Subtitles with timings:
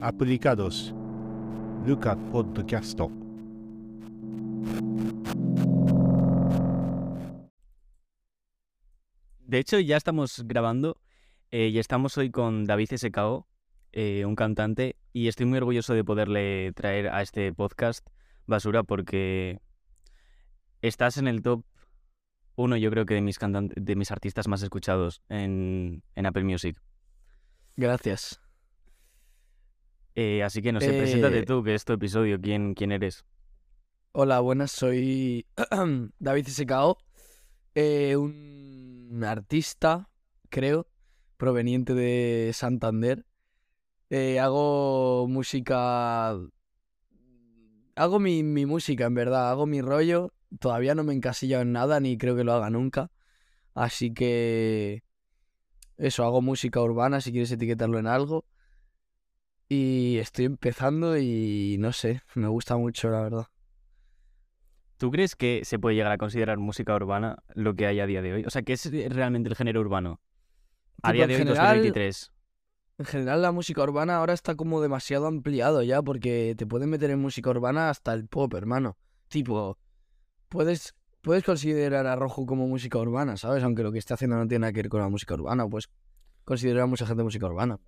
[0.00, 0.94] Aplicados.
[1.86, 3.00] Luca Podcast.
[9.40, 11.00] De hecho, ya estamos grabando
[11.50, 13.48] eh, y estamos hoy con David SKO,
[13.92, 18.06] eh, un cantante, y estoy muy orgulloso de poderle traer a este podcast
[18.46, 19.60] basura porque
[20.82, 21.64] estás en el top
[22.60, 26.44] uno, yo creo que de mis, cantantes, de mis artistas más escuchados en, en Apple
[26.44, 26.80] Music.
[27.76, 28.40] Gracias.
[30.14, 33.24] Eh, así que no sé, preséntate Eh, tú, que es tu episodio, ¿quién, quién eres?
[34.12, 35.46] Hola, buenas, soy
[36.18, 36.98] David SKO,
[37.74, 40.10] eh, un artista,
[40.48, 40.86] creo,
[41.36, 43.24] proveniente de Santander.
[44.10, 46.30] Eh, hago música,
[47.94, 50.32] hago mi, mi música, en verdad, hago mi rollo.
[50.58, 53.10] Todavía no me he encasillado en nada, ni creo que lo haga nunca.
[53.74, 55.04] Así que
[55.96, 58.44] eso, hago música urbana, si quieres etiquetarlo en algo.
[59.68, 63.46] Y estoy empezando y no sé, me gusta mucho, la verdad.
[64.96, 68.20] ¿Tú crees que se puede llegar a considerar música urbana lo que hay a día
[68.20, 68.44] de hoy?
[68.44, 70.20] O sea, ¿qué es realmente el género urbano?
[71.02, 72.32] A día de hoy, general, 2023.
[72.98, 77.10] En general la música urbana ahora está como demasiado ampliado ya, porque te pueden meter
[77.10, 78.98] en música urbana hasta el pop, hermano.
[79.28, 79.78] Tipo,
[80.50, 83.64] puedes, puedes considerar a Rojo como música urbana, ¿sabes?
[83.64, 85.88] Aunque lo que esté haciendo no tiene nada que ver con la música urbana, pues
[86.44, 87.78] considerar a mucha gente música urbana.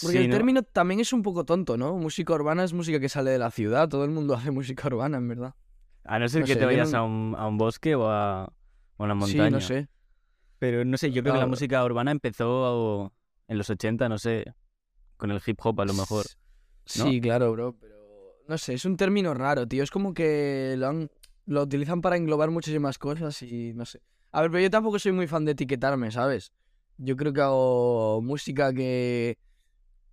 [0.00, 0.36] Porque Sí, el ¿no?
[0.36, 1.96] término también es un poco tonto, ¿no?
[1.96, 5.16] Música urbana es música que sale de la ciudad, todo el mundo hace música urbana,
[5.18, 5.54] en verdad.
[6.04, 8.08] A no ser no que sé, te vayas no- a, un, a un bosque o
[8.10, 8.52] a,
[8.98, 9.46] una montaña.
[9.46, 9.88] Sí, no sé.
[10.58, 13.12] Pero no sé, yo creo que la música urbana empezó
[13.48, 14.54] en los 80, no sé,
[15.16, 16.26] con el hip hop a lo mejor.
[16.96, 17.04] ¿no?
[17.04, 18.01] Sí, claro, bro, pero
[18.48, 19.82] no sé, es un término raro, tío.
[19.82, 21.10] Es como que lo, han-
[21.46, 24.00] lo utilizan para englobar muchísimas cosas y no sé.
[24.32, 26.52] A ver, pero yo tampoco soy muy fan de etiquetarme, ¿sabes?
[26.98, 29.38] Yo creo que hago música que,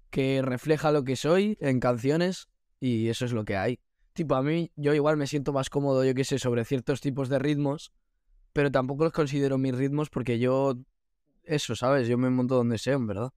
[0.09, 2.49] que refleja lo que soy en canciones
[2.79, 3.79] y eso es lo que hay.
[4.13, 7.29] Tipo, a mí, yo igual me siento más cómodo, yo qué sé, sobre ciertos tipos
[7.29, 7.91] de ritmos,
[8.53, 10.75] pero tampoco los considero mis ritmos porque yo,
[11.43, 12.07] eso, ¿sabes?
[12.07, 13.31] Yo me monto donde sea, en verdad.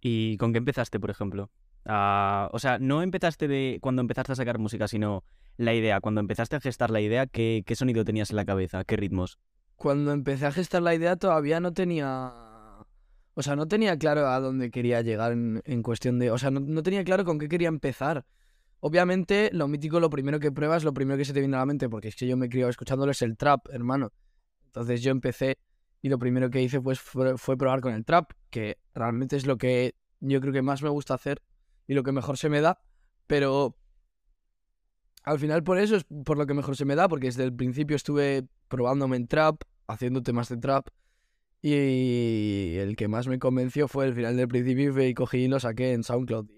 [0.00, 1.50] ¿Y con qué empezaste, por ejemplo?
[1.84, 5.24] Ah, o sea, no empezaste de cuando empezaste a sacar música, sino
[5.56, 6.00] la idea.
[6.00, 8.84] Cuando empezaste a gestar la idea, ¿qué, sonido tenías en la cabeza?
[8.84, 9.38] ¿Qué ritmos?
[9.76, 12.32] cuando empecé a gestar la idea todavía no tenía...
[13.34, 16.30] O sea, no tenía claro a dónde quería llegar en, cuestión de...
[16.30, 18.24] O sea, no, tenía claro con qué quería empezar.
[18.78, 21.66] Obviamente, lo mítico, lo primero que pruebas, lo primero que se te viene a la
[21.66, 24.12] mente, porque es que yo me he criado escuchándolo, es el trap, hermano.
[24.66, 25.58] Entonces yo empecé
[26.00, 29.46] y lo primero que hice pues, fue, fue probar con el trap, que realmente es
[29.46, 31.42] lo que yo creo que más me gusta hacer
[31.92, 32.80] y lo que mejor se me da,
[33.26, 33.76] pero
[35.22, 37.54] al final por eso es por lo que mejor se me da, porque desde el
[37.54, 40.88] principio estuve probándome en trap, haciendo temas de trap,
[41.60, 45.60] y el que más me convenció fue el final del principio y cogí y lo
[45.60, 46.48] saqué en SoundCloud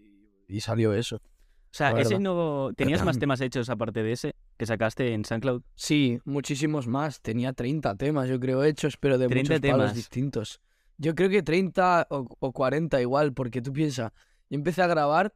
[0.48, 1.16] y, y salió eso.
[1.16, 2.70] O sea, ese no...
[2.76, 5.62] ¿Tenías más temas hechos aparte de ese que sacaste en SoundCloud?
[5.74, 7.20] Sí, muchísimos más.
[7.20, 9.94] Tenía 30 temas, yo creo, hechos, pero de 30 muchos palos temas.
[9.96, 10.60] distintos.
[10.96, 14.12] Yo creo que 30 o, o 40 igual, porque tú piensas,
[14.50, 15.34] yo empecé a grabar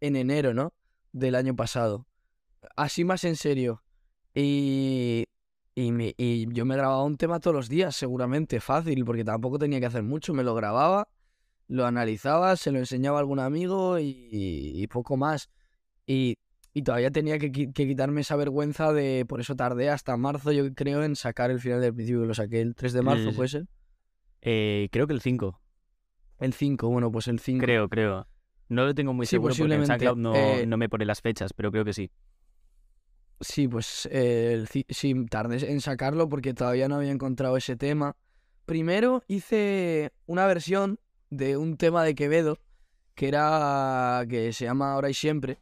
[0.00, 0.72] en enero, ¿no?
[1.12, 2.06] Del año pasado.
[2.76, 3.82] Así más en serio.
[4.34, 5.24] Y,
[5.74, 9.58] y, me- y yo me grababa un tema todos los días, seguramente, fácil, porque tampoco
[9.58, 10.34] tenía que hacer mucho.
[10.34, 11.08] Me lo grababa,
[11.68, 15.50] lo analizaba, se lo enseñaba a algún amigo y, y poco más.
[16.06, 16.36] Y,
[16.72, 19.24] y todavía tenía que, que quitarme esa vergüenza de...
[19.28, 22.34] Por eso tardé hasta marzo, yo creo, en sacar el final del principio, que lo
[22.34, 23.66] saqué el 3 de marzo, ¿puede ser?
[24.42, 25.60] Eh, creo que el 5.
[26.40, 27.64] El 5, bueno, pues el 5.
[27.64, 28.26] Creo, creo.
[28.74, 31.20] No lo tengo muy Sí, seguro porque en SoundCloud no, eh, no me pone las
[31.20, 32.10] fechas, pero creo que sí.
[33.40, 38.16] Sí, pues eh, el sí, tardé en sacarlo porque todavía no había encontrado ese tema.
[38.64, 40.98] Primero hice una versión
[41.30, 42.58] de un tema de Quevedo
[43.14, 45.58] que era que se llama Ahora y Siempre,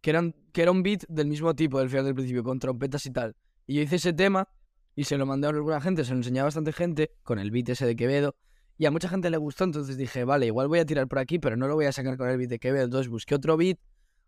[0.00, 2.58] que era, un- que era un beat del mismo tipo del final del principio, con
[2.58, 3.36] trompetas y tal.
[3.66, 4.48] Y yo hice ese tema
[4.94, 7.50] y se lo mandé a alguna gente, se lo enseñé a bastante gente con el
[7.50, 8.34] beat ese de Quevedo.
[8.78, 11.38] Y a mucha gente le gustó, entonces dije, vale, igual voy a tirar por aquí,
[11.38, 12.84] pero no lo voy a sacar con el beat de Quevedo.
[12.84, 13.78] Entonces busqué otro beat,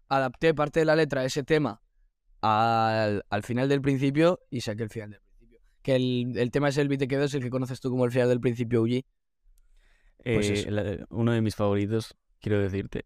[0.09, 1.83] adapté parte de la letra a ese tema
[2.41, 5.61] al, al final del principio y saqué el final del principio.
[5.83, 8.05] Que el, el tema es el beat de Quevedo, es el que conoces tú como
[8.07, 9.03] el final del principio UG.
[10.25, 13.05] pues Eh, la- uno de mis favoritos, quiero decirte.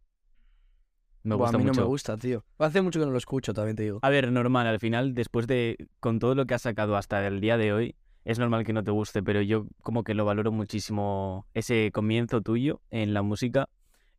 [1.25, 1.81] Me Buah, gusta a mí mucho.
[1.81, 2.45] no me gusta, tío.
[2.59, 4.01] Hace mucho que no lo escucho, también te digo.
[4.03, 7.41] A ver, normal, al final, después de, con todo lo que has sacado hasta el
[7.41, 7.95] día de hoy,
[8.25, 12.41] es normal que no te guste, pero yo como que lo valoro muchísimo ese comienzo
[12.41, 13.69] tuyo en la música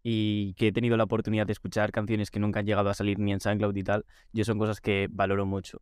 [0.03, 3.19] y que he tenido la oportunidad de escuchar canciones que nunca han llegado a salir
[3.19, 5.81] ni en SoundCloud y tal, yo son cosas que valoro mucho.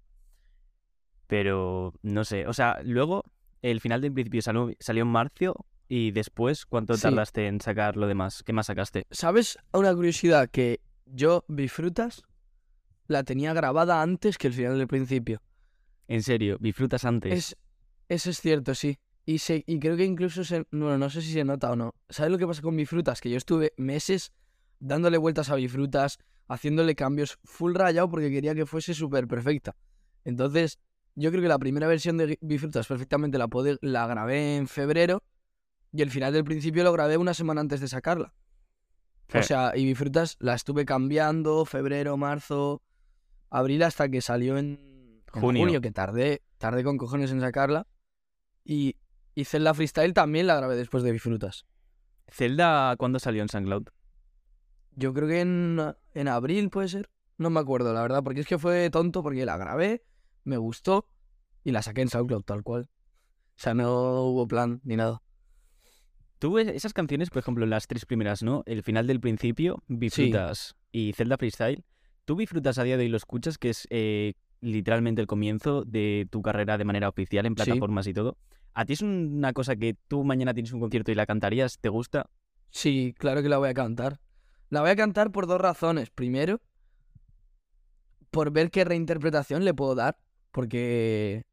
[1.27, 3.23] Pero, no sé, o sea, luego
[3.61, 7.03] el final del principio salió, salió en marzo y después, ¿cuánto Sí.
[7.03, 8.43] tardaste en sacar lo demás?
[8.43, 9.05] ¿Qué más sacaste?
[9.11, 10.49] ¿Sabes una curiosidad?
[10.49, 12.23] Que yo, Bifrutas,
[13.07, 15.41] la tenía grabada antes que el final del principio.
[16.07, 17.33] En serio, disfrutas antes.
[17.33, 17.57] Es,
[18.13, 18.99] eso es cierto, sí.
[19.25, 20.65] Y, se, y creo que incluso se...
[20.71, 21.93] Bueno, no sé si se nota o no.
[22.09, 23.21] ¿Sabes lo que pasa con Bifrutas?
[23.21, 24.33] Que yo estuve meses
[24.79, 26.17] dándole vueltas a Bifrutas,
[26.47, 29.75] haciéndole cambios full rayado porque quería que fuese súper perfecta.
[30.25, 30.79] Entonces,
[31.15, 35.23] yo creo que la primera versión de Bifrutas perfectamente la, pude- la grabé en febrero
[35.93, 38.33] y el final del principio lo grabé una semana antes de sacarla.
[39.33, 42.81] O sea, y Bifrutas la estuve cambiando febrero, marzo,
[43.49, 45.63] abril hasta que salió en, en Junio.
[45.63, 45.81] junio.
[45.81, 47.87] que tardé, tardé con cojones en sacarla.
[48.63, 48.95] Y
[49.35, 51.65] hice la freestyle también la grabé después de Bifrutas.
[52.27, 53.87] ¿Zelda cuándo salió en SoundCloud?
[54.95, 55.79] Yo creo que en,
[56.13, 57.09] en abril puede ser.
[57.37, 60.03] No me acuerdo, la verdad, porque es que fue tonto porque la grabé,
[60.43, 61.07] me gustó
[61.63, 62.89] y la saqué en SoundCloud tal cual.
[63.55, 65.21] O sea, no hubo plan ni nada.
[66.39, 68.63] Tú e- esas canciones, por ejemplo, las tres primeras, ¿no?
[68.65, 71.85] El final del principio, Bifrutas y Zelda Freestyle.
[72.25, 76.27] ¿Tú Bifrutas a día de hoy lo escuchas, que es eh, literalmente el comienzo de
[76.31, 77.63] tu carrera de manera oficial en Sí.
[77.63, 78.37] plataformas y todo?
[78.73, 81.77] ¿A ti es una cosa que tú mañana tienes un concierto y la cantarías?
[81.79, 82.29] ¿Te gusta?
[82.69, 84.19] Sí, claro que la voy a cantar.
[84.69, 86.09] La voy a cantar por dos razones.
[86.09, 86.61] Primero,
[88.29, 90.17] por ver qué reinterpretación le puedo dar,
[90.51, 91.43] porque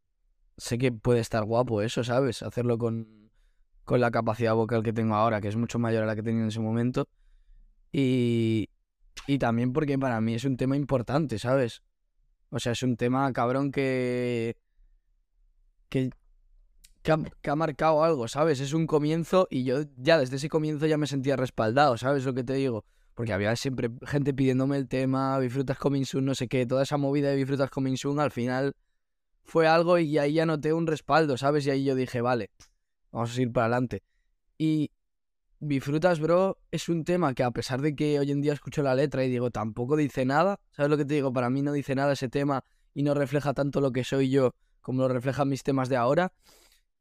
[0.57, 2.43] sé que puede estar guapo eso, ¿sabes?
[2.43, 3.31] Hacerlo con,
[3.85, 6.43] con la capacidad vocal que tengo ahora, que es mucho mayor a la que tenía
[6.43, 7.09] en ese momento.
[7.91, 8.69] Y,
[9.27, 11.83] y también porque para mí es un tema importante, ¿sabes?
[12.51, 14.57] O sea, es un tema cabrón que...
[15.89, 16.11] que
[17.03, 18.61] que ha, marcado algo, ¿sabes?
[18.61, 22.35] Es un comienzo y yo ya desde ese comienzo ya me sentía respaldado, ¿sabes lo
[22.35, 22.85] que te digo?
[23.15, 26.99] Porque había siempre gente pidiéndome el tema, Bifrutas Coming Soon, no sé qué, toda esa
[26.99, 28.75] movida de Bifrutas Coming Soon al final
[29.43, 31.67] fue algo y ahí ya noté un respaldo, ¿sabes?
[31.67, 32.51] Y ahí yo dije, vale,
[33.11, 34.03] vamos a ir para adelante.
[34.59, 34.91] Y
[35.61, 38.95] Bifrutas, bro, es un tema que a pesar de que hoy en día escucho la
[38.95, 41.33] letra y digo, tampoco dice nada, ¿sabes lo que te digo?
[41.33, 42.63] Para mí no dice nada ese tema
[42.95, 46.33] y no refleja tanto lo que soy yo como lo reflejan mis temas de ahora.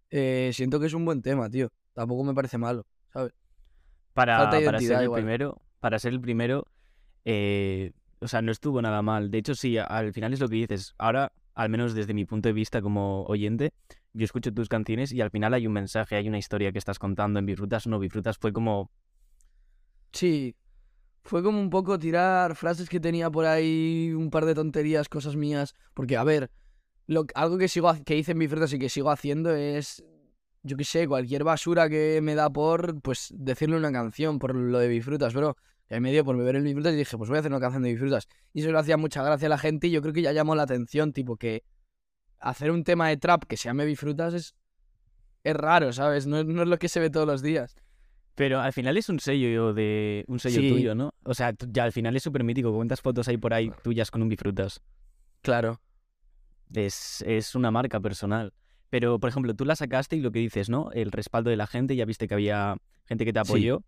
[0.09, 1.69] Eh, siento que es un buen tema, tío.
[1.93, 3.33] Tampoco me parece malo, ¿sabes?
[4.13, 5.21] Para, para ser el igual.
[5.21, 6.65] primero, para ser el primero,
[7.25, 9.29] eh, o sea, no estuvo nada mal.
[9.29, 10.95] De hecho, sí, al final es lo que dices.
[10.97, 13.71] Ahora, al menos desde mi punto de vista como oyente,
[14.17, 16.99] yo escucho tus canciones y al final hay un mensaje, hay una historia que estás
[16.99, 17.39] contando.
[17.39, 18.91] En Bifrutas no, Bifrutas fue como,
[20.11, 20.55] Sí,
[21.23, 25.35] fue como un poco tirar frases que tenía por ahí, un par de tonterías, cosas
[25.35, 25.75] mías.
[25.93, 26.49] Porque, a ver,
[27.05, 30.03] lo, algo que sigo que hice en Bifrutas y que sigo haciendo es,
[30.63, 34.79] yo qué sé, cualquier basura que me da por, pues, decirle una canción por lo
[34.79, 35.55] de Bifrutas, bro.
[35.89, 37.61] Y ahí me dio por beber el Bifrutas y dije, pues voy a hacer una
[37.61, 38.27] canción de Bifrutas.
[38.53, 40.55] Y eso le hacía mucha gracia a la gente y yo creo que ya llamó
[40.55, 41.63] la atención, tipo que
[42.39, 44.55] hacer un tema de trap que se llame Bifrutas es,
[45.43, 46.27] es raro, ¿sabes?
[46.27, 47.75] No, es- no es lo que se ve todos los días.
[48.35, 50.69] Pero al final es un sello de un sello Sí.
[50.69, 51.11] tuyo, ¿no?
[51.23, 52.71] O sea, ya al final es súper mítico.
[52.73, 54.81] ¿Cuántas fotos hay por ahí tuyas con un Bifrutas?
[55.41, 55.81] Claro.
[56.73, 58.53] Es, es una marca personal.
[58.89, 60.91] Pero, por ejemplo, tú la sacaste y lo que dices, ¿no?
[60.91, 63.49] El respaldo de la gente, ya viste que había gente que te Sí.
[63.51, 63.83] apoyó.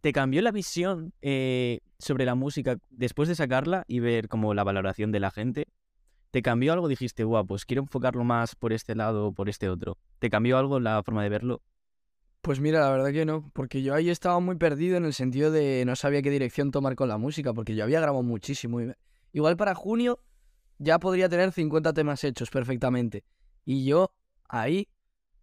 [0.00, 4.64] ¿Te cambió la visión eh, sobre la música después de sacarla y ver como la
[4.64, 5.66] valoración de la gente?
[6.32, 6.88] ¿Te cambió algo?
[6.88, 9.98] Dijiste, guau, pues quiero enfocarlo más por este lado o por este otro.
[10.18, 11.60] ¿Te cambió algo la forma de verlo?
[12.40, 15.50] Pues mira, la verdad que no, porque yo ahí estaba muy perdido en el sentido
[15.50, 18.80] de no sabía qué dirección tomar con la música, porque yo había grabado muchísimo.
[19.32, 20.20] Igual para junio
[20.78, 23.24] ya podría tener 50 temas hechos perfectamente.
[23.66, 24.10] Y yo
[24.48, 24.88] ahí,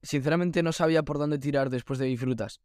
[0.01, 2.61] sinceramente, no sabía por dónde tirar después de Bifrutas.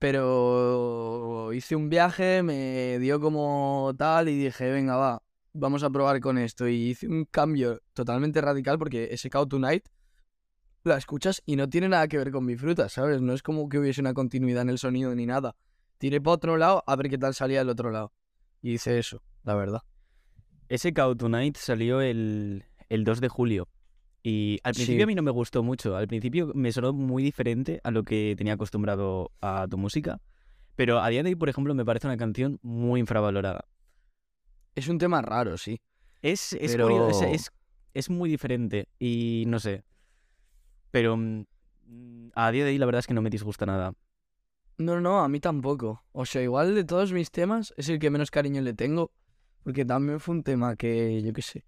[0.00, 5.22] Pero hice un viaje, me dio como tal y dije, venga, va,
[5.56, 6.68] vamos a probar con esto.
[6.68, 9.84] Y hice un cambio totalmente radical porque ese Cow Tonight
[10.84, 13.20] la escuchas y no tiene nada que ver con Bifrutas, ¿sabes?
[13.20, 15.56] No es como que hubiese una continuidad en el sonido ni nada.
[15.98, 18.12] Tiré para otro lado a ver qué tal salía el otro lado.
[18.62, 19.80] Y hice eso, la verdad.
[20.68, 23.68] Ese Cow Tonight salió el, el 2 de julio.
[24.22, 25.02] Y al principio Sí.
[25.02, 25.96] a mí no me gustó mucho.
[25.96, 30.20] Al principio me sonó muy diferente a lo que tenía acostumbrado a tu música.
[30.74, 33.64] Pero a día de hoy, por ejemplo, me parece una canción muy infravalorada.
[34.76, 35.80] Es un tema raro, sí.
[36.22, 37.52] Es, es, Pero- curio- es, es-
[37.94, 39.82] es muy diferente y no sé.
[40.90, 43.92] Pero mm, a día de hoy la verdad es que no me disgusta nada.
[44.78, 46.04] No, no, a mí tampoco.
[46.12, 49.10] O sea, igual de todos mis temas es el que menos cariño le tengo.
[49.64, 51.64] Porque también fue un tema que, yo qué sé,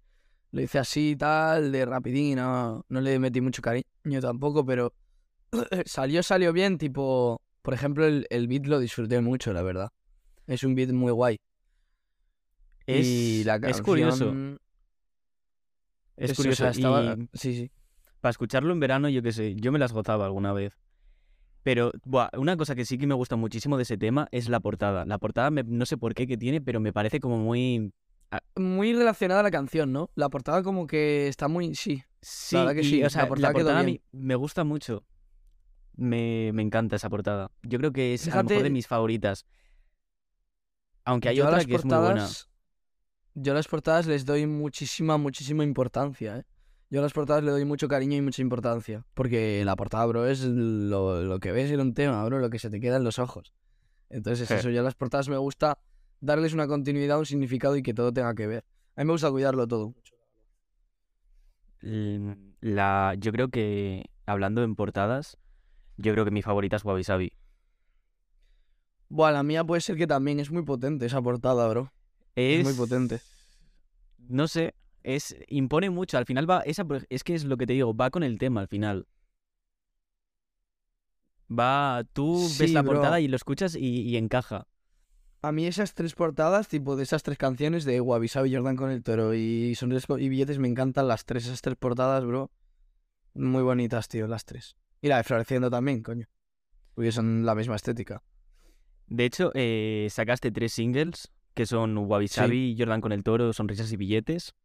[0.51, 4.65] lo hice así y tal, de rapidín, y no, no le metí mucho cariño tampoco,
[4.65, 4.93] pero
[5.85, 9.89] salió, salió bien, tipo, por ejemplo, el, el beat lo disfruté mucho, la verdad.
[10.47, 11.39] Es un beat muy guay.
[12.89, 14.25] Es, y la es curioso.
[14.25, 14.59] canción-
[16.17, 16.63] Es o curioso.
[16.63, 17.71] sea, estaba- y- Sí, sí.
[18.21, 20.77] Para escucharlo en verano, yo qué sé, yo me las gozaba alguna vez.
[21.63, 24.59] Pero, buah, una cosa que sí que me gusta muchísimo de ese tema es la
[24.59, 25.05] portada.
[25.05, 27.93] La portada, me- no sé por qué que tiene, pero me parece como muy...
[28.55, 30.09] Muy relacionada a la canción, ¿no?
[30.15, 31.73] La portada como que está muy...
[31.75, 32.03] Sí.
[32.21, 35.05] Sí, verdad que y, sí, o la sea, la portada a mí me gusta mucho.
[35.95, 37.51] Me, me encanta esa portada.
[37.63, 39.45] Yo creo que es a lo mejor de Fíjate- mis favoritas.
[41.05, 42.27] Aunque hay otra que es muy buena.
[43.41, 46.43] Yo a las portadas les doy muchísima, muchísima importancia, ¿eh?
[46.89, 49.05] Yo a las portadas le doy mucho cariño y mucha importancia.
[49.13, 52.59] Porque la portada, bro, es lo, lo que ves en un tema, bro, lo que
[52.59, 53.53] se te queda en los ojos.
[54.09, 55.77] Entonces, eso, yo a las portadas me gusta
[56.19, 58.65] darles una continuidad, un significado y que todo tenga que ver.
[58.97, 59.93] A mí me gusta cuidarlo todo.
[61.81, 65.37] L- La, yo creo que, hablando en portadas,
[65.95, 67.31] yo creo que mi favorita es Wabi Sabi.
[69.07, 71.93] Buah, la mía puede ser que también es muy potente esa portada, bro.
[72.35, 73.19] Es muy potente.
[74.27, 76.17] No sé, es impone mucho.
[76.17, 78.61] Al final va, esa es que es lo que te digo, va con el tema
[78.61, 79.07] al final.
[81.51, 82.93] Va, tú ves la bro.
[82.93, 84.67] portada y lo escuchas y, y encaja.
[85.41, 88.91] A mí esas tres portadas, tipo de esas tres canciones de Wabi Sabi, Jordan con
[88.91, 91.45] el toro y Sonrisas y Billetes, me encantan las tres.
[91.45, 92.51] Esas tres portadas, bro.
[93.33, 94.75] Muy bonitas, tío, las tres.
[95.01, 96.27] Y la de Floreciendo también, coño.
[96.93, 98.21] Porque son la misma estética.
[99.07, 102.35] De hecho, eh, sacaste tres singles, que son Wabi Sí.
[102.35, 104.55] Sabi, Jordan con el toro, Sonrisas y billetes.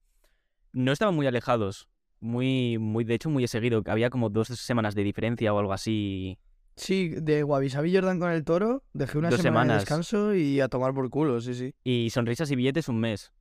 [0.73, 1.89] No estaban muy alejados.
[2.21, 3.83] Muy, muy, de hecho, muy seguido.
[3.87, 6.39] Había como dos semanas de diferencia o algo así.
[6.77, 10.61] Sí, de Wabi Sabi, Jordan con el toro, dejé una Dos semana de descanso y
[10.61, 11.75] a tomar por culo, sí, sí.
[11.83, 13.33] Y Sonrisas y billetes un mes,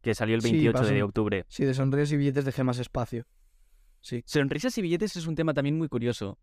[0.00, 1.44] que salió el Sí, 28 de octubre.
[1.48, 3.26] Sí, de Sonríes y Billetes dejé más espacio.
[4.00, 4.22] Sí.
[4.26, 6.38] Sonrisas y billetes es un tema también muy curioso.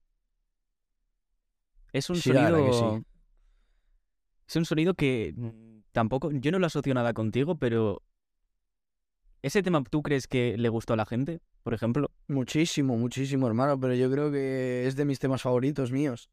[1.93, 2.73] Es un Sí, sonido.
[2.99, 3.05] sí.
[4.45, 6.31] Es un sonido que mm, tampoco.
[6.31, 8.03] Yo no lo asocio nada contigo, pero.
[9.41, 12.11] ¿Ese tema tú crees que le gustó a la gente, por ejemplo?
[12.27, 16.29] Muchísimo, muchísimo, hermano, pero yo creo que es de mis temas favoritos míos.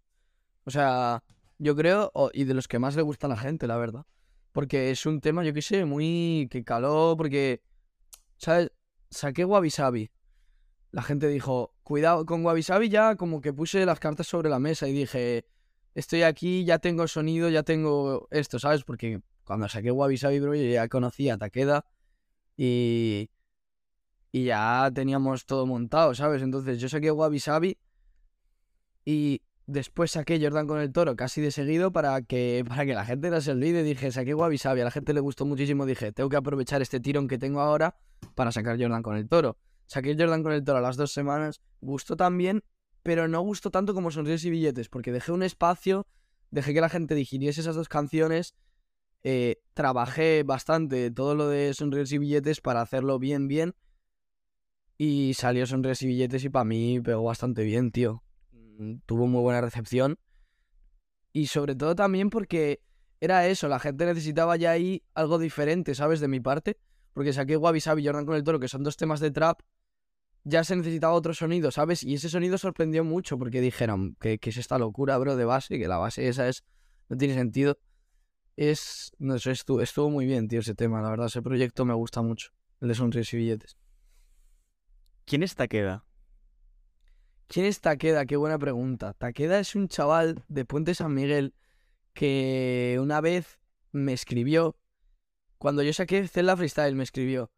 [0.65, 1.25] O sea,
[1.59, 4.07] yo creo, y de los que más le gusta a la gente, la verdad.
[4.53, 7.63] Porque es un tema, yo qué sé, muy que caló, porque,
[8.39, 8.71] ¿sabes?
[9.11, 10.11] Saqué Wabi Sabi.
[10.93, 14.61] La gente dijo, cuidado, con Wabi Sabi ya como que puse las cartas sobre la
[14.61, 15.47] mesa y dije,
[15.95, 18.85] estoy aquí, ya tengo sonido, ya tengo esto, ¿sabes?
[18.85, 21.85] Porque cuando saqué Wabi Sabi, bro, yo ya conocía a Takeda
[22.57, 23.31] y,
[24.31, 26.41] y ya teníamos todo montado, ¿sabes?
[26.43, 27.77] Entonces yo saqué Wabi Sabi
[29.05, 33.05] y después saqué Jordan con el toro casi de seguido para que, para que la
[33.05, 33.83] gente no se olvide.
[33.83, 35.85] Dije, saqué Wabi Sabi, a la gente le gustó muchísimo.
[35.85, 37.97] Dije, tengo que aprovechar este tirón que tengo ahora
[38.37, 39.57] para sacar Jordan con el toro.
[39.87, 42.63] Saqué Jordan con el toro a las dos semanas, gustó también,
[43.03, 46.07] pero no gustó tanto como Sonríes y Billetes, porque dejé un espacio,
[46.53, 48.55] dejé que la gente digiriese esas dos canciones.
[49.23, 53.75] Eh, trabajé bastante todo lo de Sonríes y Billetes para hacerlo bien, bien.
[54.97, 58.23] Y salió Sonríes y Billetes y para mí pegó bastante bien, tío.
[58.53, 60.19] Mm, Tuvo muy buena recepción.
[61.33, 62.83] Y sobre todo también porque
[63.21, 66.21] era eso, la gente necesitaba ya ahí algo diferente, ¿sabes?
[66.21, 66.79] De mi parte.
[67.13, 69.61] Porque saqué Wabi Sabi y Jordan con el Toro, que son dos temas de trap.
[70.45, 72.03] Ya se necesitaba otro sonido, ¿sabes?
[72.03, 75.79] Y ese sonido sorprendió mucho porque dijeron, ¿qué, qué es esta locura, bro, de base?
[75.79, 76.65] Que la base esa es...
[77.09, 77.79] No tiene sentido.
[78.61, 79.13] Es...
[79.19, 81.01] No sé, estuvo, estuvo muy bien, tío, ese tema.
[81.01, 82.51] La verdad, ese proyecto me gusta mucho.
[82.83, 83.79] El de Sonríes y Billetes.
[85.25, 86.05] ¿Quién es Takeda?
[87.47, 88.27] ¿Quién es Takeda?
[88.27, 89.15] Qué buena pregunta.
[89.15, 91.55] Takeda es un chaval de Puente San Miguel
[92.13, 93.59] que una vez
[93.93, 94.77] me escribió.
[95.57, 97.51] Cuando yo saqué Zelda Freestyle me escribió.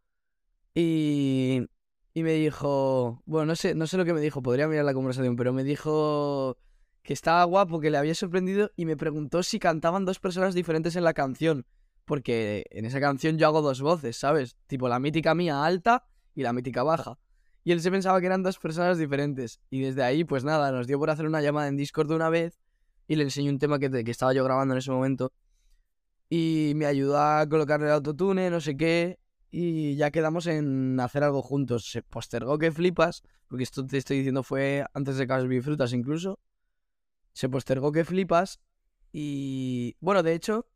[0.72, 1.66] Y,
[2.14, 3.20] y me dijo.
[3.26, 5.64] Bueno, no sé, no sé lo que me dijo, podría mirar la conversación, pero me
[5.64, 6.58] dijo
[7.02, 10.96] que estaba guapo, que le había sorprendido y me preguntó si cantaban dos personas diferentes
[10.96, 11.66] en la canción.
[12.04, 14.56] Porque en esa canción yo hago dos voces, ¿sabes?
[14.66, 16.04] Tipo la mítica mía alta
[16.34, 17.18] y la mítica baja.
[17.64, 19.60] Y él se pensaba que eran dos personas diferentes.
[19.70, 22.58] Y desde ahí, pues nada, nos dio por hacer una llamada en Discord una vez
[23.06, 25.32] y le enseñé un tema que, que estaba yo grabando en ese momento.
[26.28, 29.18] Y me ayudó a colocarle el autotune, no sé qué.
[29.50, 31.90] Y ya quedamos en hacer algo juntos.
[31.90, 36.40] Se postergó que flipas, porque esto te estoy diciendo fue antes de Casby Frutas incluso.
[37.32, 38.60] Se postergó que flipas.
[39.12, 40.66] Y bueno, de hecho,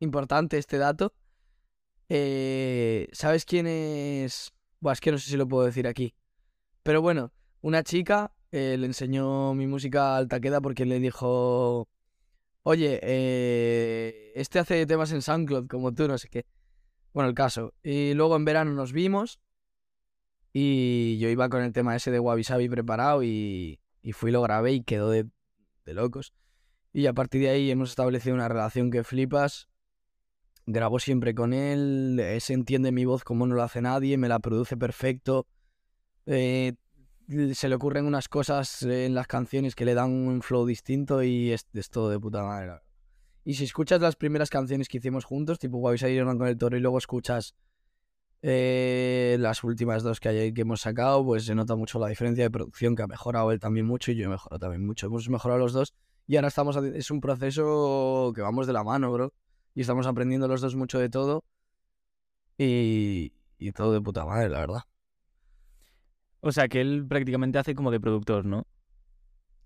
[0.00, 1.14] importante este dato.
[2.08, 4.52] Eh, ¿Sabes quién es?
[4.80, 6.14] Buah, es que no sé si lo puedo decir aquí.
[6.82, 11.88] Pero bueno, una chica eh, le enseñó mi música al Taqueda porque le dijo,
[12.62, 16.46] oye, eh, este hace temas en SoundCloud como tú, no sé qué.
[17.12, 17.74] Bueno, el caso.
[17.82, 19.40] Y luego en verano nos vimos
[20.52, 24.42] y yo iba con el tema ese de Wabi Sabi preparado y, y fui, lo
[24.42, 25.26] grabé y quedó de,
[25.86, 26.34] de locos.
[26.92, 29.68] Y a partir de ahí hemos establecido una relación que flipas.
[30.66, 34.38] Grabo siempre con él, se entiende mi voz como no lo hace nadie, me la
[34.40, 35.46] produce perfecto.
[36.26, 36.74] Eh,
[37.54, 41.52] se le ocurren unas cosas en las canciones que le dan un flow distinto y
[41.52, 42.80] es, es todo de puta madre.
[43.42, 46.76] Y si escuchas las primeras canciones que hicimos juntos, tipo Guavis Iron con el toro,
[46.76, 47.54] y luego escuchas
[48.46, 52.44] eh, las últimas dos que, hay, que hemos sacado, pues se nota mucho la diferencia
[52.44, 55.06] de producción que ha mejorado él también mucho y yo he mejorado también mucho.
[55.06, 55.94] Hemos mejorado los dos
[56.26, 59.32] y ahora estamos, es un proceso que vamos de la mano, bro.
[59.74, 61.42] Y estamos aprendiendo los dos mucho de todo
[62.58, 64.82] y, y todo de puta madre, la verdad.
[66.40, 68.66] O sea, que él prácticamente hace como de productor, ¿no?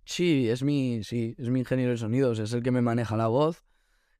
[0.04, 3.26] Sí, es mi, sí, es mi ingeniero de sonidos, es el que me maneja la
[3.26, 3.64] voz,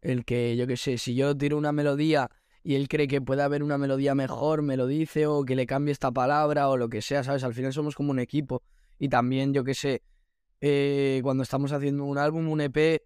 [0.00, 2.29] el que, yo qué sé, si yo tiro una melodía
[2.69, 5.65] y él cree que puede haber una melodía mejor, me lo dice, o que le
[5.67, 7.43] cambie esta palabra, o lo que sea, ¿sabes?
[7.43, 8.63] Al final somos como un equipo.
[8.99, 10.03] Y también, yo qué sé,
[10.61, 13.01] eh, cuando estamos haciendo un álbum, un EP,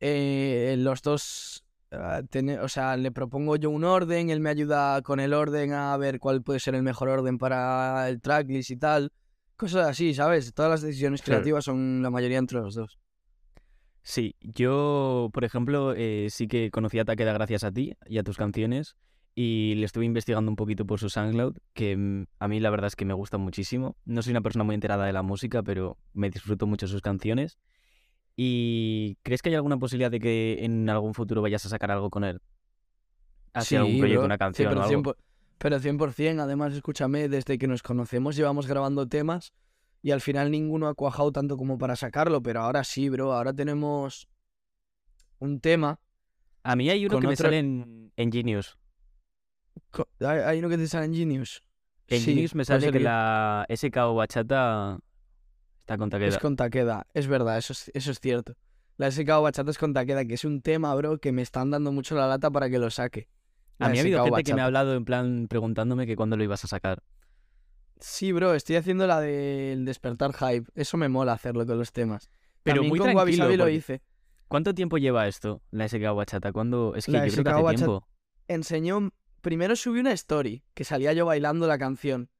[0.00, 2.22] eh, los dos, ah,
[2.62, 6.18] o sea, le propongo yo un orden, él me ayuda con el orden a ver
[6.18, 9.12] cuál puede ser el mejor orden para el tracklist y tal.
[9.58, 10.54] Cosas así, ¿sabes?
[10.54, 12.98] Todas las decisiones creativas son la mayoría entre los dos.
[14.08, 18.22] Sí, yo, por ejemplo, eh, sí que conocí a Takeda gracias a ti y a
[18.22, 18.96] tus canciones
[19.34, 22.86] y le estuve investigando un poquito por su SoundCloud, que mm, a mí la verdad
[22.86, 23.96] es que me gusta muchísimo.
[24.06, 27.58] No soy una persona muy enterada de la música, pero me disfruto mucho sus canciones.
[28.34, 32.08] ¿Y crees que hay alguna posibilidad de que en algún futuro vayas a sacar algo
[32.08, 32.40] con él?
[33.52, 34.24] Hacia algún proyecto, bro.
[34.24, 35.02] una Sí, canción pero o algo.
[35.02, 35.16] 100%,
[35.58, 39.52] pero 100%, además, escúchame, desde que nos conocemos llevamos grabando temas
[40.02, 43.52] y al final ninguno ha cuajado tanto como para sacarlo, pero ahora sí, bro, ahora
[43.52, 44.28] tenemos
[45.38, 46.00] un tema.
[46.62, 48.78] A mí hay uno que me sale en, en Genius.
[50.20, 51.62] Hay, hay uno que te sale en Genius.
[52.08, 54.98] En Sí, Genius me sale que la SKO Bachata
[55.78, 56.28] está con Takeda.
[56.28, 58.54] Es con Takeda, es verdad, eso es, eso es cierto.
[58.96, 61.92] La SKO Bachata es con Takeda, que es un tema, bro, que me están dando
[61.92, 63.28] mucho la lata para que lo saque.
[63.78, 66.42] A mí ha habido gente que me ha hablado en plan preguntándome que cuándo lo
[66.42, 67.02] ibas a sacar.
[68.00, 70.70] Sí, bro, estoy haciendo la del despertar hype.
[70.74, 72.30] Eso me mola hacerlo con los temas.
[72.62, 74.02] Pero También muy con Wabi Sabi lo hice.
[74.48, 76.52] ¿Cuánto tiempo lleva esto, la SK Bachata?
[76.52, 76.94] ¿Cuándo?
[76.94, 78.08] Es que La yo creo que hace tiempo.
[78.48, 79.10] enseñó.
[79.40, 82.30] Primero subí una story que salía yo bailando la canción.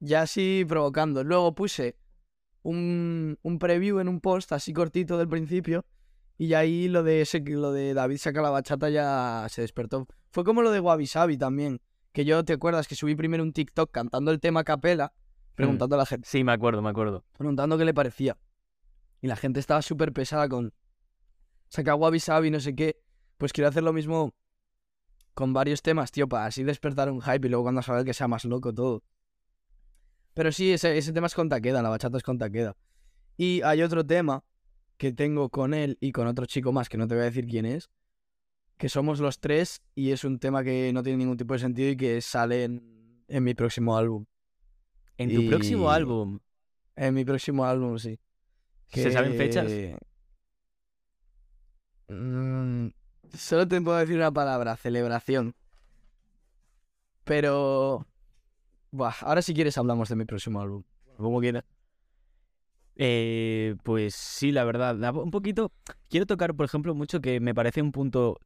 [0.00, 1.22] Ya así provocando.
[1.22, 1.96] Luego puse
[2.62, 5.84] un, un preview en un post así cortito del principio.
[6.38, 10.08] Y ahí lo de ese, lo de David saca la bachata ya se despertó.
[10.30, 11.80] Fue como lo de Wabi Sabi también.
[12.12, 15.12] Que yo te acuerdas que subí primero un TikTok cantando el tema a capela,
[15.54, 17.24] preguntando a la gente, Sí, me acuerdo, me acuerdo.
[17.36, 18.36] preguntando qué le parecía.
[19.20, 20.74] Y la gente estaba súper pesada con
[21.68, 23.00] saca Wabi Sabi, no sé qué.
[23.38, 24.34] Pues quiero hacer lo mismo
[25.34, 28.28] con varios temas, tío, para así despertar un hype y luego cuando salga que sea
[28.28, 29.02] más loco todo.
[30.34, 32.76] Pero sí, ese, ese tema es con Takeda, la bachata es con Takeda.
[33.36, 34.44] Y hay otro tema
[34.98, 37.46] que tengo con él y con otro chico más, que no te voy a decir
[37.46, 37.90] quién es,
[38.82, 41.90] que somos los tres y es un tema que no tiene ningún tipo de sentido
[41.90, 44.24] y que sale en, en mi próximo álbum.
[45.18, 46.40] En tu próximo álbum,
[46.96, 48.18] En mi próximo álbum, sí.
[48.88, 49.70] ¿se saben fechas?
[52.08, 52.88] Mm,
[53.32, 55.54] solo te puedo decir una palabra, celebración.
[57.22, 58.04] Pero...
[58.90, 60.82] Buah, ahora si quieres hablamos de mi próximo álbum.
[61.18, 61.62] Como quieras.
[62.96, 64.96] Eh, pues sí, la verdad.
[64.96, 65.72] da Un poquito.
[66.08, 68.38] Quiero tocar, por ejemplo, mucho que me parece un punto.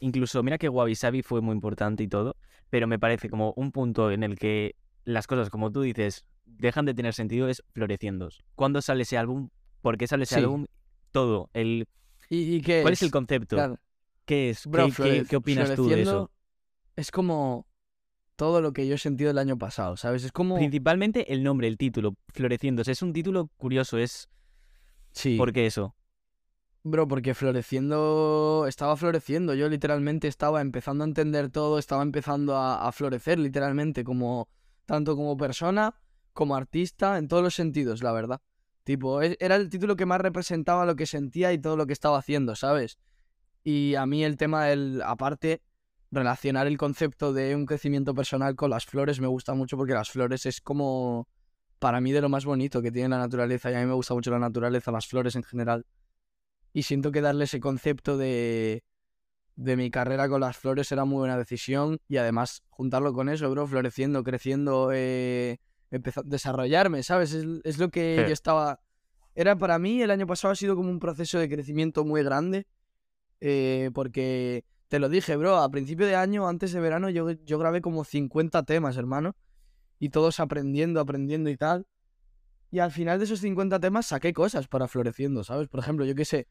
[0.00, 2.36] Incluso, mira que Wabi Sabi fue muy importante y todo.
[2.70, 6.84] Pero me parece como un punto en el que las cosas, como tú dices, dejan
[6.84, 8.28] de tener sentido es floreciendo.
[8.54, 9.50] ¿Cuándo sale ese álbum?
[9.82, 10.40] ¿Por qué sale ese Sí.
[10.40, 10.66] álbum?
[11.12, 11.48] Todo.
[11.54, 11.86] El,
[12.28, 13.56] ¿Y, y qué ¿Cuál es el concepto?
[13.56, 13.78] Claro.
[14.24, 14.66] ¿Qué es?
[14.66, 16.30] Bro, ¿Qué, qué- flore- qué opinas tú de eso?
[16.96, 17.66] Es como
[18.36, 20.24] todo lo que yo he sentido el año pasado, ¿sabes?
[20.24, 20.56] Es como...
[20.56, 22.92] Principalmente el nombre, el título, Floreciéndose.
[22.92, 24.28] Es un título curioso, es...
[25.12, 25.36] Sí.
[25.36, 25.96] ¿Por qué eso?
[26.82, 32.86] Bro, porque floreciendo, estaba floreciendo, yo literalmente estaba empezando a entender todo, estaba empezando a,
[32.86, 34.48] a florecer literalmente, como
[34.84, 35.96] tanto como persona,
[36.32, 38.40] como artista, en todos los sentidos, la verdad.
[38.84, 41.92] Tipo, e- era el título que más representaba lo que sentía y todo lo que
[41.92, 42.98] estaba haciendo, ¿sabes?
[43.64, 45.62] Y a mí el tema del, aparte,
[46.16, 50.10] relacionar el concepto de un crecimiento personal con las flores me gusta mucho porque las
[50.10, 51.28] flores es como,
[51.78, 54.14] para mí, de lo más bonito que tiene la naturaleza y a mí me gusta
[54.14, 55.86] mucho la naturaleza, las flores en general.
[56.72, 58.82] Y siento que darle ese concepto de,
[59.54, 61.98] de mi carrera con las flores era muy buena decisión.
[62.08, 65.58] Y además, juntarlo con eso, bro, floreciendo, creciendo, eh,
[65.90, 67.32] empezar desarrollarme, ¿sabes?
[67.32, 68.28] Es, es lo que Sí.
[68.28, 68.80] yo estaba.
[69.34, 72.66] Era para mí, el año pasado ha sido como un proceso de crecimiento muy grande.
[73.40, 77.26] eh, porque te lo dije, bro, a principio de año, antes de verano, yo,
[77.58, 79.34] grabé como 50 temas, hermano.
[79.98, 81.86] Y todos aprendiendo, aprendiendo y tal.
[82.70, 85.68] Y al final de esos 50 temas saqué cosas para Floreciendo, ¿sabes?
[85.68, 86.48] Por ejemplo, yo qué sé.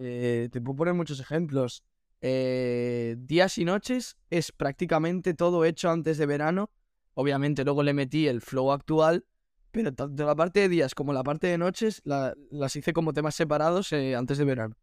[0.00, 1.84] eh, te puedo poner muchos ejemplos.
[2.20, 6.70] Eh, días y noches es prácticamente todo hecho antes de verano.
[7.14, 9.24] Obviamente luego le metí el flow actual,
[9.70, 13.12] pero tanto la parte de días como la parte de noches la- las hice como
[13.12, 14.76] temas separados eh, antes de verano.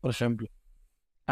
[0.00, 0.48] Por ejemplo.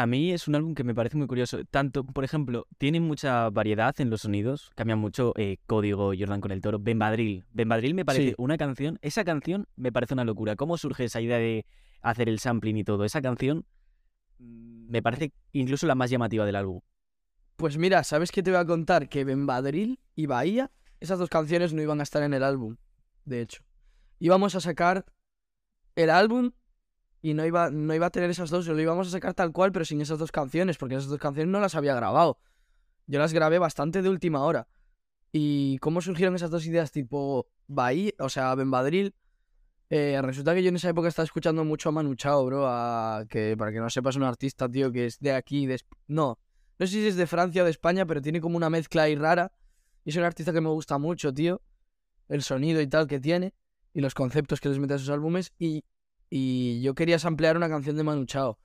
[0.01, 1.63] A mí es un álbum que me parece muy curioso.
[1.65, 4.71] Tanto, por ejemplo, tiene mucha variedad en los sonidos.
[4.73, 7.45] Cambian mucho eh, Código, Jordan con el Toro, Ben Badril.
[7.53, 8.35] Ben Badril me parece Sí.
[8.39, 8.97] una canción.
[9.03, 10.55] Esa canción me parece una locura.
[10.55, 11.67] ¿Cómo surge esa idea de
[12.01, 13.05] hacer el sampling y todo?
[13.05, 13.63] Esa canción
[14.39, 16.81] mm, me parece incluso la más llamativa del álbum.
[17.55, 19.07] Pues mira, ¿sabes qué te voy a contar?
[19.07, 22.77] Que Bembadril y Bahía, esas dos canciones no iban a estar en el álbum,
[23.25, 23.61] de hecho.
[24.17, 25.05] Íbamos a sacar
[25.95, 26.53] el álbum
[27.21, 29.71] y no iba, no iba a tener esas dos, lo íbamos a sacar tal cual,
[29.71, 32.39] pero sin esas dos canciones, porque esas dos canciones no las había grabado.
[33.07, 34.67] Yo las grabé bastante de última hora.
[35.31, 36.91] ¿Y cómo surgieron esas dos ideas?
[36.91, 39.13] Tipo, Bahía, o sea, Bembadril.
[39.89, 43.25] Eh, resulta que yo en esa época estaba escuchando mucho a Manu Chao, bro, a-
[43.29, 45.81] que para que no sepas, un artista, tío, que es de aquí, de...
[46.07, 46.39] No,
[46.79, 49.15] no sé si es de Francia o de España, pero tiene como una mezcla ahí
[49.15, 49.51] rara.
[50.03, 51.61] Y es un artista que me gusta mucho, tío.
[52.29, 53.53] El sonido y tal que tiene.
[53.93, 55.53] Y los conceptos que les mete a sus álbumes.
[55.59, 55.83] Y,
[56.33, 58.57] y yo quería samplear una canción de Manu Chao.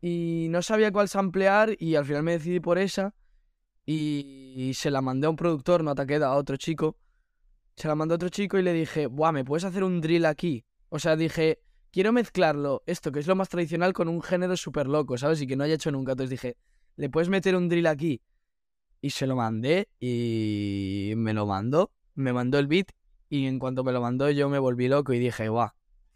[0.00, 1.76] Y no sabía cuál samplear.
[1.78, 3.14] Y al final me decidí por esa.
[3.86, 6.98] Y, se la mandé a un productor, no a Takeda, a otro chico.
[7.76, 10.26] Se la mandé a otro chico y le dije, Buah, ¿me puedes hacer un drill
[10.26, 10.64] aquí?
[10.88, 11.60] O sea, dije,
[11.92, 15.40] quiero mezclarlo, esto que es lo más tradicional, con un género súper loco, ¿sabes?
[15.40, 16.12] Y que no haya hecho nunca.
[16.12, 16.56] Entonces dije,
[16.96, 18.20] ¿le puedes meter un drill aquí?
[19.00, 22.88] Y se lo mandé y me lo mandó, me mandó el beat
[23.28, 25.70] y en cuanto me lo mandó yo me volví loco y dije, guau.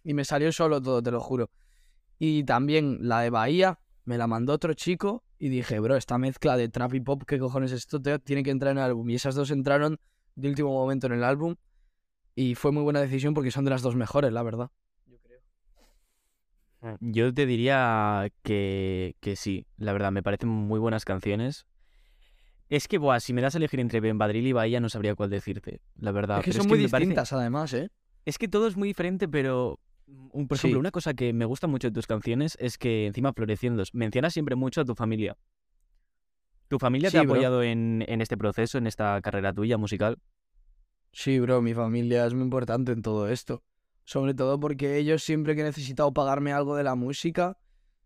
[0.09, 1.51] Y me salió solo todo, te lo juro.
[2.21, 6.57] Y también la de Bahía me la mandó otro chico y dije, bro, esta mezcla
[6.57, 8.01] de trap y pop, ¿qué cojones es esto?
[8.21, 9.11] Tiene que entrar en el álbum.
[9.11, 9.99] Y esas dos entraron
[10.37, 11.57] de último momento en el álbum
[12.37, 14.71] y fue muy buena decisión porque son de las dos mejores, la verdad.
[15.07, 15.41] Yo creo.
[17.01, 21.67] Yo te diría que, que sí, la verdad, me parecen muy buenas canciones.
[22.69, 25.17] Es que, buah, si me das a elegir entre Ben Badril y Bahía, no sabría
[25.17, 26.39] cuál decirte, la verdad.
[26.39, 27.91] es que Pero son muy me parece- distintas además, ¿eh?
[28.25, 29.81] Es que todo es muy diferente, pero.
[30.07, 30.63] Un- por Sí.
[30.63, 34.33] ejemplo, una cosa que me gusta mucho de tus canciones es que encima floreciendo mencionas
[34.33, 35.37] siempre mucho a tu familia.
[36.69, 40.19] ¿Tu familia te ha apoyado en, en este proceso, en esta carrera tuya musical?
[41.13, 43.63] Sí, bro, mi familia es muy importante en todo esto.
[44.05, 47.59] Sobre todo porque ellos siempre que he necesitado pagarme algo de la música,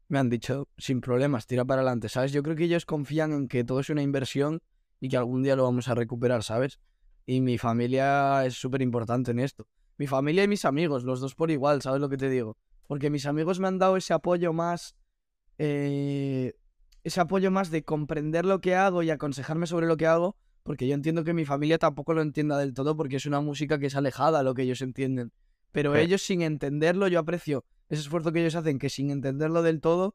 [0.08, 2.32] me han dicho, sin problemas, tira para adelante, ¿sabes?
[2.32, 4.60] Yo creo que ellos confían en que todo es una inversión
[5.00, 6.80] y que algún día lo vamos a recuperar, ¿sabes?
[7.26, 9.66] Y mi familia es súper importante en esto.
[10.00, 12.56] Mi familia y mis amigos, los dos por igual, ¿sabes lo que te digo?
[12.86, 14.96] Porque mis amigos me han dado ese apoyo más...
[15.58, 16.54] eh,
[17.04, 20.88] ese apoyo más de comprender lo que hago y aconsejarme sobre lo que hago, porque
[20.88, 23.88] yo entiendo que mi familia tampoco lo entienda del todo porque es una música que
[23.88, 25.32] es alejada a lo que ellos entienden.
[25.70, 26.00] Pero Sí.
[26.00, 30.14] ellos sin entenderlo, yo aprecio ese esfuerzo que ellos hacen, que sin entenderlo del todo,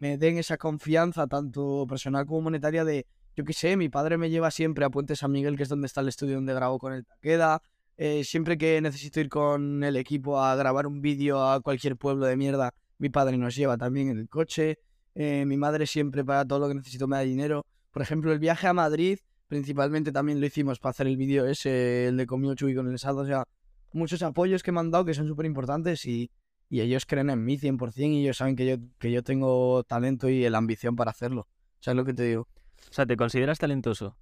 [0.00, 4.28] me den esa confianza, tanto personal como monetaria, de, yo qué sé, mi padre me
[4.28, 6.92] lleva siempre a Puente San Miguel, que es donde está el estudio donde grabo con
[6.92, 7.62] el Taqueda.
[8.04, 12.26] Eh, siempre que necesito ir con el equipo a grabar un vídeo a cualquier pueblo
[12.26, 14.80] de mierda, mi padre nos lleva también en el coche.
[15.14, 17.64] eh, mi madre siempre para todo lo que necesito me da dinero.
[17.92, 22.08] Por ejemplo, el viaje a Madrid, principalmente también lo hicimos para hacer el vídeo ese,
[22.08, 23.18] el de Comió Chuy con el SAD.
[23.18, 23.44] O sea,
[23.92, 26.28] muchos apoyos que me han dado que son súper importantes y,
[26.68, 30.28] y ellos creen en mí 100% y ellos saben que yo, que yo tengo talento
[30.28, 31.46] y la ambición para hacerlo.
[31.78, 32.48] ¿Sabes lo que te digo?
[32.90, 34.16] O sea, ¿te consideras talentoso?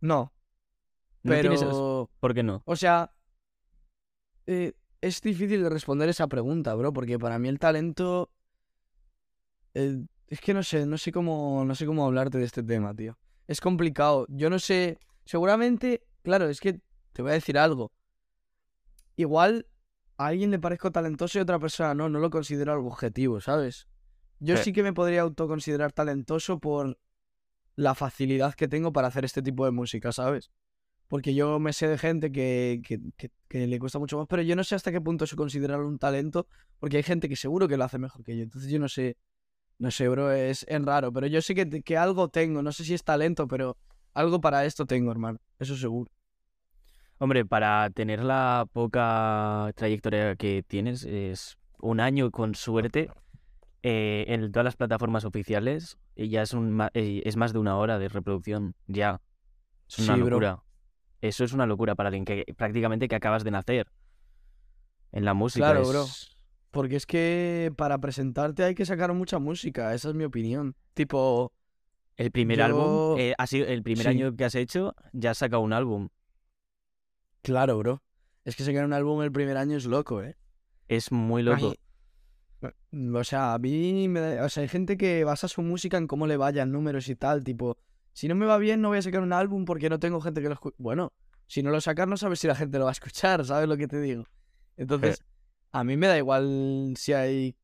[0.00, 0.32] No,
[1.26, 1.50] ¿No pero...
[1.50, 1.74] tienes
[2.20, 2.62] ¿Por qué no?
[2.64, 3.12] O sea,
[4.46, 8.30] eh, es difícil de responder esa pregunta, bro, porque para mí el talento...
[9.74, 12.94] eh, es que no sé, no sé cómo, no sé cómo hablarte de este tema,
[12.94, 13.16] tío.
[13.46, 14.26] Es complicado.
[14.28, 14.98] Yo no sé.
[15.24, 16.80] Seguramente, claro, es que
[17.12, 17.92] te voy a decir algo.
[19.14, 19.66] Igual
[20.16, 23.40] a alguien le parezco talentoso y a otra persona no, no lo considero algo objetivo,
[23.40, 23.86] ¿sabes?
[24.40, 24.64] Yo Sí.
[24.64, 26.98] sí que me podría autoconsiderar talentoso por
[27.76, 30.50] la facilidad que tengo para hacer este tipo de música, ¿sabes?
[31.08, 34.42] Porque yo me sé de gente que, que, que- que le cuesta mucho más, pero
[34.42, 36.46] yo no sé hasta qué punto se considera un talento,
[36.80, 38.42] porque hay gente que seguro que lo hace mejor que yo.
[38.42, 39.16] Entonces yo no sé,
[39.78, 42.84] no sé, bro, es, es raro, pero yo sé que, que algo tengo, no sé
[42.84, 43.76] si es talento, pero
[44.14, 46.10] algo para esto tengo, hermano, eso seguro.
[47.18, 53.08] Hombre, para tener la poca trayectoria que tienes, es un año con suerte
[53.82, 57.76] eh, en todas las plataformas oficiales y ya es, un, eh, es más de una
[57.78, 59.20] hora de reproducción, ya.
[59.88, 60.64] Es una Sí, bro.
[61.28, 63.88] Eso es una locura para alguien que prácticamente que acabas de nacer
[65.12, 65.70] en la música.
[65.72, 66.06] Claro, bro.
[66.70, 70.74] Porque es que para presentarte hay que sacar mucha música, esa es mi opinión.
[70.94, 71.52] Tipo,
[72.18, 74.08] El primer Yo- álbum, eh, ha sido el primer Sí.
[74.08, 76.08] año que has hecho, ya has sacado un álbum.
[77.42, 78.02] claro, bro.
[78.44, 80.36] Es que sacar un álbum el primer año es loco, ¿eh?
[80.88, 81.74] Es muy loco.
[82.62, 82.72] Ay,
[83.14, 86.06] O sea, a mí me da- O sea, hay gente que basa su música en
[86.06, 87.44] cómo le vayan números y tal.
[87.44, 87.76] Tipo,
[88.16, 90.40] si no me va bien, no voy a sacar un álbum porque no tengo gente
[90.40, 90.74] que lo escuche.
[90.78, 91.12] Bueno,
[91.48, 93.76] Si no lo sacas, no sabes si la gente lo va a escuchar, ¿sabes lo
[93.76, 94.24] que te digo?
[94.78, 95.22] Entonces,
[95.70, 97.56] a mí me da igual si hay.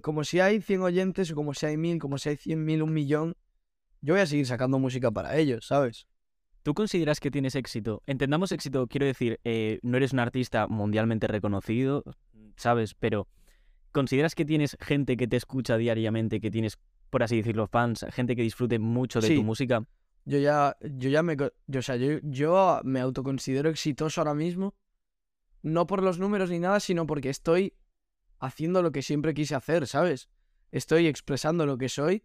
[0.00, 2.92] Como si hay 100 oyentes, o como si hay 1000, como si hay 100.000, un
[2.92, 3.34] millón.
[4.00, 6.06] Yo voy a seguir sacando música para ellos, ¿sabes?
[6.62, 8.00] ¿Tú consideras que tienes éxito?
[8.06, 12.04] Entendamos éxito, quiero decir, eh, no eres un artista mundialmente reconocido,
[12.54, 12.94] ¿sabes?
[12.94, 13.26] Pero
[13.90, 16.78] ¿consideras que tienes gente que te escucha diariamente, que tienes,
[17.10, 19.36] por así decirlo, fans, gente que disfrute mucho de Sí.
[19.36, 19.84] tu música?
[20.24, 24.74] Yo ya, yo ya me, yo, o sea, yo, yo me autoconsidero exitoso ahora mismo,
[25.62, 27.74] no por los números ni nada, sino porque estoy
[28.38, 30.28] haciendo lo que siempre quise hacer, ¿sabes?
[30.70, 32.24] Estoy expresando lo que soy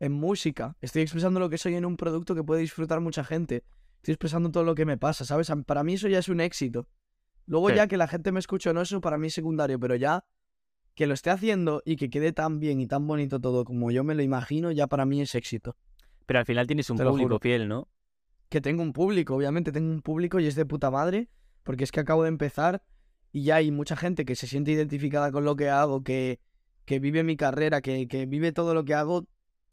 [0.00, 3.64] en música, estoy expresando lo que soy en un producto que puede disfrutar mucha gente,
[3.96, 5.50] estoy expresando todo lo que me pasa, ¿sabes?
[5.66, 6.88] Para mí eso ya es un éxito.
[7.46, 7.76] Luego Sí.
[7.76, 10.24] ya que la gente me escuche o no, eso para mí es secundario, pero ya
[10.96, 14.02] que lo esté haciendo y que quede tan bien y tan bonito todo como yo
[14.02, 15.76] me lo imagino, ya para mí es éxito.
[16.26, 17.86] Pero al final tienes un Te público fiel, ¿no?
[18.48, 21.28] que tengo un público, obviamente tengo un público y es de puta madre,
[21.62, 22.82] porque es que acabo de empezar
[23.32, 26.40] y ya hay mucha gente que se siente identificada con lo que hago, que,
[26.84, 29.26] que vive mi carrera, que, que vive todo lo que hago,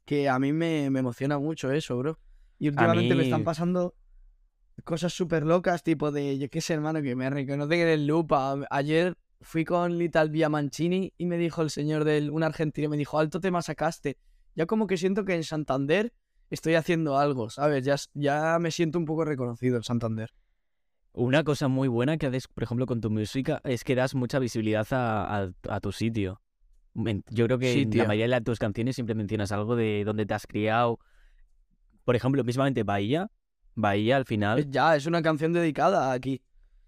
[0.06, 2.20] que a mí me, me emociona mucho eso, bro.
[2.60, 3.96] Y últimamente me están pasando
[4.84, 8.56] cosas súper locas, tipo de, yo qué sé, hermano, que me reconocen en el Lupa.
[8.70, 12.98] Ayer fui con Little Via Mancini y me dijo el señor del, un argentino, me
[12.98, 14.18] dijo, alto tema sacaste.
[14.56, 16.14] Ya como que siento que en Santander
[16.50, 17.84] estoy haciendo algo, ¿sabes?
[17.86, 20.34] Ya, ya me siento un poco reconocido en Santander.
[21.12, 24.40] Una cosa muy buena que haces, por ejemplo, con tu música es que das mucha
[24.40, 26.42] visibilidad a, a- a tu sitio.
[26.96, 28.02] Yo creo que Sí, en tío.
[28.04, 31.00] la mayoría de tus canciones siempre mencionas algo de dónde te has criado.
[32.06, 33.30] Por ejemplo, mismamente Bahía.
[33.76, 34.70] Bahía al final.
[34.70, 36.42] Ya, es una canción dedicada aquí.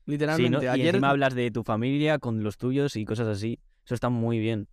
[0.06, 0.65] Sí, Literalmente.
[0.65, 3.60] Y Ayer, encima hablas de tu familia con los tuyos y cosas así.
[3.86, 4.68] Eso está muy bien.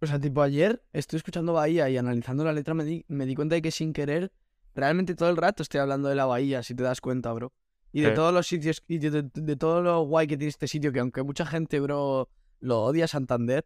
[0.00, 3.34] o sea, tipo ayer estoy escuchando Bahía y analizando la letra me di, me di
[3.36, 4.32] cuenta de que sin querer,
[4.74, 7.52] realmente todo el rato estoy hablando de la Bahía, si te das cuenta, bro.
[7.92, 8.14] Y de Sí.
[8.16, 10.98] todos los sitios, y de, de- de todo lo guay que tiene este sitio, que
[10.98, 13.64] aunque mucha gente, bro, lo odia Santander,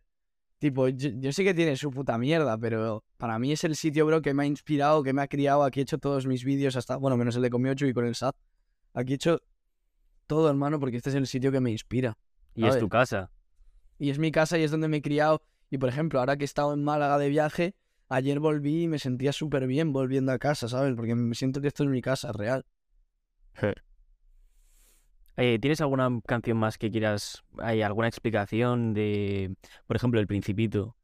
[0.58, 4.04] tipo, yo, yo sé que tiene su puta mierda, pero para mí es el sitio,
[4.04, 6.76] bro, que me ha inspirado, que me ha criado, aquí he hecho todos mis vídeos
[6.76, 8.36] hasta, bueno, menos el de Comiocho y con el SAT.
[8.92, 9.40] Aquí he hecho
[10.26, 12.16] todo, hermano, porque este es el sitio que me inspira.
[12.54, 13.30] Y es tu casa.
[13.98, 15.42] Y es mi casa y es donde me he criado.
[15.70, 17.74] Y por ejemplo, ahora que he estado en Málaga de viaje,
[18.08, 20.94] ayer volví y me sentía súper bien volviendo a casa, ¿sabes?
[20.94, 22.64] Porque me siento que esto es mi casa real.
[25.38, 27.44] Eh, ¿Tienes alguna canción más que quieras?
[27.58, 29.54] ¿Hay alguna explicación de,
[29.86, 30.96] por ejemplo, El Principito?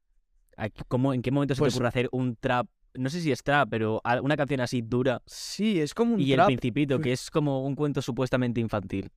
[0.89, 2.67] ¿Cómo, ¿En qué momento se Pues- te ocurre hacer un trap?
[2.95, 5.23] No sé si es trap, pero una canción así dura.
[5.27, 6.47] Sí, es como un Y El trap.
[6.49, 9.11] Principito, fu- que es como un cuento supuestamente infantil.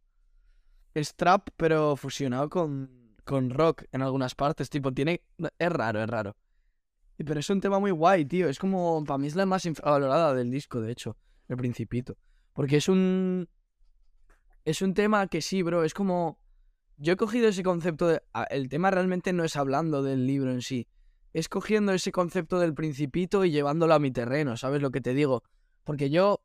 [0.94, 4.70] Es trap, pero fusionado con, con rock en algunas partes.
[4.70, 5.22] Tipo, tiene.
[5.60, 6.38] Es raro, es raro.
[7.18, 8.48] Y- Pero es un tema muy guay, tío.
[8.48, 9.04] Es como.
[9.04, 11.18] Para mí es la más infravalorada del disco, de hecho.
[11.50, 12.16] El Principito.
[12.54, 13.50] Porque es un.
[14.64, 15.84] Es un tema que sí, bro.
[15.84, 16.40] Es como.
[16.98, 18.22] Yo he cogido ese concepto de.
[18.50, 20.88] El tema realmente no es hablando del libro en sí.
[21.36, 25.14] Es cogiendo ese concepto del Principito y llevándolo a mi terreno, ¿sabes lo que te
[25.14, 25.44] digo?
[25.84, 26.40] Porque yo.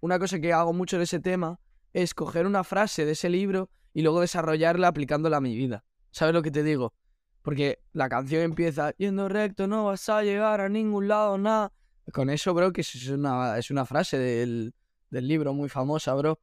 [0.00, 1.60] Una cosa que hago mucho de ese tema
[1.92, 5.84] es coger una frase de ese libro y luego desarrollarla aplicándola a mi vida.
[6.10, 6.94] ¿Sabes lo que te digo?
[7.42, 11.70] Porque la canción empieza yendo recto, no vas a llegar a ningún lado, nada.
[12.10, 14.72] Con eso, bro, que es una, es una frase del,
[15.10, 16.40] del libro muy famosa, bro.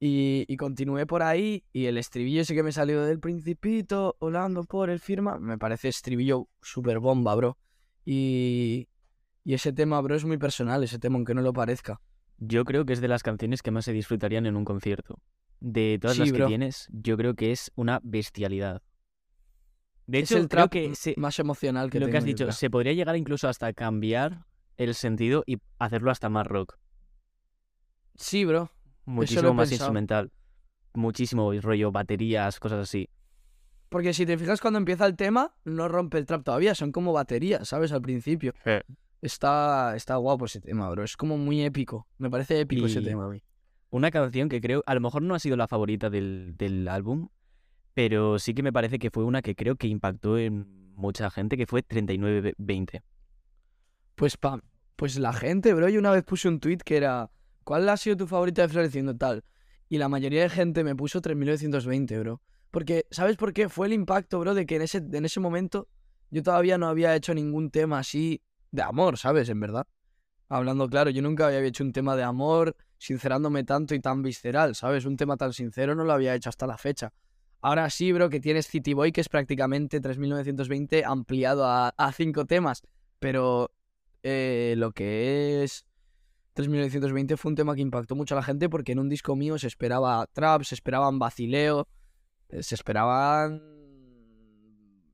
[0.00, 4.62] Y, y continué por ahí y el estribillo ese que me salió del principito, volando
[4.64, 7.58] por el firma, me parece estribillo súper bomba, bro.
[8.04, 8.88] Y,
[9.44, 12.00] y ese tema, bro, es muy personal, ese tema, aunque no lo parezca.
[12.38, 15.18] Yo creo que es de las canciones que más se disfrutarían en un concierto.
[15.60, 18.82] De todas Sí, las que tienes, yo creo que es una bestialidad.
[20.06, 22.54] De es hecho, el creo que se- más emocional que lo que has dicho, creo.
[22.54, 26.78] se podría llegar incluso hasta cambiar el sentido y hacerlo hasta más rock.
[28.16, 28.70] Sí, bro.
[29.08, 29.86] Muchísimo más pensado.
[29.86, 30.32] instrumental.
[30.94, 33.08] Muchísimo rollo, baterías, cosas así.
[33.88, 37.12] Porque si te fijas cuando empieza el tema, no rompe el trap todavía, son como
[37.12, 37.92] baterías, ¿sabes?
[37.92, 38.52] Al principio.
[39.22, 41.02] Está, está guapo ese tema, bro.
[41.04, 42.06] Es como muy épico.
[42.18, 43.42] Me parece épico ese tema a mí.
[43.90, 47.28] Una canción que creo, a lo mejor no ha sido la favorita del, del álbum,
[47.94, 51.56] pero sí que me parece que fue una que creo que impactó en mucha gente,
[51.56, 53.02] que fue 3920.
[54.14, 54.60] Pues pa,
[54.96, 57.30] pues la gente, bro, yo una vez puse un tweet que era
[57.68, 59.44] ¿Cuál ha sido tu favorita de Floreciendo tal?
[59.90, 62.40] Y la mayoría de gente me puso 3920, bro.
[62.70, 63.68] Porque, ¿sabes por qué?
[63.68, 65.86] Fue el impacto, bro, de que en ese, en ese momento
[66.30, 69.50] yo todavía no había hecho ningún tema así de amor, ¿sabes?
[69.50, 69.86] En verdad.
[70.48, 74.74] Hablando claro, yo nunca había hecho un tema de amor, sincerándome tanto y tan visceral,
[74.74, 75.04] ¿sabes?
[75.04, 77.12] Un tema tan sincero no lo había hecho hasta la fecha.
[77.60, 82.80] Ahora sí, bro, que tienes City Boy, que es prácticamente 3920 ampliado a, cinco temas.
[83.18, 83.70] Pero
[84.22, 85.84] eh, lo que es
[86.58, 89.56] 3920 fue un tema que impactó mucho a la gente porque en un disco mío
[89.60, 91.86] se esperaba trap, se esperaban vacileo,
[92.48, 93.62] eh, se esperaban...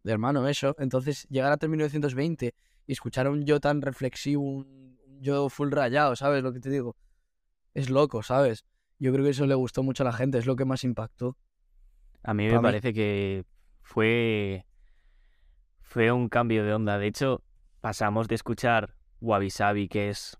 [0.05, 0.75] Hermano, eso.
[0.79, 2.55] Entonces, llegar a 3920
[2.87, 6.71] y escuchar a un yo tan reflexivo, un yo full rayado, ¿sabes lo que te
[6.71, 6.97] digo?
[7.75, 8.65] Es loco, ¿sabes?
[8.99, 11.37] Yo creo que eso le gustó mucho a la gente, es lo que más impactó.
[12.23, 13.45] A mí me parece que
[13.83, 14.65] fue,
[15.83, 16.99] fue un cambio de onda.
[16.99, 17.43] De hecho,
[17.83, 20.39] pasamos de escuchar Wabi Sabi, que es,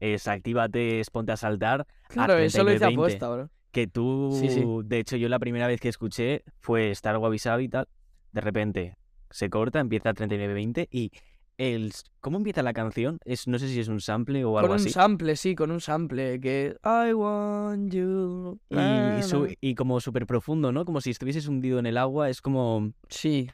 [0.00, 2.94] es Actívate, es ponte a saltar, Claro, eso lo hice 39-20.
[2.94, 3.50] apuesta, bro.
[3.72, 4.64] que tú, Sí, sí.
[4.84, 7.88] de hecho, yo la primera vez que escuché fue estar Wabi Sabi y tal,
[8.32, 8.96] de repente
[9.30, 11.10] se corta, empieza 39-20 y
[11.58, 13.18] el, ¿cómo empieza la canción?
[13.24, 14.90] Es, no sé si es un sample o Con algo un así.
[14.90, 18.58] sample, sí, con un sample, que I want you.
[18.70, 20.84] Y, y su- y como súper profundo, ¿no?
[20.84, 22.28] Como si estuvieses hundido en el agua.
[22.28, 23.48] Es como Sí,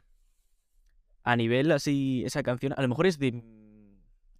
[1.24, 3.42] a nivel así, esa canción, a lo mejor es de...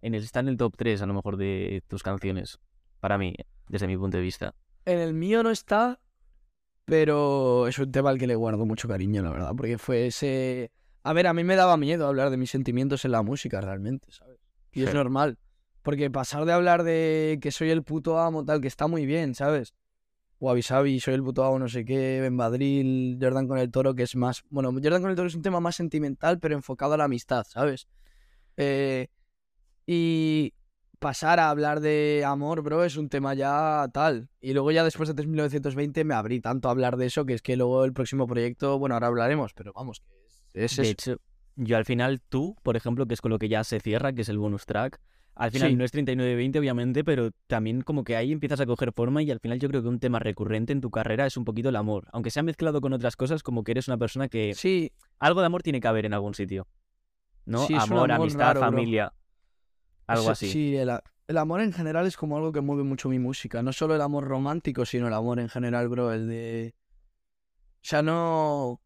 [0.03, 2.59] En el, está en el top 3 a lo mejor de tus canciones,
[2.99, 3.33] para mí,
[3.69, 4.53] desde mi punto de vista.
[4.85, 6.01] En el mío no está,
[6.85, 10.71] pero es un tema al que le guardo mucho cariño, la verdad, porque fue ese...
[11.03, 14.11] A ver, a mí me daba miedo hablar de mis sentimientos en la música, realmente,
[14.11, 14.39] ¿sabes?
[14.73, 14.95] Y es Sí.
[14.95, 15.37] normal,
[15.81, 19.35] porque pasar de hablar de que soy el puto amo, tal, que está muy bien,
[19.35, 19.73] ¿sabes?
[20.39, 23.95] Wabi Sabi, soy el puto amo, no sé qué, Ben Badril, Jordan con el toro,
[23.95, 24.43] que es más...
[24.49, 27.45] Bueno, Jordan con el toro es un tema más sentimental, pero enfocado a la amistad,
[27.47, 27.87] ¿sabes?
[28.57, 29.07] Eh,
[29.85, 30.53] y
[30.99, 34.29] pasar a hablar de amor, bro, es un tema ya tal.
[34.39, 37.41] Y luego ya después de 3920 me abrí tanto a hablar de eso que es
[37.41, 40.01] que luego el próximo proyecto, bueno, ahora hablaremos, pero vamos,
[40.53, 40.91] que es, es De eso.
[40.91, 41.17] hecho,
[41.57, 44.21] yo al final, tú, por ejemplo, que es con lo que ya se cierra, que
[44.21, 45.01] es el bonus track,
[45.35, 45.75] al final Sí.
[45.75, 49.39] no es 39-20, obviamente, pero también como que ahí empiezas a coger forma y al
[49.39, 52.07] final yo creo que un tema recurrente en tu carrera es un poquito el amor.
[52.13, 55.47] Aunque sea mezclado con otras cosas, como que eres una persona que Sí, algo de
[55.47, 56.67] amor tiene que haber en algún sitio.
[57.45, 57.65] ¿No?
[57.65, 58.69] Sí, amor, amor amistad, raro, bro.
[60.07, 60.51] Algo sí, así.
[60.51, 60.91] Sí, el,
[61.27, 63.61] el amor en general es como algo que mueve mucho mi música.
[63.63, 66.11] No solo el amor romántico, sino el amor en general, bro.
[66.11, 66.75] El de.
[67.75, 68.81] O sea, no.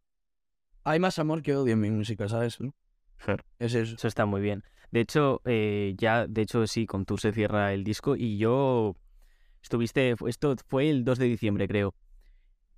[0.84, 2.58] Hay más amor que odio en mi música, ¿sabes?
[2.60, 2.74] bro?
[3.60, 3.96] Es eso.
[3.96, 4.64] Eso está muy bien.
[4.92, 8.96] De hecho, eh, ya, de hecho, sí, con tú se cierra el disco y yo
[9.62, 11.94] estuviste, esto fue el 2 de diciembre, creo.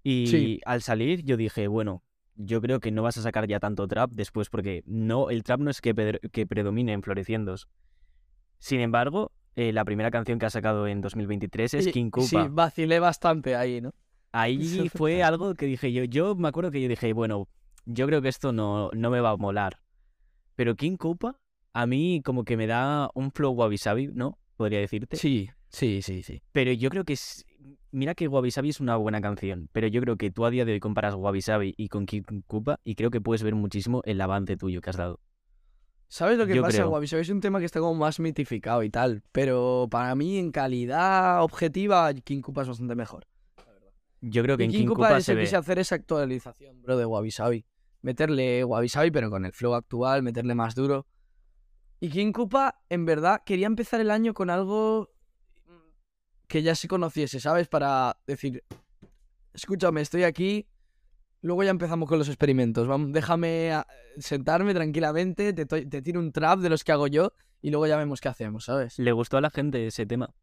[0.02, 0.60] Y Sí.
[0.66, 2.04] al salir yo dije, bueno,
[2.36, 5.60] yo creo que no vas a sacar ya tanto trap después porque no, el trap
[5.60, 5.94] no es que,
[6.32, 7.68] que predomine en Floreciendos.
[8.60, 12.48] Sin embargo, eh, la primera canción que ha sacado en 2023 es King Sí, Koopa.
[12.50, 13.94] vacilé bastante ahí, ¿no?
[14.32, 16.04] Ahí fue algo que dije yo.
[16.04, 17.48] Yo me acuerdo que yo dije, bueno,
[17.86, 19.80] yo creo que esto no, no me va a molar.
[20.56, 21.40] Pero King Koopa,
[21.74, 24.38] a mí como que me da un flow wabi sabi, ¿no?
[24.58, 25.16] Podría decirte.
[25.16, 26.42] Sí, sí, sí, sí.
[26.52, 27.46] Pero yo creo que es...
[27.92, 30.64] Mira que Wabi Sabi es una buena canción, pero yo creo que tú a día
[30.64, 34.04] de hoy comparas Wabi Sabi y con King Koopa y creo que puedes ver muchísimo
[34.06, 35.20] el avance tuyo que has dado.
[36.10, 37.06] ¿Sabes lo que Yo pasa, Sabi?
[37.22, 39.22] Es un tema que está como más mitificado y tal.
[39.32, 43.28] Pero para mí, en calidad objetiva, King Koopa es bastante mejor.
[44.20, 45.44] Yo creo que Y en King King Koopa se ve.
[45.44, 47.64] quise hacer esa actualización, bro, de Wabi.
[48.02, 51.06] Meterle Wabi pero con el flow actual, meterle más duro.
[52.00, 55.12] Y King Koopa, en verdad, quería empezar el año con algo
[56.48, 57.68] que ya se conociese, ¿sabes?
[57.68, 58.64] Para decir,
[59.54, 60.68] escúchame, estoy aquí,
[61.42, 62.88] luego ya empezamos con los experimentos.
[62.88, 65.66] Vamos, déjame a- sentarme tranquilamente, te,
[66.02, 69.00] tiro un trap de los que hago yo y luego ya vemos qué hacemos, ¿sabes?
[69.00, 70.34] ¿Le gustó a la gente ese tema?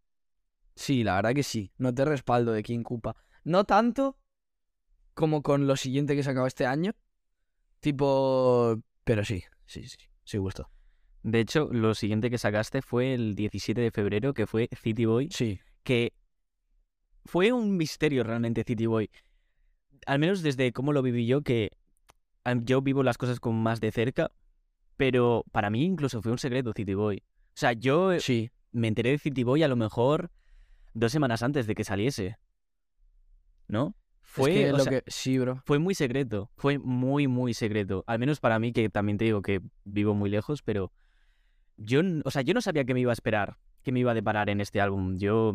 [0.75, 1.73] Sí, la verdad que sí.
[1.79, 3.17] No te respaldo de King Koopa.
[3.45, 4.19] No tanto
[5.15, 6.93] como con lo siguiente que sacaba este año.
[7.81, 8.79] Tipo.
[9.05, 9.97] Pero sí, sí, sí.
[10.25, 10.69] Sí, gustó.
[11.23, 15.29] De hecho, lo siguiente que sacaste fue el 17 de febrero, que fue City Boy.
[15.31, 15.59] Sí.
[15.83, 16.13] que
[17.25, 19.11] fue un misterio realmente City Boy.
[20.07, 21.71] Al menos desde cómo lo viví yo, que
[22.63, 24.31] yo vivo las cosas con más de cerca,
[24.97, 27.23] pero para mí incluso fue un secreto City Boy.
[27.29, 28.51] O sea, yo eh, Sí.
[28.73, 30.31] me enteré de City Boy a lo mejor
[30.95, 32.39] dos semanas antes de que saliese.
[33.69, 33.97] ¿No?
[34.21, 35.11] Fue, es que lo sea, que.
[35.11, 35.63] Sí, bro.
[35.65, 38.05] fue muy secreto, fue muy, muy secreto.
[38.07, 40.93] Al menos para mí, que también te digo que vivo muy lejos, pero
[41.77, 44.15] yo, o sea, yo no sabía qué me iba a esperar, qué me iba a
[44.15, 45.17] deparar en este álbum.
[45.17, 45.53] Yo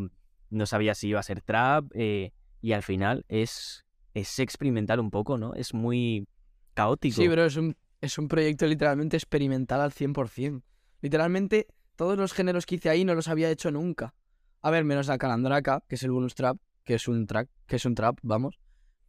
[0.50, 5.12] no sabía si iba a ser trap eh, y al final es, es experimental un
[5.12, 5.54] poco, ¿no?
[5.54, 6.28] Es muy
[6.74, 7.16] caótico.
[7.16, 10.62] Sí, bro, es un, es un proyecto literalmente experimental al 100%.
[11.02, 14.14] Literalmente, todos los géneros que hice ahí no los había hecho nunca.
[14.62, 17.78] A ver, menos la Calandraca, que es el bonus trap, que es un track, que
[17.78, 18.60] es un trap, vamos.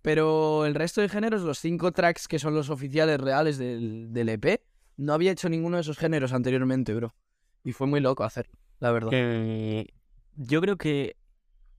[0.00, 4.28] Pero el resto de géneros, los cinco tracks que son los oficiales reales del, del
[4.30, 4.62] EP,
[4.96, 7.14] no había hecho ninguno de esos géneros anteriormente, bro.
[7.64, 9.10] Y fue muy loco hacerlo, la verdad.
[10.36, 11.16] Yo creo que.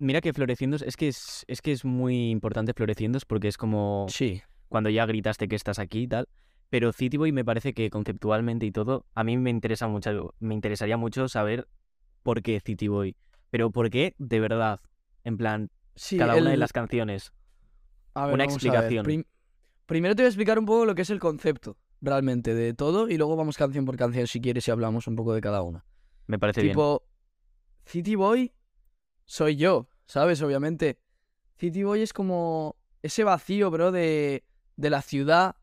[0.03, 4.05] Mira que Floreciendos, es que es, es que es muy importante Floreciendos porque es como
[4.09, 6.27] Sí, cuando ya gritaste que estás aquí y tal.
[6.69, 10.55] Pero City Boy me parece que conceptualmente y todo, a mí me interesa mucho, me
[10.55, 11.69] interesaría mucho saber
[12.21, 13.15] por qué City Boy.
[13.49, 14.13] Pero ¿por qué?
[14.17, 14.81] De verdad.
[15.23, 17.31] En plan, Sí, cada una de las canciones.
[18.13, 19.05] a ver, una explicación.
[19.05, 19.23] Prim-
[19.85, 23.07] Primero te voy a explicar un poco lo que es el concepto, realmente, de todo,
[23.07, 25.85] y luego vamos canción por canción, si quieres, y hablamos un poco de cada una.
[26.27, 26.73] Me parece bien.
[26.73, 27.03] tipo,
[27.85, 28.51] City Boy
[29.25, 30.41] soy yo, ¿sabes?
[30.41, 30.99] Obviamente.
[31.55, 34.43] City Boy es como ese vacío, bro, de,
[34.75, 35.55] de la ciudad.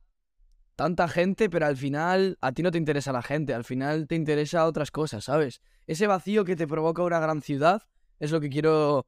[0.77, 4.15] Tanta gente, pero al final a ti no te interesa la gente, al final te
[4.15, 5.61] interesa otras cosas, ¿sabes?
[5.87, 7.83] Ese vacío que te provoca una gran ciudad
[8.19, 9.07] es lo que quiero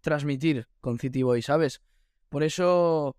[0.00, 1.82] transmitir con City Boy, ¿sabes?
[2.28, 3.16] Por eso,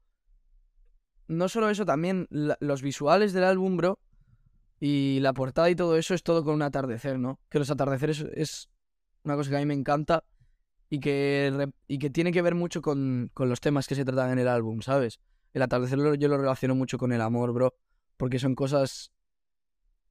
[1.27, 3.99] no solo eso, también los visuales del álbum, bro,
[4.79, 7.39] y la portada y todo eso es todo con un atardecer, ¿no?
[7.49, 8.69] Que los atardeceres es
[9.23, 10.23] una cosa que a mí me encanta
[10.89, 14.31] y que, y que tiene que ver mucho con, con los temas que se tratan
[14.31, 15.19] en el álbum, ¿sabes?
[15.53, 17.75] El atardecer yo lo relaciono mucho con el amor, bro,
[18.17, 19.11] porque son cosas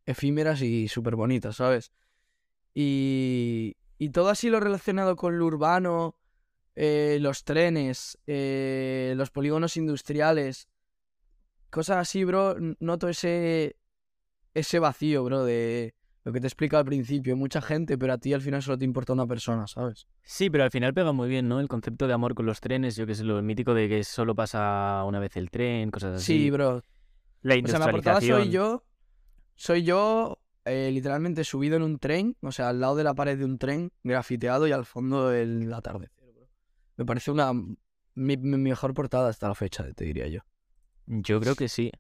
[0.07, 1.93] efímeras y súper bonitas, ¿sabes?
[2.75, 6.17] Y, y todo así lo relacionado con lo urbano,
[6.77, 10.69] eh, los trenes, eh, los polígonos industriales,
[11.71, 13.77] cosas así, bro, noto ese,
[14.55, 15.95] ese vacío, bro, de
[16.25, 17.37] lo que te explica al principio.
[17.37, 20.07] Mucha gente, pero a ti al final solo te importa una persona, ¿sabes?
[20.23, 21.61] Sí, pero al final pega muy bien, ¿no?
[21.61, 24.35] El concepto de amor con los trenes, yo que sé, lo mítico de que solo
[24.35, 26.39] pasa una vez el tren, cosas así.
[26.39, 26.83] Sí, bro.
[27.43, 28.43] La O sea, en la portada industrialización.
[28.43, 28.85] soy yo,
[29.55, 33.39] soy yo eh, literalmente subido en un tren, o sea, al lado de la pared
[33.39, 36.49] de un tren, grafiteado y al fondo el atardecer, bro.
[36.97, 40.41] Me parece una mi, mi mejor portada hasta la fecha, te diría yo.
[41.07, 41.93] Yo creo que sí.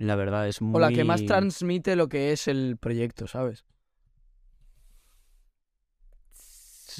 [0.00, 0.74] La verdad, es muy...
[0.74, 3.66] O la que más transmite lo que es el proyecto, ¿sabes?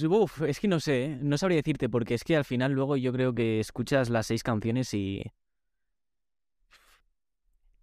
[0.07, 1.19] Uf, es que no sé, ¿eh?
[1.23, 4.43] no sabría decirte, porque es que al final luego yo creo que escuchas las seis
[4.43, 5.23] canciones y...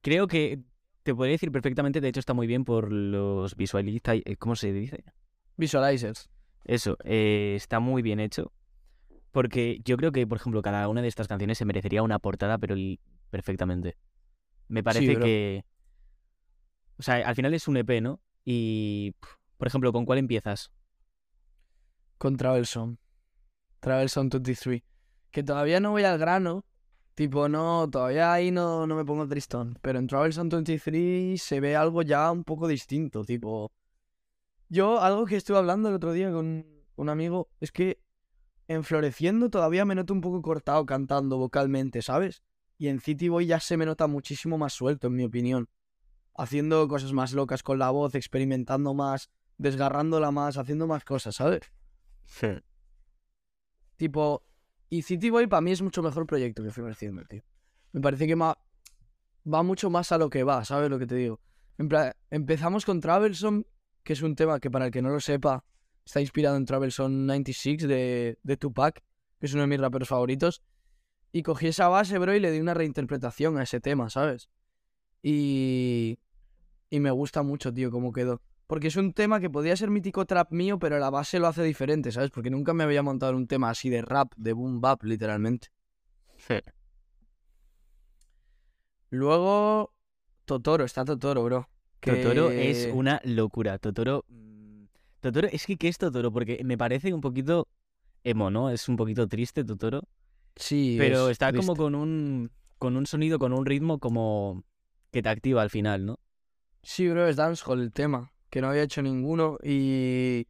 [0.01, 0.59] Creo que
[1.01, 5.03] te podría decir perfectamente, de hecho está muy bien por los visualistas, ¿cómo se dice?
[5.55, 6.29] Visualizers.
[6.63, 8.51] Eso, eh, está muy bien hecho.
[9.31, 12.59] Porque yo creo que, por ejemplo, cada una de estas canciones se merecería una portada,
[12.59, 12.75] pero
[13.31, 13.97] perfectamente.
[14.67, 15.65] Me parece que...
[16.97, 18.19] O sea, al final es un EP, ¿no?
[18.43, 19.13] Y,
[19.57, 20.71] por ejemplo, ¿con cuál empiezas?
[22.17, 22.99] con Travelson.
[23.79, 24.81] Travelson 23.
[25.31, 26.65] Que todavía no voy al grano.
[27.13, 29.77] Tipo, no, todavía ahí no, no me pongo tristón.
[29.81, 33.23] Pero en Travelson 23 se ve algo ya un poco distinto.
[33.23, 33.71] Tipo,
[34.69, 36.65] yo, algo que estuve hablando el otro día con
[36.95, 37.99] un amigo, es que
[38.67, 42.43] en Floreciendo todavía me noto un poco cortado cantando vocalmente, ¿sabes?
[42.77, 45.69] Y en City Boy ya se me nota muchísimo más suelto, en mi opinión.
[46.35, 51.61] Haciendo cosas más locas con la voz, experimentando más, desgarrándola más, haciendo más cosas, ¿sabes?
[53.95, 54.43] Tipo,
[54.89, 57.41] y City Boy para mí es mucho mejor proyecto que Floreciendo, tío.
[57.91, 61.39] Me parece que va mucho más a lo que va, ¿sabes lo que te digo?
[62.29, 63.65] Empezamos con Travelson,
[64.03, 65.63] que es un tema que para el que no lo sepa,
[66.05, 69.03] está inspirado en Travelson 96 de, de Tupac,
[69.39, 70.61] que es uno de mis raperos favoritos.
[71.31, 74.49] Y cogí esa base, bro, y le di una reinterpretación a ese tema, ¿sabes?
[75.21, 76.19] Y.
[76.89, 78.41] Y me gusta mucho, tío, cómo quedó.
[78.65, 81.63] Porque es un tema que podría ser mítico trap mío, pero la base lo hace
[81.63, 82.31] diferente, ¿sabes?
[82.31, 85.67] Porque nunca me había montado un tema así de rap, de boom bap, literalmente.
[89.09, 89.93] Luego,
[90.45, 91.69] Totoro, está Totoro, bro.
[91.99, 93.79] que- Totoro es una locura.
[93.79, 94.25] Totoro.
[94.29, 94.83] mm,
[95.19, 96.31] Totoro, es que ¿qué es Totoro?
[96.31, 97.67] Porque me parece un poquito
[98.23, 98.69] emo, ¿no?
[98.69, 100.03] Es un poquito triste Totoro.
[100.57, 102.51] Sí, Pero es está como con un.
[102.77, 104.63] con un sonido, con un ritmo como.
[105.11, 106.19] que te activa al final, ¿no?
[106.83, 110.47] Sí, bro, es dancehall el tema, que no había hecho ninguno y...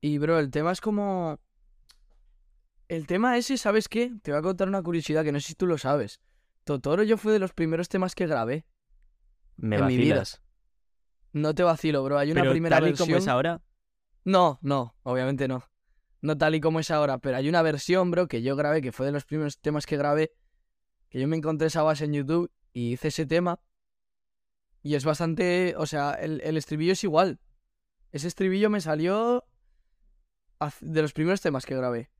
[0.00, 1.40] Y, bro, el tema es como...
[2.86, 4.12] El tema ese, ¿sabes qué?
[4.22, 6.20] Te voy a contar una curiosidad que no sé si tú lo sabes.
[6.62, 8.64] Totoro yo fue de los primeros temas que grabé.
[9.56, 10.22] Me En mi vida.
[11.32, 12.18] No te vacilo, bro.
[12.18, 13.08] Hay una Pero primera tal y versión...
[13.08, 13.60] como es ahora.
[14.24, 15.64] No, no, obviamente no.
[16.22, 18.92] No tal y como es ahora, pero hay una versión, bro, que yo grabé, que
[18.92, 20.32] fue de los primeros temas que grabé,
[21.08, 23.60] que yo me encontré esa base en YouTube y hice ese tema.
[24.82, 27.40] Y es bastante, o sea, el, el estribillo es igual.
[28.12, 29.44] Ese estribillo me salió
[30.80, 32.10] de los primeros temas que grabé.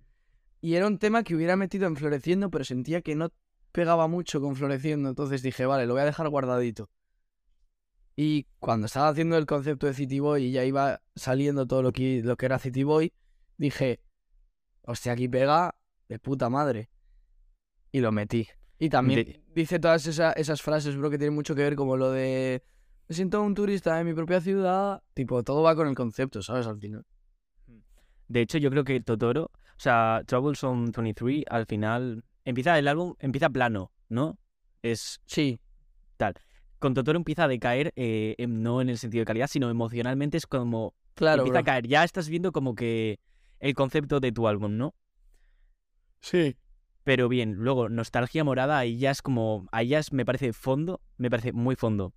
[0.61, 3.33] Y era un tema que hubiera metido en Floreciendo, pero sentía que no
[3.73, 5.09] pegaba mucho con Floreciendo.
[5.09, 6.91] Entonces dije, vale, lo voy a dejar guardadito.
[8.17, 11.93] Y cuando estaba haciendo el concepto de City Boy y ya iba saliendo todo lo
[11.93, 13.13] que, lo que era City Boy,
[13.57, 14.01] dije,
[14.83, 15.75] hostia, aquí pega
[16.09, 16.89] de puta madre.
[17.93, 18.47] Y lo metí.
[18.79, 21.97] Y también De- dice todas esa- esas frases, bro, que tienen mucho que ver como
[21.97, 22.63] lo de...
[23.09, 25.03] Me siento un turista en mi propia ciudad.
[25.15, 26.67] Tipo, todo va con el concepto, ¿sabes?
[26.67, 27.05] Al final.
[28.29, 33.15] De hecho, yo creo que Totoro, o sea, Troublesome 23, al final empieza el álbum,
[33.21, 34.39] empieza plano, ¿no?
[34.83, 35.59] Es Sí,
[36.79, 40.37] con Totoro empieza a decaer, eh, em- no en el sentido de calidad, sino emocionalmente
[40.37, 41.87] es como Claro, empieza a caer.
[41.87, 43.19] Ya estás viendo como que
[43.61, 44.95] el concepto de tu álbum, ¿no?
[46.21, 46.57] Sí.
[47.05, 51.01] Pero bien, luego Nostalgia Morada, ahí ya es como, ahí ya es, me parece fondo,
[51.19, 52.13] me parece muy fondo.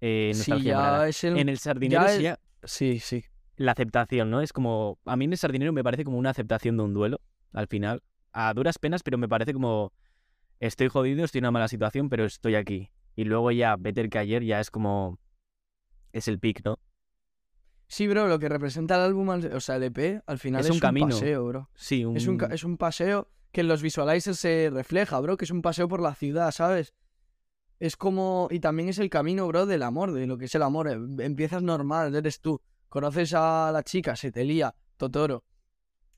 [0.00, 1.08] Eh, Sí, Nostalgia ya Morada.
[1.08, 1.36] es el...
[1.36, 3.24] En el Sardinero ya sí es- ya Sí, sí.
[3.56, 4.40] la aceptación, ¿no?
[4.40, 7.20] Es como, a mí en el Sardinero me parece como una aceptación de un duelo,
[7.52, 8.02] al final.
[8.32, 9.92] A duras penas, pero me parece como,
[10.58, 12.90] estoy jodido, estoy en una mala situación, pero estoy aquí.
[13.16, 15.18] Y luego ya, Better que ayer ya es como,
[16.12, 16.78] es el pick, ¿no?
[17.92, 20.72] Sí, bro, lo que representa el álbum, o sea, el EP, al final Es es,
[20.74, 21.08] un camino.
[21.08, 21.70] paseo, bro.
[21.74, 22.16] Sí, un...
[22.16, 25.60] Es, un, es un paseo que en los visualizers se refleja, bro, que es un
[25.60, 26.94] paseo por la ciudad, ¿sabes?
[27.80, 28.46] Es como...
[28.52, 30.86] Y también es el camino, bro, del amor, de lo que es el amor.
[30.88, 32.62] Em- Empiezas normal, eres tú.
[32.88, 35.42] Conoces a la chica, se te lía, Totoro.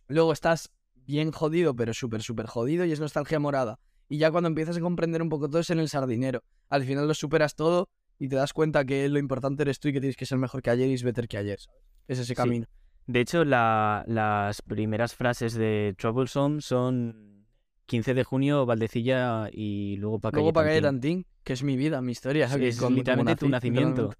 [0.08, 3.80] Luego estás bien jodido, pero súper, súper jodido y es nostalgia morada.
[4.10, 6.44] Y ya cuando empiezas a comprender un poco todo es en el sardinero.
[6.68, 7.88] Al final lo superas todo
[8.24, 10.62] y te das cuenta que lo importante eres tú y que tienes que ser mejor
[10.62, 11.58] que ayer y es better que ayer.
[12.06, 12.34] Es ese Sí.
[12.34, 12.66] camino.
[13.06, 17.46] De hecho, la- las primeras frases de Troublesome son
[17.86, 22.00] 15 de junio, Valdecilla y luego para Luego para calle Tantín, que es mi vida,
[22.00, 22.48] mi historia.
[22.48, 24.02] Sí, que es con- literalmente tu nacimiento.
[24.02, 24.18] literalmente.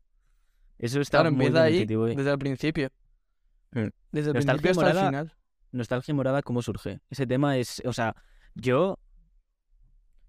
[0.79, 2.15] Eso está Claro, muy empieza ahí escrito, eh.
[2.17, 2.89] desde el principio.
[3.71, 3.87] Mm.
[4.11, 5.33] Desde el Nostalgia principio hasta el morada- final.
[5.71, 7.01] Nostalgia morada, ¿cómo surge?
[7.09, 8.17] Ese tema es, o sea,
[8.57, 8.99] yo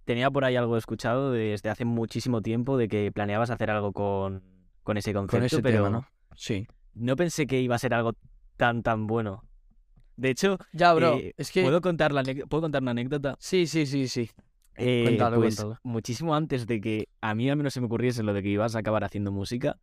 [0.06, 4.44] tenía por ahí algo escuchado desde hace muchísimo tiempo de que planeabas hacer algo con,
[4.84, 6.08] con ese concepto, Con ese pero tema, ¿no?
[6.36, 6.68] Sí.
[6.94, 8.14] no pensé que iba a ser algo
[8.58, 9.44] tan, tan bueno.
[10.16, 11.64] De hecho, Ya, bro, eh, es que...
[11.64, 13.36] ¿puedo, contar la, ¿puedo contar una anécdota?
[13.40, 14.30] Sí, sí, sí, sí.
[14.76, 15.80] Eh, Cuéntalo, pues cuéntalo.
[15.84, 18.76] muchísimo antes de que a mí al menos se me ocurriese lo de que ibas
[18.76, 19.78] a acabar haciendo música,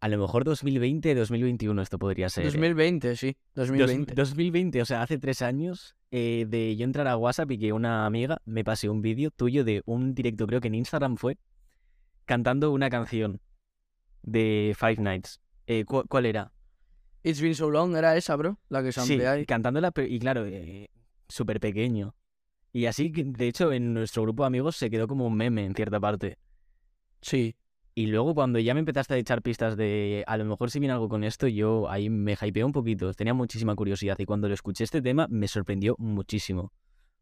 [0.00, 2.44] a lo mejor 2020, 2021 esto podría ser.
[2.44, 2.46] ¿eh?
[2.48, 3.36] 2020, sí.
[3.54, 4.14] Dos- 2020.
[4.14, 8.06] 2020, o sea, hace tres años, eh, de yo entrar a WhatsApp y que una
[8.06, 11.38] amiga me pase un vídeo tuyo de un directo, creo que en Instagram fue,
[12.24, 13.40] cantando una canción
[14.22, 15.40] de Five Nights.
[15.66, 16.52] Eh, ¿cu- ¿Cuál era?
[17.22, 18.58] It's been so long, era esa, bro.
[18.68, 19.46] La que Sí, samplea ahí.
[19.46, 20.90] cantándola, y claro, eh,
[21.28, 22.14] súper pequeño.
[22.72, 25.74] Y así, de hecho, en nuestro grupo de amigos se quedó como un meme en
[25.74, 26.38] cierta parte.
[27.22, 27.56] Sí.
[27.98, 30.92] Y luego cuando ya me empezaste a echar pistas de a lo mejor si viene
[30.92, 34.54] algo con esto, yo ahí me hypeé un poquito, tenía muchísima curiosidad y cuando lo
[34.54, 36.74] escuché este tema me sorprendió muchísimo.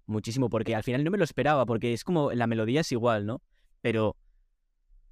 [0.07, 3.25] Muchísimo, porque al final no me lo esperaba, porque es como la melodía es igual,
[3.25, 3.41] ¿no?
[3.83, 4.17] Pero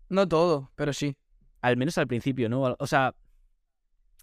[0.09, 1.17] No todo, pero sí.
[1.61, 2.75] al menos al principio, ¿no?
[2.81, 3.15] O sea,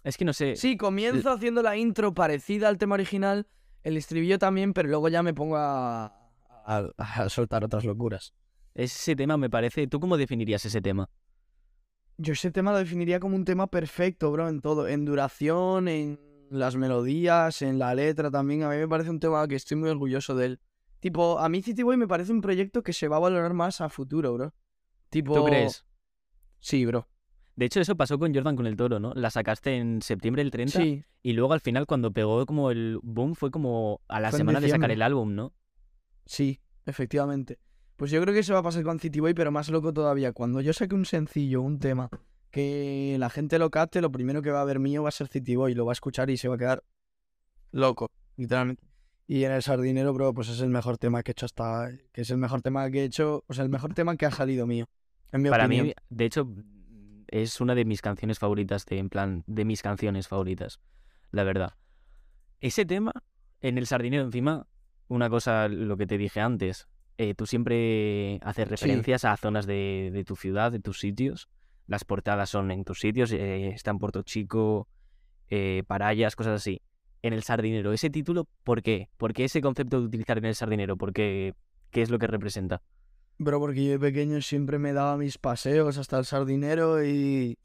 [0.04, 0.56] es que no sé.
[0.56, 3.46] Sí, comienzo haciendo la intro parecida al tema original,
[3.82, 6.04] el estribillo también, pero luego ya me pongo a,
[6.66, 8.34] a, a soltar otras locuras.
[8.74, 9.86] Ese tema me parece.
[9.86, 11.08] ¿Tú cómo definirías ese tema?
[12.22, 14.86] Yo ese tema lo definiría como un tema perfecto, bro, en todo.
[14.86, 18.62] En duración, en las melodías, en la letra también.
[18.62, 20.60] A mí me parece un tema que estoy muy orgulloso de él.
[21.00, 23.80] Tipo, a mí City Boy me parece un proyecto que se va a valorar más
[23.80, 24.52] a futuro, bro.
[25.08, 25.32] Tipo...
[25.32, 25.86] ¿Tú crees?
[26.58, 27.08] Sí, bro.
[27.56, 29.14] De hecho, eso pasó con Jordan con el toro, ¿no?
[29.14, 32.98] La sacaste en septiembre del 30 Sí, y luego al final cuando pegó como el
[33.02, 35.54] boom fue como a la Fue semana de sacar el álbum, ¿no?
[36.26, 37.58] sí, efectivamente.
[38.00, 40.32] Pues yo creo que eso va a pasar con City Boy, pero más loco todavía.
[40.32, 42.08] Cuando yo saque un sencillo, un tema,
[42.50, 45.28] que la gente lo capte, lo primero que va a ver mío va a ser
[45.28, 45.74] City Boy.
[45.74, 46.82] Lo va a escuchar y se va a quedar
[47.72, 48.82] loco, literalmente.
[49.26, 51.90] Y en el Sardinero, bro, pues es el mejor tema que he hecho hasta...
[52.10, 53.44] Que es el mejor tema que he hecho...
[53.46, 54.86] O sea, el mejor tema que ha salido mío.
[55.30, 55.88] En mi Para opinión.
[55.88, 56.50] mí, de hecho,
[57.28, 60.80] es una de mis canciones favoritas, de, en plan, de mis canciones favoritas,
[61.32, 61.74] la verdad.
[62.62, 63.12] Ese tema,
[63.60, 64.66] en el sardinero encima,
[65.08, 66.88] una cosa, lo que te dije antes,
[67.22, 71.50] eh, tú siempre haces referencias a zonas de, de tu ciudad, de tus sitios.
[71.86, 74.88] Las portadas son en tus sitios, eh, está en Puerto Chico,
[75.50, 76.80] eh, Parayas, cosas así.
[77.20, 79.10] En el sardinero, ese título, ¿por qué?
[79.18, 80.96] ¿Por qué ese concepto de utilizar en el sardinero?
[80.96, 81.54] ¿Por qué?
[81.90, 82.80] ¿Qué es lo que representa?
[83.36, 87.58] Bro, porque yo de pequeño siempre me daba mis paseos hasta el sardinero y...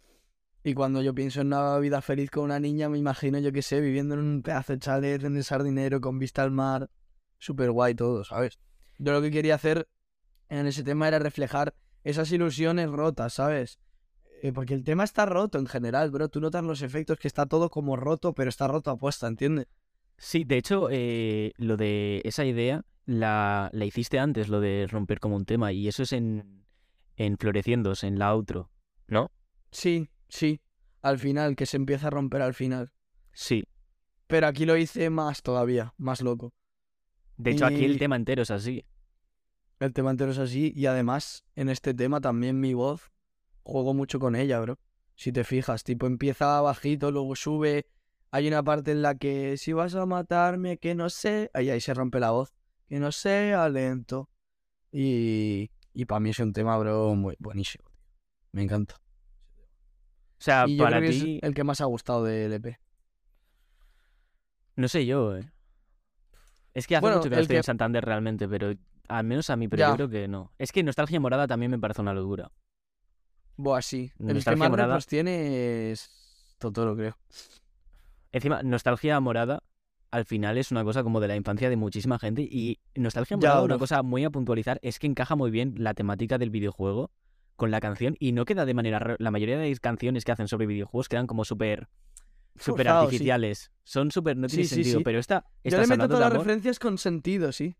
[0.66, 3.62] Y cuando yo pienso en una vida feliz con una niña, me imagino, yo qué
[3.62, 6.89] sé, viviendo en un pedazo de chalet en el sardinero con vista al mar.
[7.38, 8.60] Súper guay todo, ¿sabes?
[8.98, 9.88] Yo lo que quería hacer
[10.50, 13.80] en ese tema era reflejar esas ilusiones rotas, ¿sabes?
[14.41, 16.30] Eh, porque el tema está roto en general, bro.
[16.30, 19.68] Tú notas los efectos que está todo como roto, pero está roto apuesta, ¿entiendes?
[20.18, 25.20] Sí, de hecho, eh, lo de esa idea la, la hiciste antes, lo de romper
[25.20, 26.66] como un tema, y eso es en,
[27.18, 28.72] en Floreciendos, en la outro,
[29.08, 29.32] ¿no?
[29.72, 30.62] Sí, sí.
[31.02, 32.91] Al final, que se empieza a romper al final.
[33.32, 33.66] Sí.
[34.28, 36.54] Pero aquí lo hice más todavía, más loco.
[37.38, 38.86] De hecho, aquí el tema entero es así.
[39.79, 43.11] El tema entero es así y además en este tema también mi voz
[43.63, 44.79] juego mucho con ella, bro.
[45.15, 47.88] Si te fijas, tipo empieza bajito, luego sube.
[48.31, 51.49] Hay una parte en la que si vas a matarme, que no sé.
[51.53, 52.53] Ahí, ahí se rompe la voz.
[52.88, 54.29] Que no sea lento.
[54.91, 57.86] Y, y para mí es un tema, bro, muy buenísimo.
[58.51, 58.95] Me encanta.
[58.95, 62.77] O sea, y para ti, es el que más ha gustado del EP.
[64.75, 65.49] No sé yo, eh.
[66.76, 68.73] Es que hace Bueno, mucho que no estoy que- en Santander realmente, pero
[69.07, 69.89] al menos a mí, pero Ya.
[69.89, 70.51] yo creo que no.
[70.59, 72.51] Es que Nostalgia Morada también me parece una locura.
[73.57, 74.11] Buah, sí.
[74.19, 74.99] El que Nostalgia más morada.
[74.99, 77.17] tiene es Totoro, creo.
[78.32, 79.63] Encima, Nostalgia Morada
[80.11, 83.61] al final es una cosa como de la infancia de muchísima gente y Nostalgia Morada,
[83.63, 87.11] una cosa muy a puntualizar es que encaja muy bien la temática del videojuego
[87.57, 89.15] con la canción y no queda de manera...
[89.19, 91.88] La mayoría de las canciones que hacen sobre videojuegos quedan como súper...
[92.58, 92.91] Súper sí.
[92.91, 93.72] artificiales.
[93.84, 94.38] Son súper...
[94.38, 95.03] No tiene Sí, sentido, sí.
[95.03, 95.45] pero esta...
[95.64, 97.76] Yo le meto todas las referencias con sentido, sí.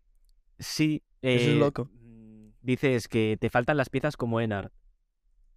[0.58, 1.02] Sí.
[1.22, 1.90] Eso es eh, loco.
[2.60, 4.72] Dices que te faltan las piezas como Enar.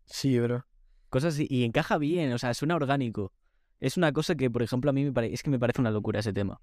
[0.06, 0.66] Sí, bro.
[1.10, 1.48] Cosas así.
[1.50, 3.34] Y encaja bien, o sea, suena orgánico.
[3.80, 5.34] Es una cosa que, por ejemplo, a mí me parece...
[5.34, 6.62] Es que me parece una locura ese tema.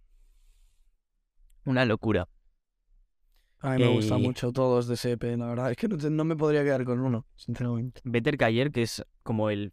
[1.65, 2.29] Una locura.
[3.61, 5.71] A mí me gusta Eh, mucho todos de ese EP, la verdad.
[5.71, 8.01] Es que no, no me podría quedar con uno, sinceramente.
[8.05, 9.73] Better Cayer, que es como el...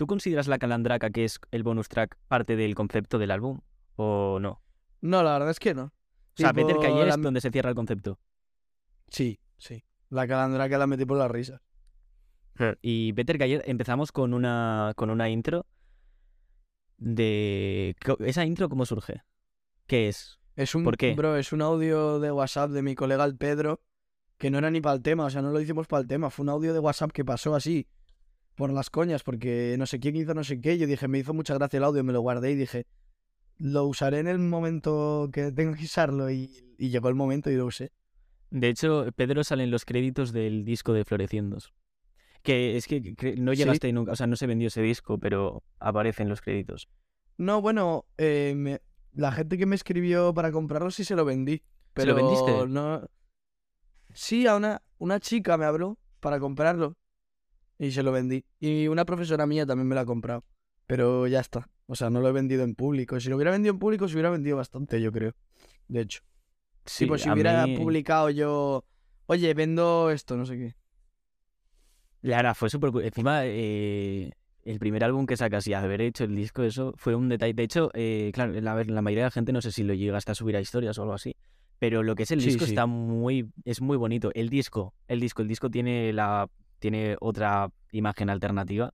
[0.00, 3.60] ¿Tú consideras la calandraca, que es el bonus track, parte del concepto del álbum?
[3.96, 4.62] ¿O no?
[5.02, 5.82] No, la verdad es que no.
[5.82, 5.92] O
[6.36, 8.18] sea, Tipo, Better Cayer la- es donde se cierra el concepto.
[9.08, 9.84] Sí, sí.
[10.08, 11.60] La calandra que la metí por la risa.
[12.80, 15.66] Y Better Cayer empezamos con una, con una intro
[16.96, 17.94] de...
[18.20, 19.22] ¿Esa intro cómo surge?
[19.86, 20.40] ¿Qué es?
[20.56, 21.12] Es un, ¿Por qué?
[21.14, 23.82] Bro, es un audio de WhatsApp de mi colega el Pedro,
[24.38, 26.30] que no era ni para el tema, o sea, no lo hicimos para el tema.
[26.30, 27.86] Fue un audio de WhatsApp que pasó así,
[28.54, 30.76] por las coñas, porque no sé quién hizo no sé qué.
[30.78, 32.86] Yo dije, me hizo mucha gracia el audio, me lo guardé y dije,
[33.58, 36.30] lo usaré en el momento que tenga que usarlo.
[36.30, 37.92] Y, y llegó el momento y lo usé.
[38.50, 41.72] De hecho, Pedro sale en los créditos del disco de Floreciendos.
[42.42, 43.00] Que es que
[43.36, 43.58] no Sí.
[43.58, 46.88] llegaste nunca, o sea, no se vendió ese disco, pero aparece en los créditos.
[47.36, 48.80] No, bueno, eh, me-
[49.12, 51.62] la gente que me escribió para comprarlo sí se lo vendí.
[51.92, 52.66] Pero ¿Se lo vendiste?
[52.68, 53.08] no.
[54.14, 56.96] Sí, a una, una chica me habló para comprarlo.
[57.80, 58.44] Y se lo vendí.
[58.60, 60.44] Y una profesora mía también me la ha comprado.
[60.86, 61.68] Pero ya está.
[61.86, 63.18] O sea, no lo he vendido en público.
[63.18, 65.32] Si lo hubiera vendido en público, se hubiera vendido bastante, yo creo.
[65.88, 66.20] De hecho.
[66.84, 68.84] Sí, pues si hubiera mí- publicado yo.
[69.26, 70.74] Oye, vendo esto, no sé qué.
[72.22, 72.90] La verdad, fue súper...
[73.04, 74.30] Encima, eh,
[74.64, 77.54] el primer álbum que sacas y haber hecho el disco, eso fue un detalle.
[77.54, 80.32] De hecho, eh, claro, la, la mayoría de la gente no sé si lo llegaste
[80.32, 81.34] a subir a historias o algo así.
[81.78, 82.72] Pero lo que es el Sí, disco sí.
[82.72, 83.50] está muy...
[83.64, 84.30] Es muy bonito.
[84.34, 86.50] El disco, el disco, el disco tiene la...
[86.80, 88.92] Tiene otra imagen alternativa.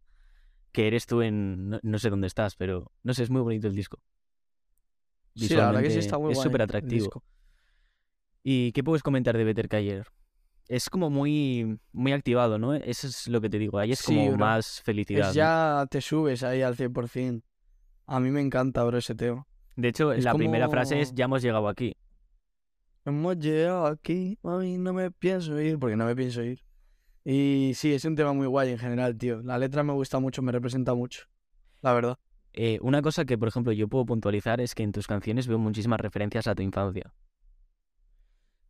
[0.73, 1.71] Que eres tú en...
[1.71, 2.93] No, no sé dónde estás, pero...
[3.03, 3.99] No sé, es muy bonito el disco.
[5.35, 7.23] Sí, la verdad que sí está muy Es súper atractivo.
[8.43, 10.07] ¿Y qué puedes comentar de Better Cayer?
[10.69, 12.75] Es como muy, muy activado, ¿no?
[12.75, 13.79] Eso es lo que te digo.
[13.79, 14.39] Ahí es Sí, como bro.
[14.39, 15.31] más felicidad.
[15.31, 15.35] Es ¿no?
[15.35, 17.43] ya te subes ahí al 100%.
[18.07, 19.47] A mí me encanta, bro, ese tema.
[19.77, 21.97] De hecho, es la primera frase es ya hemos llegado aquí.
[23.05, 26.61] Hemos llegado aquí, mami, no me pienso ir, porque no me pienso ir.
[27.29, 29.43] Y sí, es un tema muy guay en general, tío.
[29.43, 31.25] La letra me gusta mucho, me representa mucho.
[31.83, 32.19] La verdad.
[32.53, 35.59] Eh, una cosa que, por ejemplo, yo puedo puntualizar es que en tus canciones veo
[35.59, 37.13] muchísimas referencias a tu infancia.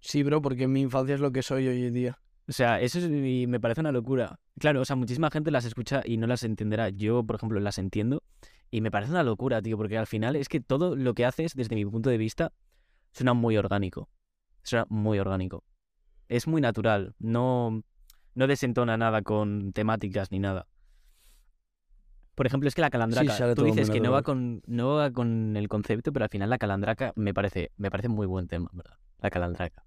[0.01, 2.19] Sí, bro, porque mi infancia es lo que soy hoy en día.
[2.49, 4.41] O sea, eso es- y me parece una locura.
[4.59, 6.89] Claro, o sea, muchísima gente las escucha y no las entenderá.
[6.89, 8.23] Yo, por ejemplo, las entiendo
[8.71, 11.53] y me parece una locura, tío, porque al final es que todo lo que haces,
[11.55, 12.55] desde mi punto de vista,
[13.13, 14.09] suena muy orgánico.
[14.63, 15.63] Suena muy orgánico.
[16.29, 17.83] Es muy natural, no,
[18.37, 20.68] no desentona nada con temáticas ni nada.
[22.37, 25.57] Por ejemplo, es que la calandraca, tú dices que no va, con, no va con
[25.57, 28.99] el concepto, pero al final la calandraca me parece, me parece muy buen tema, ¿verdad?
[29.20, 29.84] La calandraca.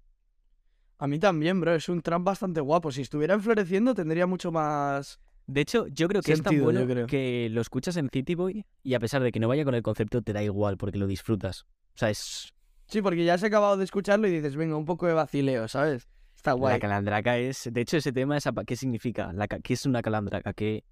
[0.98, 2.90] A mí también, bro, es un trap bastante guapo.
[2.90, 5.20] Si estuviera floreciendo tendría mucho más...
[5.46, 7.06] De hecho, yo creo que es tan bueno creo.
[7.06, 9.82] que lo escuchas en City Boy y a pesar de que no vaya con el
[9.82, 11.62] concepto, te da igual porque lo disfrutas.
[11.94, 12.52] O sea, es.
[12.86, 16.08] Sí, porque ya has acabado de escucharlo y dices, venga, un poco de vacileo, ¿sabes?
[16.40, 16.76] Está guay.
[16.76, 17.68] La calandraca es.
[17.70, 18.44] De hecho, ese tema es.
[18.66, 19.30] ¿Qué significa?
[19.34, 20.54] La, ¿Qué es una calandraca?
[20.54, 20.84] ¿Qué...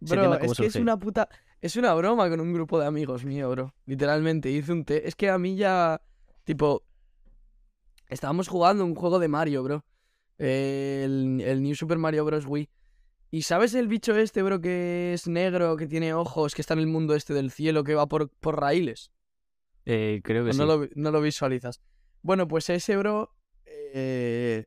[0.00, 1.28] Bro, tema es que es una puta...
[1.60, 3.72] Es una broma con un grupo de amigos mío, bro.
[3.84, 5.06] Literalmente, hice un té.
[5.06, 6.02] Es que a mí ya...
[6.42, 6.82] Tipo...
[8.08, 9.84] Estábamos jugando un juego de Mario, bro.
[10.38, 12.44] El, el New Super Mario Bros.
[12.44, 12.68] Wii.
[13.30, 16.80] ¿Y sabes el bicho este, bro, que es negro, que tiene ojos, que está en
[16.80, 19.12] el mundo este del cielo, que va por, por raíles?
[19.84, 20.58] Eh, creo que ¿O sí.
[20.58, 21.80] no, lo, no lo visualizas.
[22.22, 23.32] Bueno, pues ese, bro...
[23.66, 24.66] eh,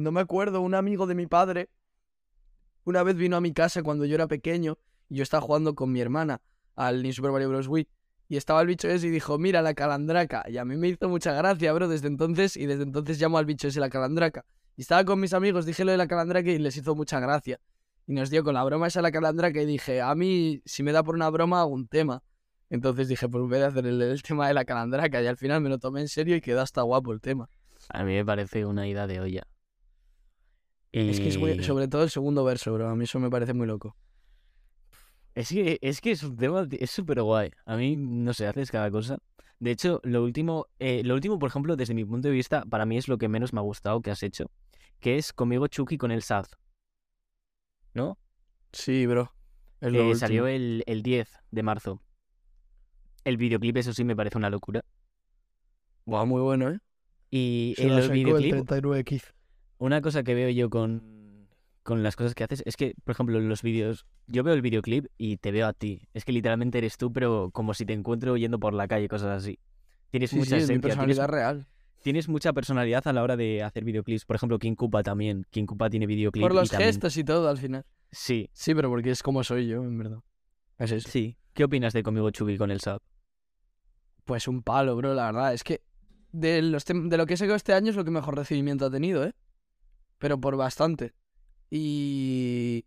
[0.00, 1.68] no me acuerdo, un amigo de mi padre
[2.84, 4.78] una vez vino a mi casa cuando yo era pequeño
[5.08, 6.40] y yo estaba jugando con mi hermana
[6.76, 7.68] al New Super Mario Bros.
[7.68, 7.86] Wii.
[8.28, 10.44] Y estaba el bicho ese y dijo, mira la calandraca.
[10.48, 12.56] Y a mí me hizo mucha gracia, bro, desde entonces.
[12.56, 14.44] Y desde entonces llamo al bicho ese la calandraca.
[14.76, 17.60] Y estaba con mis amigos, dije lo de la calandraca y les hizo mucha gracia.
[18.06, 20.92] Y nos dio con la broma esa la calandraca y dije, a mí, si me
[20.92, 22.22] da por una broma, hago un tema.
[22.70, 25.20] Entonces dije, pues voy a hacer el, el tema de la calandraca.
[25.20, 27.48] Y al final me lo tomé en serio y quedó hasta guapo el tema.
[27.88, 29.42] A mí me parece una ida de olla.
[30.92, 32.88] Es que es muy- Y- sobre todo el segundo verso, bro.
[32.88, 33.96] A mí eso me parece muy loco.
[35.34, 37.50] Es que, es que es un tema, es súper guay.
[37.64, 39.18] A mí, no sé, haces cada cosa.
[39.60, 42.86] De hecho, lo último, eh, lo último, por ejemplo, desde mi punto de vista, para
[42.86, 44.50] mí es lo que menos me ha gustado que has hecho,
[44.98, 46.46] que es conmigo Chucky con el SAD.
[47.94, 48.18] ¿No?
[48.72, 49.32] Sí, bro.
[49.80, 52.02] Es lo Eh, salió el, el 10 de marzo.
[53.24, 54.84] El videoclip, eso sí, me parece una locura.
[56.06, 56.78] Buah, muy bueno, ¿eh?
[57.30, 59.22] Y Se los sacó el videoclips, 39X.
[59.80, 61.48] Una cosa que veo yo con,
[61.82, 64.62] con las cosas que haces es que, por ejemplo, en los vídeos, yo veo el
[64.62, 66.06] videoclip y te veo a ti.
[66.14, 69.42] Es que literalmente eres tú, pero como si te encuentro yendo por la calle, cosas
[69.42, 69.58] así.
[70.10, 71.66] Tienes Sí, mucha sí, es mi esencia, tienes, personalidad real.
[72.02, 74.24] tienes mucha personalidad a la hora de hacer videoclips.
[74.26, 75.46] Por ejemplo, King Kupa también.
[75.50, 76.42] King Kupa tiene videoclip.
[76.42, 77.84] Por y los también- gestos y todo al final.
[78.12, 80.18] Sí, Sí, pero porque es como soy yo, en verdad.
[80.78, 81.08] Es eso.
[81.08, 81.36] sí.
[81.54, 83.02] ¿Qué opinas de conmigo Chucky con el SAP?
[84.24, 85.52] Pues un palo, bro, la verdad.
[85.54, 85.82] Es que
[86.32, 88.90] de, los de lo que he sacado este año es lo que mejor recibimiento ha
[88.90, 89.32] tenido, ¿eh?
[90.20, 91.14] Pero por bastante.
[91.70, 92.86] Y...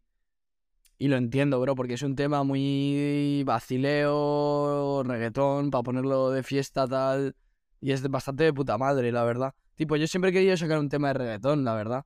[0.98, 6.88] Y lo entiendo, bro, porque es un tema muy vacileo, reggaetón, para ponerlo de fiesta,
[6.88, 7.36] tal.
[7.82, 9.54] Y es bastante de puta madre, la verdad.
[9.76, 12.06] Tipo, yo siempre he querido sacar un tema de reggaetón, la verdad.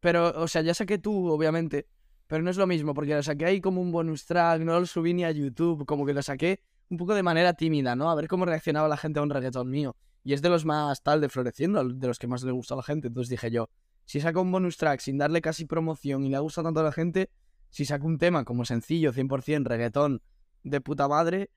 [0.00, 1.86] Pero, o sea, ya saqué tú, obviamente.
[2.26, 4.86] Pero no es lo mismo, porque lo saqué ahí como un bonus track, no lo
[4.86, 8.10] subí ni a YouTube, como que lo saqué un poco de manera tímida, ¿no?
[8.10, 9.94] A ver cómo reaccionaba la gente a un reggaetón mío.
[10.24, 12.78] Y es de los más tal de floreciendo, de los que más le gusta a
[12.78, 13.06] la gente.
[13.08, 13.68] Entonces dije yo,
[14.06, 16.92] si saco un bonus track sin darle casi promoción y le gusta tanto a la
[16.92, 17.28] gente,
[17.68, 20.22] si saco un tema como sencillo, 100% reggaetón
[20.62, 21.50] de puta madre,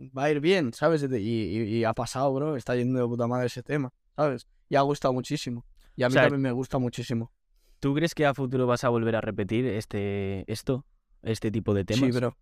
[0.00, 1.02] va a ir bien, ¿sabes?
[1.02, 4.46] Y, y- y ha pasado, bro, está yendo de puta madre ese tema, ¿sabes?
[4.68, 5.66] Y ha gustado muchísimo.
[5.96, 7.32] Y a O mí sea, también me gusta muchísimo.
[7.80, 10.86] ¿Tú crees que a futuro vas a volver a repetir este, esto?
[11.22, 12.00] Este tipo de temas.
[12.00, 12.36] Sí, bro.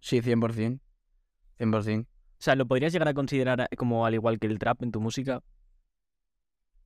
[0.00, 0.80] Sí, 100%.
[1.58, 2.08] 100%.
[2.08, 4.92] O sea, ¿lo podrías llegar a considerar a- como al igual que el trap en
[4.92, 5.42] tu música?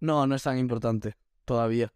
[0.00, 1.14] No, no es tan importante
[1.44, 1.92] todavía.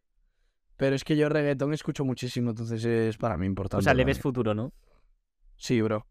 [0.82, 3.78] Pero es que yo reggaetón escucho muchísimo, entonces es para mí importante.
[3.78, 4.72] O sea, le ves futuro, ¿no?
[5.54, 6.08] Sí, bro.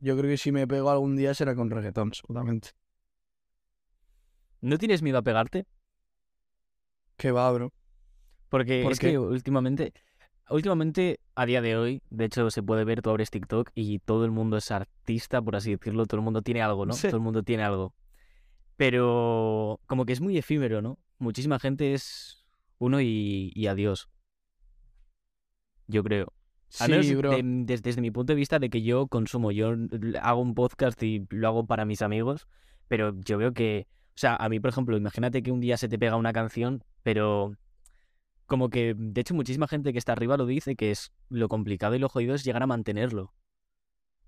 [0.00, 2.72] Yo creo que si me pego algún día será con reggaetón, seguramente.
[4.60, 5.64] ¿No tienes miedo a pegarte?
[7.16, 7.72] Que va, bro.
[8.50, 9.12] Porque ¿Por es qué?
[9.12, 9.94] que últimamente,
[10.50, 14.26] últimamente, a día de hoy, de hecho se puede ver, tú abres TikTok y todo
[14.26, 16.92] el mundo es artista, por así decirlo, todo el mundo tiene algo, ¿no?
[16.92, 17.08] Sí.
[17.08, 17.94] Todo el mundo tiene algo.
[18.76, 20.98] Pero como que es muy efímero, ¿no?
[21.18, 22.45] Muchísima gente es
[22.78, 24.08] uno y, y adiós.
[25.86, 26.32] Yo creo.
[26.80, 27.30] Al menos Sí, bro.
[27.30, 29.72] de- des- desde mi punto de vista de que yo consumo, yo
[30.20, 32.48] hago un podcast y lo hago para mis amigos,
[32.88, 35.88] pero yo veo que, o sea, a mí, por ejemplo, imagínate que un día se
[35.88, 37.56] te pega una canción, pero
[38.46, 41.94] como que, de hecho, muchísima gente que está arriba lo dice, que es lo complicado
[41.94, 43.32] y lo jodido es llegar a mantenerlo.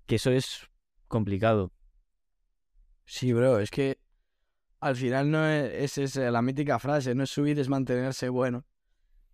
[0.05, 0.69] Que eso es
[1.07, 1.71] complicado.
[3.05, 3.59] Sí, bro.
[3.59, 3.99] Es que
[4.79, 8.65] al final no es, es, es la mítica frase, no es subir, es mantenerse bueno.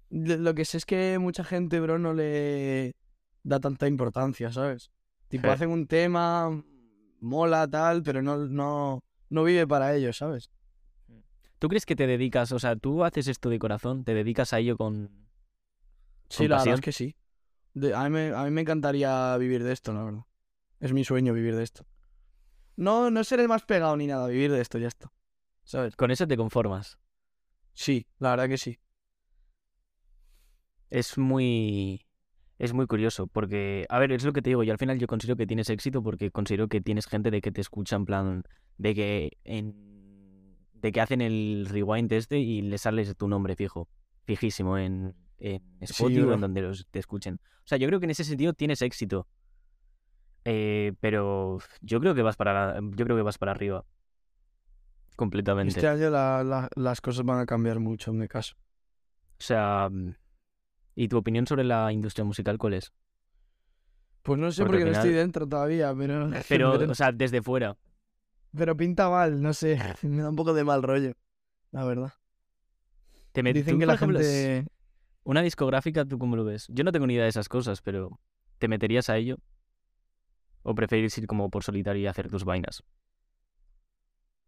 [0.09, 2.95] Lo que sé es que mucha gente, bro, no le
[3.43, 4.91] da tanta importancia, ¿sabes?
[5.27, 5.53] Tipo, Sí.
[5.53, 6.63] hacen un tema,
[7.19, 10.49] mola, tal, pero no, no, no vive para ellos, ¿sabes?
[11.59, 14.59] ¿Tú crees que te dedicas, o sea, tú haces esto de corazón, te dedicas a
[14.59, 15.09] ello con...
[16.29, 17.15] Sí, ¿Con la verdad es que sí.
[17.73, 20.23] De- a, mí me, a mí me encantaría vivir de esto, la verdad.
[20.79, 21.85] Es mi sueño vivir de esto.
[22.75, 25.11] No, no ser el más pegado ni nada, vivir de esto, ya está.
[25.65, 25.95] ¿Sabes?
[25.95, 26.97] Con eso te conformas.
[27.73, 28.79] Sí, la verdad que sí.
[30.89, 32.05] Es muy.
[32.57, 35.07] Es muy curioso, porque, a ver, es lo que te digo, yo al final yo
[35.07, 38.43] considero que tienes éxito porque considero que tienes gente de que te escucha en plan,
[38.77, 43.89] de que en, de que hacen el rewind este y le sales tu nombre fijo,
[44.23, 47.41] fijísimo en, en Spotify o en donde los te escuchen.
[47.43, 49.27] O sea, yo creo que en ese sentido tienes éxito.
[50.45, 53.83] Eh, pero yo creo que vas para la- yo creo que vas para arriba.
[55.15, 55.71] Completamente.
[55.71, 58.55] Este año la- la- las cosas van a cambiar mucho en mi caso.
[59.39, 60.15] O sea, mm,
[60.95, 62.93] ¿y tu opinión sobre la industria musical cuál es?
[64.23, 67.77] Pues no sé Porque no estoy dentro todavía, pero, Pero, pero, o sea, desde fuera.
[68.55, 69.79] pero pinta mal, no sé.
[70.03, 71.13] Me da un poco de mal rollo,
[71.71, 72.13] la verdad.
[73.33, 74.65] Te met- Dicen que la ejemplo, gente...
[75.23, 76.67] Una discográfica, ¿tú cómo lo ves?
[76.69, 78.19] Yo no tengo ni idea de esas cosas, pero
[78.59, 79.37] ¿te meterías a ello?
[80.63, 82.83] ¿O preferís ir como por solitario y hacer tus vainas?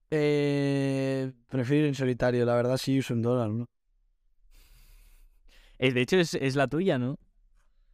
[0.09, 3.65] Eh, prefiero ir en solitario, la verdad sí uso un dólar, ¿no?
[5.79, 7.19] Eh, de hecho, es, es la tuya, ¿no?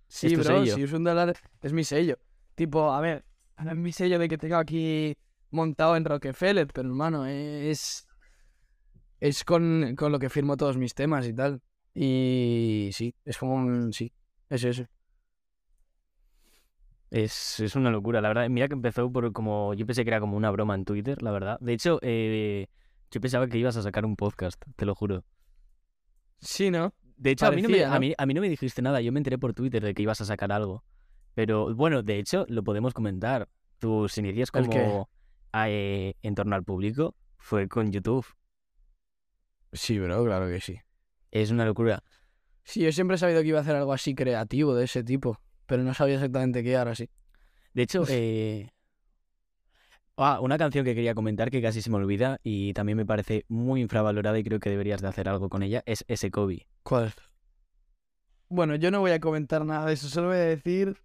[0.07, 0.75] Sí, Es bro, sello.
[0.75, 2.17] si uso un dólar es mi sello.
[2.55, 3.25] Tipo, a ver,
[3.63, 5.15] no es mi sello de que tengo aquí
[5.49, 8.07] montado en Rockefeller, pero hermano, es...
[9.19, 11.61] Es con, con lo que firmo todos mis temas y tal.
[11.95, 13.93] Y sí, es como un...
[13.93, 14.11] Sí,
[14.49, 14.85] es eso.
[17.13, 18.49] Es, es una locura, la verdad.
[18.49, 19.75] Mira que empezó por como...
[19.75, 21.59] Yo pensé que era como una broma en Twitter, la verdad.
[21.61, 22.65] De hecho, eh,
[23.11, 25.23] yo pensaba que ibas a sacar un podcast, te lo juro.
[26.39, 26.91] Sí, ¿no?
[27.15, 28.99] De hecho, a, mí no me, a, mí, a mí no me dijiste nada.
[28.99, 30.83] Yo me enteré por Twitter de que ibas a sacar algo.
[31.35, 33.47] Pero bueno, de hecho, lo podemos comentar.
[33.77, 35.07] Tus inicios como
[35.53, 38.25] eh, en torno al público fue con YouTube.
[39.71, 40.79] Sí, bro, claro que sí.
[41.29, 42.03] Es una locura.
[42.63, 45.39] Sí, yo siempre he sabido que iba a hacer algo así creativo de ese tipo,
[45.65, 47.09] pero no sabía exactamente qué ahora sí.
[47.73, 48.69] De hecho, eh...
[50.17, 53.45] ah, una canción que quería comentar que casi se me olvida y también me parece
[53.47, 56.67] muy infravalorada y creo que deberías de hacer algo con ella es ese Kobe.
[56.83, 57.13] ¿Cuál?
[58.49, 60.97] Bueno, yo no voy a comentar nada de eso, solo voy a decir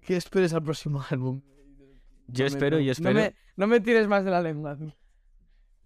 [0.00, 1.40] que esperes al próximo álbum.
[2.26, 3.14] Yo No me- espero, no- yo espero.
[3.14, 4.76] No me, no me tires más de la lengua.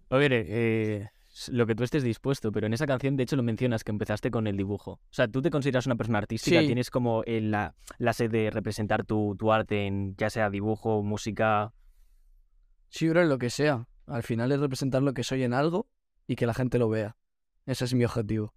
[0.09, 1.09] Oye, eh,
[1.49, 4.29] lo que tú estés dispuesto, pero en esa canción de hecho lo mencionas que empezaste
[4.31, 4.91] con el dibujo.
[4.93, 6.65] O sea, tú te consideras una persona artística, Sí.
[6.67, 11.01] tienes como el- la, la sed de representar tu, tu arte en ya sea dibujo,
[11.03, 11.73] música.
[12.89, 13.87] Sí, bro, en lo que sea.
[14.05, 15.87] Al final es representar lo que soy en algo
[16.27, 17.15] y que la gente lo vea.
[17.65, 18.53] Ese es mi objetivo.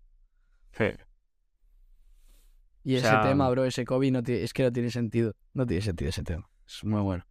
[2.85, 5.35] Y O ese tema, bro, ese Kobe, no es que no tiene sentido.
[5.55, 6.49] No tiene sentido ese tema.
[6.67, 7.27] Es muy bueno.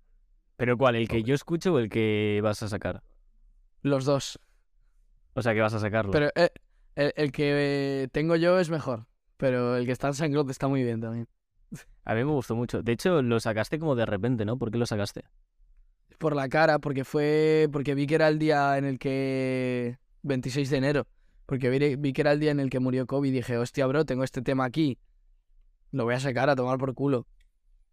[0.58, 0.96] Pero ¿cuál?
[0.96, 3.04] ¿El que yo escucho o el que vas a sacar?
[3.82, 4.40] Los dos.
[5.36, 6.12] O sea, que vas a sacarlo.
[6.12, 6.50] Pero eh,
[6.96, 9.06] el, el que eh, tengo yo es mejor.
[9.38, 11.28] Pero el que está en SoundCloud está muy bien también.
[12.06, 12.82] A mí me gustó mucho.
[12.82, 14.58] De hecho, lo sacaste como de repente, ¿no?
[14.58, 15.26] ¿Por qué lo sacaste?
[16.18, 17.68] Por la cara, porque fue.
[17.72, 19.98] Porque vi que era el día en el que.
[20.24, 21.08] 26 de enero.
[21.46, 23.86] Porque vi, vi que era el día en el que murió Kobe y dije, hostia,
[23.86, 24.98] bro, tengo este tema aquí.
[25.92, 27.28] Lo voy a sacar a tomar por culo.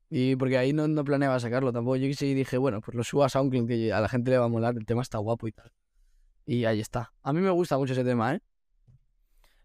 [0.09, 1.97] Y porque ahí no, no planeaba sacarlo tampoco.
[1.97, 4.39] Yo quise y dije, bueno, pues lo subo a SoundCloud, que a la gente le
[4.39, 5.73] va a molar, el tema está guapo y tal.
[6.47, 7.13] Y ahí está.
[7.23, 8.41] A mí me gusta mucho ese tema, ¿eh?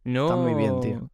[0.04, 0.38] No.
[0.38, 1.10] muy bien, tío.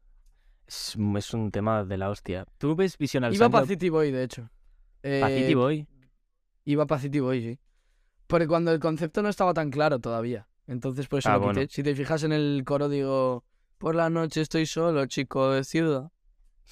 [0.68, 2.45] Es, es un tema de la hostia.
[2.57, 3.66] ¿Tú ves Vision al Iba para?
[3.66, 4.49] City Boy, de hecho.
[5.01, 5.88] Eh, City Boy?
[6.66, 7.59] Iba para City Boy, sí.
[8.28, 10.47] Porque cuando el concepto no estaba tan claro todavía.
[10.68, 11.53] Entonces por eso Ah, lo quité.
[11.53, 11.68] bueno.
[11.70, 13.43] Si te fijas en el coro digo,
[13.78, 16.09] por la noche estoy solo, chico de ciudad.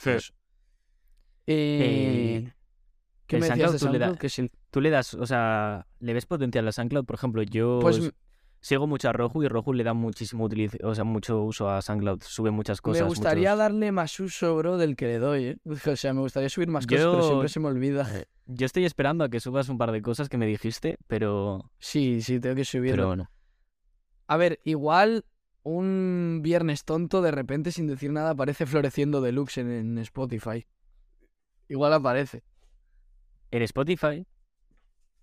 [0.05, 0.33] Eso.
[1.45, 1.53] Y...
[1.53, 2.53] Eh,
[3.27, 4.51] ¿Qué el me decías de SoundCloud tú le da- sí.
[4.71, 7.05] Tú le das, o sea, ¿le ves potencial a SoundCloud?
[7.05, 8.11] Por ejemplo, yo Pues
[8.61, 10.47] sigo mucho a Roju y Roju le da muchísimo
[10.83, 12.21] o sea, mucho uso a SoundCloud.
[12.21, 13.01] Sube muchas cosas.
[13.01, 15.57] me gustaría muchos- darle más uso, bro, del que le doy, ¿eh?
[15.65, 18.07] O sea, me gustaría subir más cosas, pero siempre se me olvida.
[18.45, 21.71] Yo estoy esperando a que subas un par de cosas que me dijiste, pero...
[21.79, 22.95] Sí, sí, tengo que subirlo.
[22.95, 23.31] Pero bueno.
[24.27, 25.25] A ver, igual
[25.63, 30.65] un viernes tonto de repente sin decir nada aparece floreciendo deluxe en, en Spotify.
[31.67, 32.43] Igual aparece.
[33.51, 34.25] En Spotify,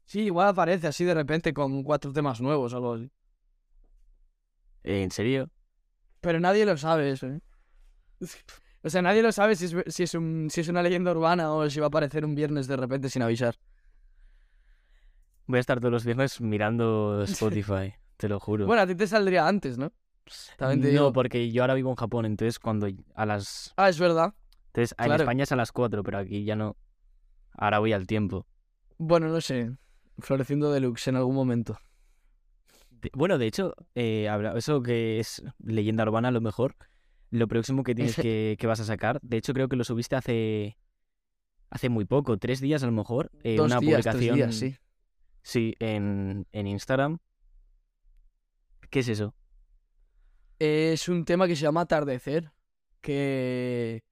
[0.08, 3.10] Sí, igual aparece así de repente con cuatro temas nuevos o algo así.
[4.88, 5.50] ¿En serio?
[6.20, 7.40] Pero nadie lo sabe eso, ¿eh?
[8.82, 11.52] O sea, nadie lo sabe si es, si es, un, si es una leyenda urbana
[11.52, 13.56] o si va a aparecer un viernes de repente sin avisar.
[15.46, 18.66] Voy a estar todos los viernes mirando Spotify, te lo juro.
[18.66, 19.92] Bueno, a ti te saldría antes, ¿no?
[20.56, 21.12] También te no, digo.
[21.12, 23.72] porque yo ahora vivo en Japón, entonces cuando a las...
[23.76, 24.34] Ah, es verdad.
[24.66, 25.12] Entonces, en.
[25.12, 26.76] España es a las 4, pero aquí ya no.
[27.52, 28.46] Ahora voy al tiempo.
[28.98, 29.72] Bueno, no sé.
[30.18, 31.78] Floreciendo deluxe en algún momento.
[33.00, 36.76] De- bueno, de hecho, eh, habla- eso que es leyenda urbana a lo mejor,
[37.30, 40.16] lo próximo que tienes que, que vas a sacar, de hecho creo que lo subiste
[40.16, 40.76] hace
[41.70, 44.76] hace muy poco, tres días a lo mejor, eh, Dos una días, publicación, días, sí.
[45.42, 47.18] sí, en, en Instagram.
[48.88, 49.34] ¿Qué es eso?
[50.58, 52.52] Es un tema que se llama Atardecer,
[53.02, 54.02] que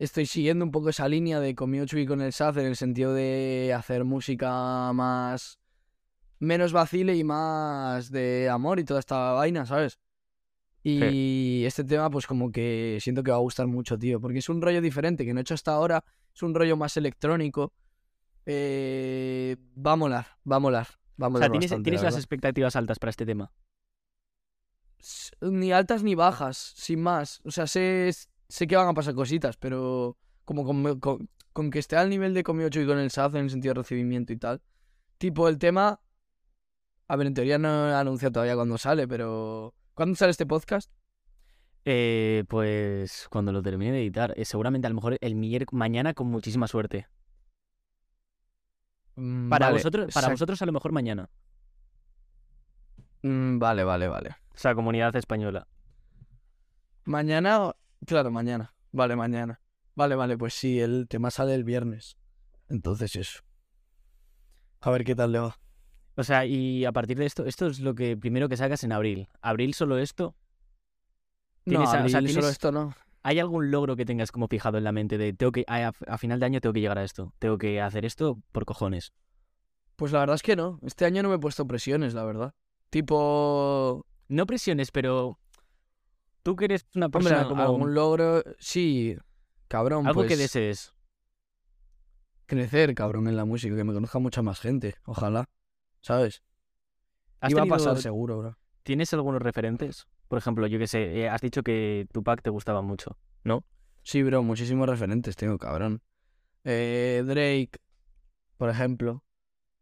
[0.00, 3.14] estoy siguiendo un poco esa línea de Mewtwo y con el Saz en el sentido
[3.14, 5.59] de hacer música más
[6.40, 10.00] menos vacile y más de amor y toda esta vaina, ¿sabes?
[10.82, 14.48] Y este tema pues como que siento que va a gustar mucho, tío, porque es
[14.48, 16.02] un rollo diferente que no he hecho hasta ahora,
[16.34, 17.72] es un rollo más electrónico.
[18.46, 20.86] Eh, va a molar, va a molar,
[21.22, 23.52] va a O molar sea, ¿tienes, bastante, tienes la las expectativas altas para este tema?
[25.40, 27.40] ni altas ni bajas, sin más.
[27.44, 28.10] O sea, sé,
[28.48, 32.34] sé que van a pasar cositas, pero como con, con- con que esté al nivel
[32.34, 34.60] de Comi 8 y con el SAZ en el sentido de recibimiento y tal.
[35.18, 36.00] Tipo, el tema.
[37.10, 39.74] A ver, en teoría no he anunciado todavía cuándo sale, pero.
[39.94, 40.92] ¿Cuándo sale este podcast?
[41.84, 46.14] Eh, pues cuando lo termine de editar, eh, seguramente a lo mejor el mier- mañana
[46.14, 47.08] con muchísima suerte.
[49.16, 51.28] Mm, Para vale, vosotros, para vosotros a lo mejor mañana.
[53.22, 54.36] Mm, vale, vale, vale.
[54.54, 55.66] O sea, comunidad española.
[57.06, 57.66] Mañana.
[57.66, 58.72] o- Claro, mañana.
[58.92, 59.60] Vale, mañana.
[59.96, 62.16] Vale, vale, pues sí, el tema sale el viernes.
[62.68, 63.40] Entonces eso.
[64.80, 65.58] A ver qué tal le va.
[66.16, 68.92] O sea, y a partir de esto, esto es lo que primero que sacas en
[68.92, 69.28] abril.
[69.40, 70.34] ¿Abril solo esto?
[71.64, 72.94] No, Tienes a- o sea, abril, solo esto no.
[73.22, 76.18] ¿Hay algún logro que tengas como fijado en la mente de tengo que a, a
[76.18, 77.32] final de año tengo que llegar a esto?
[77.38, 79.12] Tengo que hacer esto por cojones.
[79.96, 80.78] Pues la verdad es que no.
[80.82, 82.54] Este año no me he puesto presiones, la verdad.
[82.88, 84.06] Tipo.
[84.28, 85.38] No presiones, pero
[86.42, 88.42] tú que eres una Hombre, persona como algún logro.
[88.58, 89.16] Sí,
[89.68, 90.06] cabrón.
[90.06, 90.94] algo que pues, desees.
[92.46, 94.94] crecer, cabrón, en la música, que me conozca mucha más gente.
[95.04, 95.44] Ojalá.
[96.00, 96.42] ¿Sabes?
[97.40, 98.58] ¿Has Iba a pasar seguro, bro.
[98.82, 100.06] ¿Tienes algunos referentes?
[100.28, 103.64] Por ejemplo, yo que sé, eh, has dicho que Tupac te gustaba mucho, ¿no?
[104.02, 106.02] Sí, bro, muchísimos referentes tengo, cabrón.
[106.64, 107.78] Eh, Drake,
[108.56, 109.24] por ejemplo.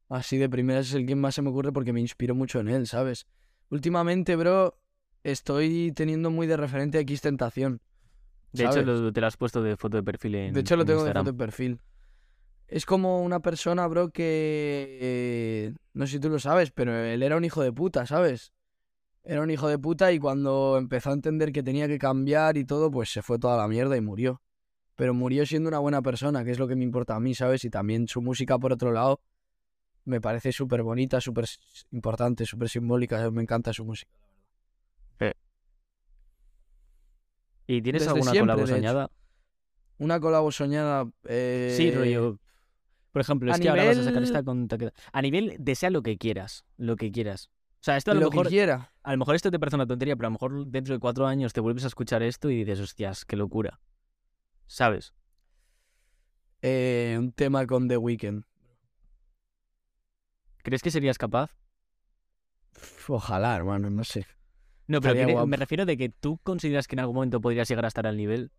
[0.08, 2.68] Así de primeras es el que más se me ocurre porque me inspiro mucho en
[2.68, 3.26] él, ¿sabes?
[3.68, 4.78] Últimamente, bro,
[5.22, 7.82] estoy teniendo muy de referente a X Tentación.
[8.52, 10.88] De hecho, te lo has puesto de foto de perfil en De hecho, lo en
[10.88, 11.80] tengo de foto de perfil.
[12.68, 14.98] Es como una persona, bro, que...
[15.00, 18.52] eh, no sé si tú lo sabes, pero él era un hijo de puta, ¿sabes?
[19.24, 22.64] Era un hijo de puta y cuando empezó a entender que tenía que cambiar y
[22.64, 24.42] todo, pues se fue toda la mierda y murió.
[24.96, 27.64] Pero murió siendo una buena persona, que es lo que me importa a mí, ¿sabes?
[27.64, 29.20] Y también su música, por otro lado,
[30.04, 31.46] me parece súper bonita, súper
[31.90, 33.30] importante, súper simbólica.
[33.30, 34.10] Me encanta su música.
[37.70, 38.74] ¿Y tienes Desde alguna siempre, colabo de hecho.
[38.76, 39.10] soñada?
[39.98, 41.06] Una colabo soñada...
[41.24, 42.38] eh, Sí, rollo.
[43.18, 44.68] Por ejemplo, a es que ahora vas a sacar esta con.
[45.12, 47.50] A nivel, desea lo que quieras, lo que quieras.
[47.80, 48.92] O sea, esto a lo, Lo mejor, que quiera.
[49.02, 51.26] a lo mejor esto te parece una tontería, pero a lo mejor dentro de cuatro
[51.26, 53.80] años te vuelves a escuchar esto y dices, hostias, qué locura.
[54.68, 55.14] ¿Sabes?
[56.62, 58.44] Eh, un tema con The Weeknd.
[60.62, 61.50] ¿Crees que serías capaz?
[63.08, 64.26] Ojalá, hermano, no sé.
[64.86, 67.88] No, pero me refiero de que tú consideras que en algún momento podrías llegar a
[67.88, 68.52] estar al nivel.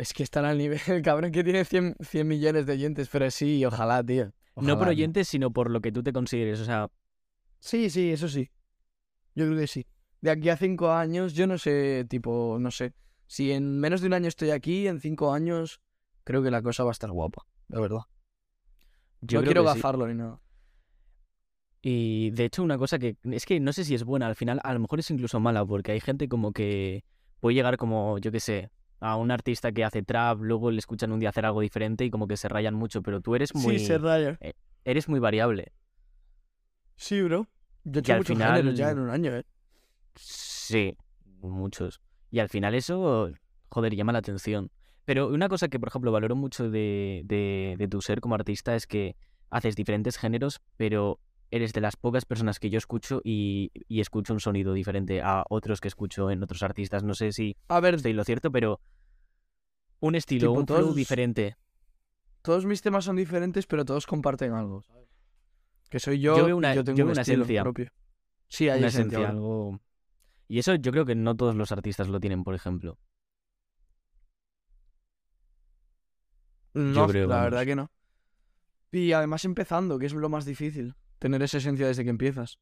[0.00, 3.30] Es que están al nivel, el cabrón que tiene 100, 100 millones de oyentes, pero
[3.30, 4.32] sí, ojalá, tío.
[4.56, 4.92] no por tío.
[4.92, 6.58] oyentes, sino por lo que tú te consideres.
[6.60, 6.90] O sea,
[7.60, 8.50] Sí, sí, eso sí.
[9.34, 9.86] Yo creo que sí.
[10.22, 12.94] De aquí a cinco años, yo no sé, tipo, no sé.
[13.26, 15.80] Si en menos de un año estoy aquí, en cinco años,
[16.24, 18.00] creo que la cosa va a estar guapa, la verdad.
[19.20, 19.66] yo no quiero sí.
[19.66, 20.40] gafarlo ni nada.
[21.82, 24.60] Y de hecho, una cosa que es que no sé si es buena, al final
[24.64, 27.04] a lo mejor es incluso mala, porque hay gente como que
[27.40, 28.70] puede llegar como, yo qué sé,
[29.00, 32.10] a un artista que hace trap, luego le escuchan un día hacer algo diferente y
[32.10, 34.38] como que se rayan mucho, pero tú eres muy, raya.
[34.84, 35.72] eres muy variable.
[36.96, 37.46] Sí, bro.
[37.84, 39.44] Yo he hecho muchos final- géneros ya en un año, ¿eh?
[40.16, 40.96] Sí,
[41.40, 42.00] muchos.
[42.30, 43.32] Y al final eso,
[43.70, 44.70] joder, llama la atención.
[45.06, 48.76] Pero una cosa que, por ejemplo, valoro mucho de, de, de tu ser como artista
[48.76, 49.16] es que
[49.48, 51.18] haces diferentes géneros, pero
[51.50, 55.44] eres de las pocas personas que yo escucho y, y escucho un sonido diferente a
[55.48, 57.02] otros que escucho en otros artistas.
[57.04, 58.80] No sé si A ver, estoy lo cierto, pero
[60.00, 61.56] un estilo, Tipo, un flow todos- diferente.
[62.42, 65.08] todos mis temas son diferentes, pero todos comparten algo, ¿sabes?
[65.90, 67.62] Que soy yo, Yo veo una- yo tengo yo un una estilo esencia.
[67.62, 67.90] propio.
[68.48, 69.80] Sí, hay Una esencia, algo...
[70.48, 72.98] Y eso yo creo que no todos los artistas lo tienen, por ejemplo.
[76.74, 77.50] No, creo, la vamos.
[77.50, 77.90] verdad que no.
[78.92, 80.94] Y además empezando, que es lo más difícil.
[81.20, 82.58] Tener esa esencia desde que empiezas.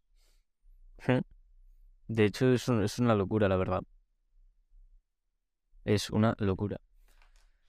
[2.09, 3.83] De hecho, es, un- es una locura, la verdad.
[5.85, 6.81] Es una locura.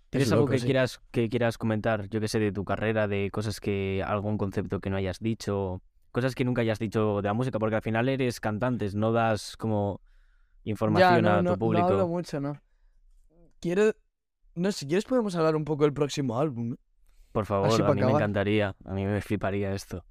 [0.10, 0.66] ¿Tienes Es algo que sí.
[0.66, 2.10] quieras que quieras comentar?
[2.10, 4.04] Yo que sé, de tu carrera, de cosas que.
[4.06, 5.82] algún concepto que no hayas dicho,
[6.12, 9.56] cosas que nunca hayas dicho de la música, porque al final eres cantantes, no das
[9.58, 10.02] como
[10.64, 11.88] información ya, no, a no, tu público.
[11.88, 12.60] no hablo mucho, ¿no?
[13.60, 13.94] Quiero...
[14.56, 16.76] No, si quieres podemos hablar un poco del próximo álbum.
[17.32, 20.04] Por favor, Así a mí me encantaría, a mí me fliparía esto.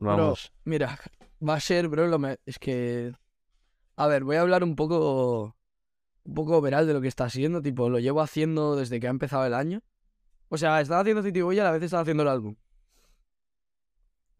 [0.00, 0.52] Bro, Vamos.
[0.64, 0.98] mira,
[1.46, 2.38] va a ser, bro, lo me...
[2.46, 3.14] es que...
[3.96, 5.56] A ver, voy a hablar un poco...
[6.24, 9.10] Un poco veral de lo que está haciendo, tipo, lo llevo haciendo desde que ha
[9.10, 9.82] empezado el año.
[10.48, 12.56] O sea, estaba haciendo Titi Boy y a la vez estaba haciendo el álbum.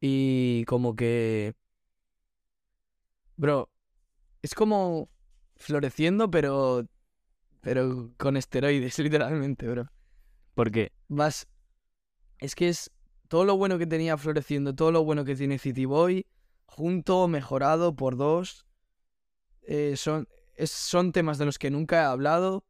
[0.01, 1.55] Y como que...
[3.37, 3.69] Bro,
[4.43, 5.09] es como
[5.57, 6.87] floreciendo, pero...
[7.61, 9.91] Pero con esteroides, literalmente, bro.
[10.55, 11.47] Porque Vas.
[12.39, 12.91] Es que es
[13.35, 16.25] todo lo bueno que tenía floreciendo, todo lo bueno que tiene City Boy,
[16.67, 18.65] junto, mejorado por dos.
[19.63, 22.65] eh, son, es- son temas de los que nunca he hablado.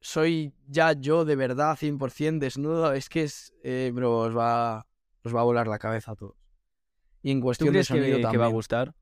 [0.00, 2.92] Soy ya yo de verdad, 100% desnudo.
[2.92, 3.52] Es que es.
[3.64, 4.86] eh, bro, os va,
[5.24, 6.36] os va a volar la cabeza a todos.
[7.20, 8.42] Y en ¿tú cuestión de sonido que, que también.
[8.42, 8.94] va a gustar?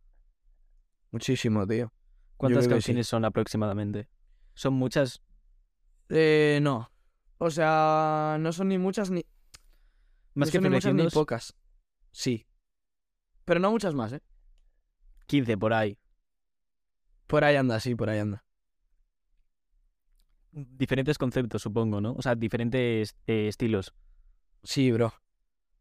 [1.11, 1.93] Muchísimo, tío.
[2.39, 2.75] ¿Cuántas que sí.
[2.77, 4.09] canciones son aproximadamente?
[4.55, 5.21] Son muchas.
[6.09, 6.91] Eh, no.
[7.37, 9.27] O sea, no son ni muchas ni.
[10.39, 11.57] Más no que son ni muchas ni floreciendo, pocas.
[12.13, 12.47] Sí.
[13.45, 14.23] Pero no muchas más, ¿eh?
[15.27, 15.99] 15 por ahí.
[17.27, 18.45] Por ahí anda, sí, por ahí anda.
[20.53, 22.13] Diferentes conceptos, supongo, ¿no?
[22.13, 23.93] O sea, diferentes eh, estilos.
[24.63, 25.13] Sí, bro.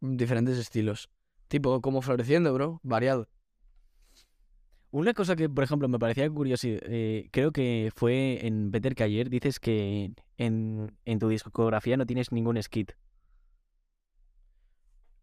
[0.01, 1.09] Diferentes estilos.
[1.47, 2.79] Tipo, como floreciendo, bro.
[2.81, 3.29] Variado.
[4.89, 9.03] Una cosa que, por ejemplo, me parecía curioso, eh, creo que fue en Better que
[9.03, 12.93] ayer, dices que en, en tu discografía no tienes ningún skit.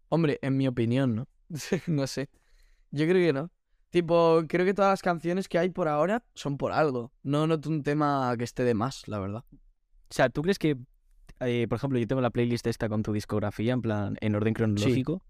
[0.08, 1.28] Hombre, en mi opinión, ¿no?
[1.86, 2.28] no sé.
[2.90, 3.50] Yo creo que no.
[3.90, 7.12] Tipo, creo que todas las canciones que hay por ahora son por algo.
[7.22, 9.44] No noto un tema que esté de más, la verdad.
[9.52, 10.76] O sea, ¿tú crees que
[11.40, 14.54] eh, por ejemplo, yo tengo la playlist esta con tu discografía, en plan, en orden
[14.54, 15.22] cronológico.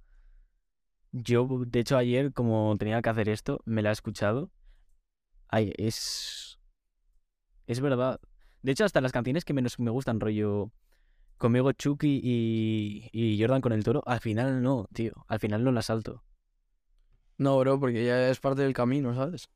[1.12, 4.50] Yo, de hecho, ayer, como tenía que hacer esto, me la he escuchado.
[5.48, 6.58] Ay, es.
[7.66, 8.20] Es verdad.
[8.62, 10.70] De hecho, hasta las canciones que menos me gustan, rollo.
[11.38, 15.12] Conmigo Chucky y, y Jordan con el toro, al final no, tío.
[15.28, 16.22] Al final no las salto.
[17.36, 19.48] No, bro, porque ya es parte del camino, ¿sabes?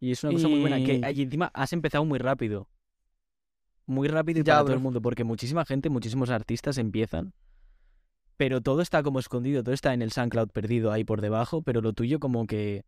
[0.00, 0.76] Y es una cosa muy buena.
[0.76, 2.68] Que Y- encima has empezado muy rápido.
[3.86, 5.00] Muy rápido y Ya, para todo el mundo.
[5.02, 7.32] Porque muchísima gente, muchísimos artistas empiezan.
[8.36, 11.62] Pero todo está como escondido, todo está en el SoundCloud perdido ahí por debajo.
[11.62, 12.84] Pero lo tuyo, como que.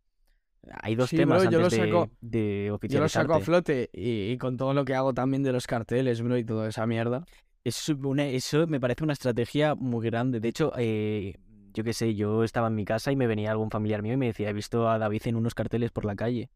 [0.83, 3.39] Hay dos Sí, temas bro, yo antes lo de, saco- de Yo lo saco a
[3.39, 6.69] flote y, y con todo lo que hago también de los carteles, bro, y toda
[6.69, 7.25] esa mierda.
[7.63, 10.39] Es una- eso me parece una estrategia muy grande.
[10.39, 11.35] De hecho, eh,
[11.73, 14.17] yo qué sé, yo estaba en mi casa y me venía algún familiar mío y
[14.17, 16.49] me decía, he visto a David en unos carteles por la calle.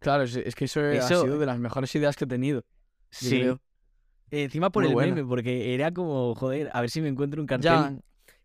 [0.00, 2.62] Claro, es, es que eso, ha sido de las mejores ideas que he tenido.
[3.18, 3.60] creo.
[4.30, 5.14] Encima por Muy el buena.
[5.14, 7.64] meme, porque era como, joder, a ver si me encuentro un cartel.
[7.64, 7.96] Ya,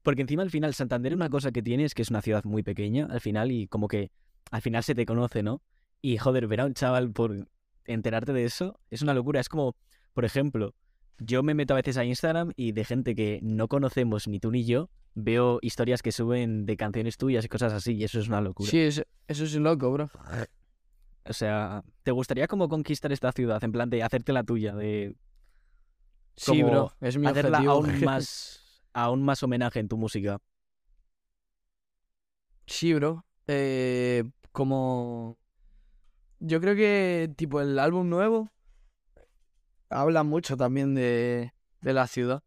[0.03, 2.63] Porque encima al final Santander una cosa que tiene es que es una ciudad muy
[2.63, 4.11] pequeña al final y como que
[4.51, 5.61] al final se te conoce, ¿no?
[6.01, 7.47] Y joder, ver a un chaval por
[7.85, 9.39] enterarte de eso es una locura.
[9.39, 9.75] Es como,
[10.13, 10.73] por ejemplo,
[11.17, 14.51] yo me meto a veces a Instagram y de gente que no conocemos ni tú
[14.51, 18.27] ni yo, veo historias que suben de canciones tuyas y cosas así y eso es
[18.27, 18.69] una locura.
[18.69, 20.09] sí, es- eso es loco, bro.
[21.25, 23.63] O sea, ¿te gustaría como conquistar esta ciudad?
[23.63, 25.15] En plan de hacerte la tuya, de
[26.37, 27.73] Sí, bro, es mi hacerla objetivo.
[27.73, 30.39] aún más, aún más homenaje en tu música.
[32.67, 33.25] Sí, bro.
[33.52, 35.38] Eh, como...
[36.39, 38.50] Yo creo que, tipo, el álbum nuevo
[39.89, 42.38] habla mucho también de, de la ciudad.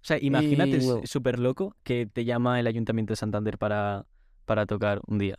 [0.00, 4.06] O sea, imagínate, Y- es súper loco que te llama el Ayuntamiento de Santander para,
[4.46, 5.36] para tocar un día.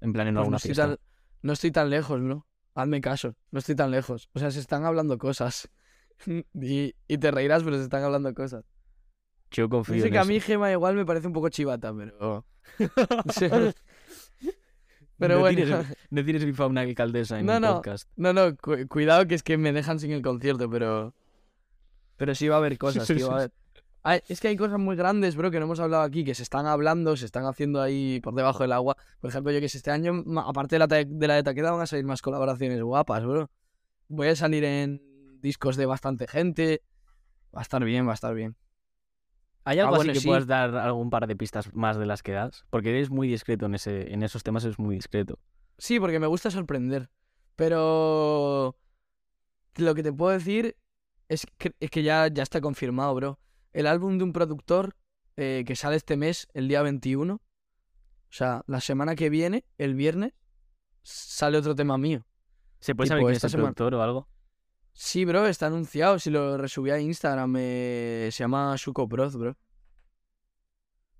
[0.00, 0.86] En plan, en Pues no, alguna estoy fiesta.
[0.86, 0.98] tan,
[1.42, 2.46] no estoy tan lejos, bro.
[2.74, 4.28] Hazme caso, no estoy tan lejos.
[4.34, 5.68] O sea, se están hablando cosas.
[6.54, 8.64] y, y te reirás, pero se están hablando cosas.
[9.50, 12.44] Yo confío Dice en que a mí Gema igual me parece un poco chivata, pero...
[15.18, 15.56] Pero no bueno.
[15.56, 17.74] Tienes, no tienes bifa a una alcaldesa en No, un no.
[17.76, 18.08] podcast.
[18.16, 21.14] No, no, cu- cuidado que es que me dejan sin el concierto, pero...
[22.16, 23.52] Pero sí va a haber cosas, tío, va a haber...
[24.04, 26.42] Ay, es que hay cosas muy grandes, bro, que no hemos hablado aquí, que se
[26.42, 28.96] están hablando, se están haciendo ahí por debajo del agua.
[29.20, 31.82] Por ejemplo, yo que sé, este año, aparte de la, de la de Taqueda, van
[31.82, 33.50] a salir más colaboraciones guapas, bro.
[34.08, 35.02] Voy a salir en
[35.42, 36.82] discos de bastante gente.
[37.54, 38.56] Va a estar bien, va a estar bien.
[39.68, 40.26] ¿Hay algo Ah, así bueno, que sí.
[40.26, 42.64] puedas dar algún par de pistas más de las que das?
[42.70, 45.38] Porque eres muy discreto en, ese, en esos temas, eres muy discreto.
[45.76, 47.10] Sí, porque me gusta sorprender.
[47.54, 48.76] Pero
[49.76, 50.76] lo que te puedo decir
[51.28, 53.38] es que, es que ya, ya está confirmado, bro.
[53.72, 54.96] El álbum de un productor
[55.36, 57.34] eh, que sale este mes, el día 21.
[57.34, 57.40] O
[58.30, 60.32] sea, la semana que viene, el viernes,
[61.02, 62.24] sale otro tema mío.
[62.80, 64.28] ¿Se puede Tipo, saber quién es el productor o algo?
[65.00, 66.18] Sí, bro, está anunciado.
[66.18, 69.56] Si lo resubí a Instagram, eh, se llama Shuko Proz, bro.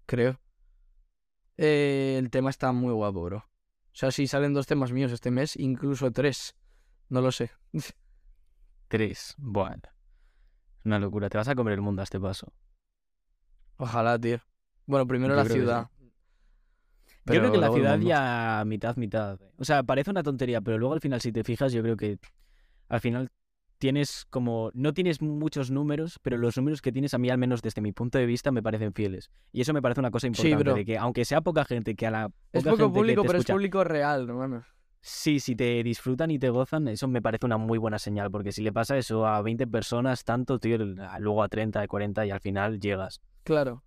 [0.05, 0.41] Creo.
[1.57, 3.37] Eh, el tema está muy guapo, bro.
[3.39, 3.45] O
[3.93, 6.57] sea, si salen dos temas míos este mes, incluso tres.
[7.09, 7.53] No lo sé.
[8.89, 9.37] Tres.
[9.39, 9.83] Bueno.
[10.85, 11.29] Una locura.
[11.29, 12.53] Te vas a comer el mundo a este paso.
[13.76, 14.41] Ojalá, tío.
[14.87, 15.91] Bueno, primero Yo la que ciudad.
[16.01, 16.11] yo
[17.26, 19.39] creo que la ciudad ya mitad, mitad.
[19.57, 22.18] O sea, parece una tontería, pero luego al final, si te fijas, yo creo que
[22.89, 23.31] al final
[23.79, 24.70] tienes como.
[24.74, 27.93] No tienes muchos números, pero los números que tienes, a mí, al menos desde mi
[27.93, 29.31] punto de vista, me parecen fieles.
[29.53, 30.73] Y eso me parece una cosa importante.
[30.74, 32.31] De que aunque sea poca gente, que a la.
[32.53, 34.65] Es poco gente que público, te pero escucha- es público real, hermano.
[35.01, 38.51] Sí, si te disfrutan y te gozan, eso me parece una muy buena señal, porque
[38.51, 42.31] si le pasa eso a 20 personas, tanto, tío, luego a 30, a 40 y
[42.32, 43.20] al final llegas.
[43.44, 43.85] Claro.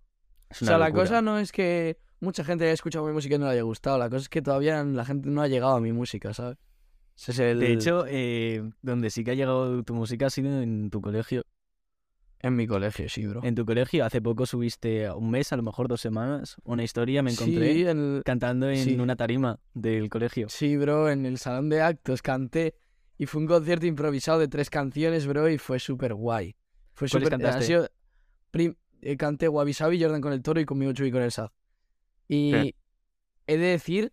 [0.50, 3.44] O sea, la cosa no es que mucha gente haya escuchado mi música y no
[3.44, 3.98] le haya gustado.
[3.98, 6.56] La cosa es que todavía la gente no ha llegado a mi música, ¿sabes?
[7.16, 7.60] Ese es el...
[7.60, 11.44] De hecho, eh, donde sí que ha llegado tu música ha sido en tu colegio.
[12.40, 13.40] En mi colegio, sí, bro.
[13.44, 17.22] En tu colegio, hace poco subiste un mes, a lo mejor dos semanas, una historia,
[17.22, 18.96] me encontré Sí, en el- cantando en sí.
[18.98, 20.48] una tarima del colegio.
[20.48, 22.74] sí, bro, en el salón de actos canté
[23.16, 26.56] y fue un concierto improvisado de tres canciones, bro, y fue súper guay.
[26.94, 27.38] Fue ¿Cuáles súper...
[27.38, 27.64] cantaste?
[27.66, 27.88] sido-
[28.50, 31.50] prim- eh, canté Wabi Sabi, Jordan con el toro y conmigo Chuy con el Sad.
[32.28, 32.74] Y
[33.46, 34.12] he de decir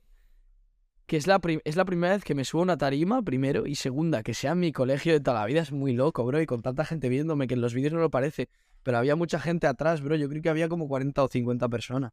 [1.09, 3.73] que es la, es la primera vez que me subo a una tarima, primero, y
[3.73, 6.45] segunda, que sea en mi colegio de toda la vida, es muy loco, bro, y
[6.45, 8.47] con tanta gente viéndome, que en los vídeos no lo parece,
[8.83, 12.11] pero había mucha gente atrás, bro, yo creo que había como 40 o 50 personas.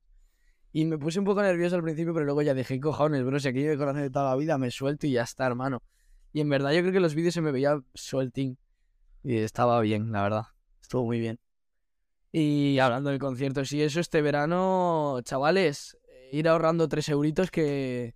[0.73, 3.49] Y me puse un poco nervioso al principio, pero luego ya dije, cojones, bro, si
[3.49, 5.83] aquí yo me conozco de toda la vida, me suelto y ya está, hermano.
[6.33, 8.57] Y en verdad yo creo que los vídeos se me veía sueltín.
[9.23, 10.45] Y estaba bien, la verdad.
[10.81, 11.39] Estuvo muy bien.
[12.33, 18.15] Y hablando de conciertos y eso, este verano, chavales, eh, ir ahorrando tres euritos que...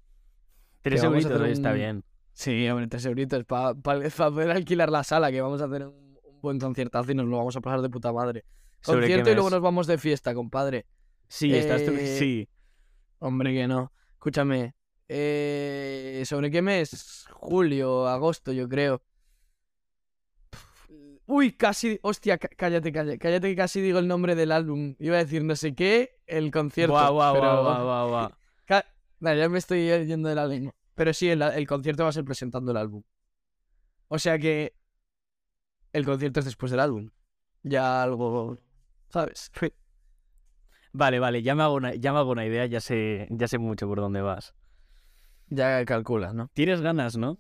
[0.83, 2.05] Tres euritos, está bien.
[2.33, 6.41] Sí, hombre, tres euritos para poder alquilar la sala, que vamos a hacer un, un
[6.41, 8.45] buen conciertazo y nos lo vamos a pasar de puta madre.
[8.81, 10.87] ¿Sobre qué Concierto y luego nos vamos de fiesta, compadre.
[11.29, 11.93] Sí, estás tú.
[11.93, 12.49] Eh, Sí.
[13.19, 13.93] Hombre, que no.
[14.15, 14.75] Escúchame.
[15.09, 17.27] eh, ¿Sobre qué mes?
[17.33, 19.03] Julio, agosto, yo creo.
[21.27, 21.99] Uy, casi.
[22.03, 23.19] Hostia, cá- cállate, cállate.
[23.19, 24.95] Cállate que casi digo el nombre del álbum.
[24.99, 26.93] Iba a decir no sé qué, el concierto.
[26.93, 27.47] Guau, guau, pero...
[27.47, 28.31] guau, guau, guau, guau.
[29.21, 30.75] Nah, ya me estoy yendo de la lengua.
[30.95, 33.03] Pero sí, el, el concierto va a ser presentando el álbum.
[34.09, 34.75] O sea que.
[35.93, 37.11] El concierto es después del álbum.
[37.63, 38.59] Ya algo.
[39.09, 39.51] ¿Sabes?
[40.93, 43.59] Vale, vale, ya me hago una, ya me hago una idea, ya sé, ya sé
[43.59, 44.55] mucho por dónde vas.
[45.49, 46.49] Ya calculas, ¿no?
[46.53, 47.39] Tienes ganas, ¿no?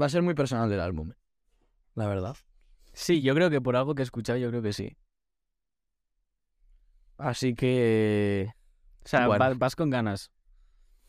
[0.00, 1.12] Va a ser muy personal del álbum.
[1.94, 2.36] La verdad.
[2.92, 4.96] Sí, yo creo que por algo que he escuchado, yo creo que sí.
[7.16, 8.52] Así que.
[9.04, 9.54] O sea, Bueno.
[9.56, 10.30] vas con ganas.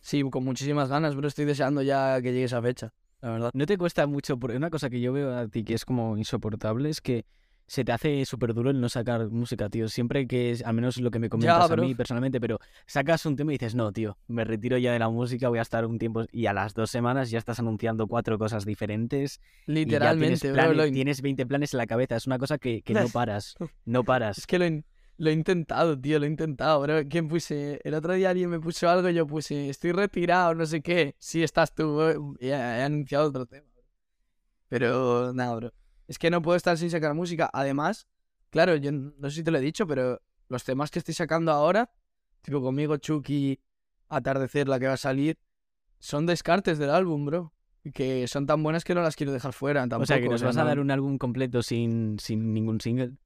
[0.01, 2.93] Sí, con muchísimas ganas, pero estoy deseando ya que llegue esa fecha.
[3.21, 3.51] La verdad.
[3.53, 4.38] ¿No te cuesta mucho?
[4.39, 7.26] Porque una cosa que yo veo a ti que es como insoportable es que
[7.67, 9.89] se te hace súper duro el no sacar música, tío.
[9.89, 12.57] Siempre que es, al menos lo que me comentas a mí personalmente, pero
[12.88, 15.63] sacas un tema y dices, no, tío, me retiro ya de la música, voy a
[15.63, 16.26] estar un tiempo.
[16.31, 19.39] Y a las dos semanas ya estás anunciando cuatro cosas diferentes.
[19.67, 22.15] y ya Literalmente, tienes, bro, planes- lo in- tienes 20 planes en la cabeza.
[22.15, 23.55] Es una cosa que, que no paras.
[23.85, 24.38] No paras.
[24.39, 24.65] Es que lo,
[25.20, 27.02] lo he intentado, tío, lo he intentado, bro.
[27.10, 27.82] ¿Quién puse?
[27.84, 31.16] El otro día alguien me puso algo y yo puse, estoy retirado, no sé qué.
[31.20, 32.02] Sí, estás tú,
[32.40, 33.68] he, anunciado otro tema.
[34.70, 35.74] Pero, nada, bro.
[36.08, 37.50] Es que no puedo estar sin sacar música.
[37.52, 38.08] Además,
[38.50, 41.52] claro, yo no sé si te lo he dicho, pero los temas que estoy sacando
[41.52, 41.91] ahora,
[42.41, 43.60] tipo conmigo, Chucky,
[44.08, 45.38] Atardecer, la que va a salir,
[46.00, 47.54] son descartes del álbum, bro.
[47.94, 50.04] Que son tan buenas que no las quiero dejar fuera tampoco.
[50.04, 53.18] o sea, que nos vas a dar un álbum completo sin, sin ningún single.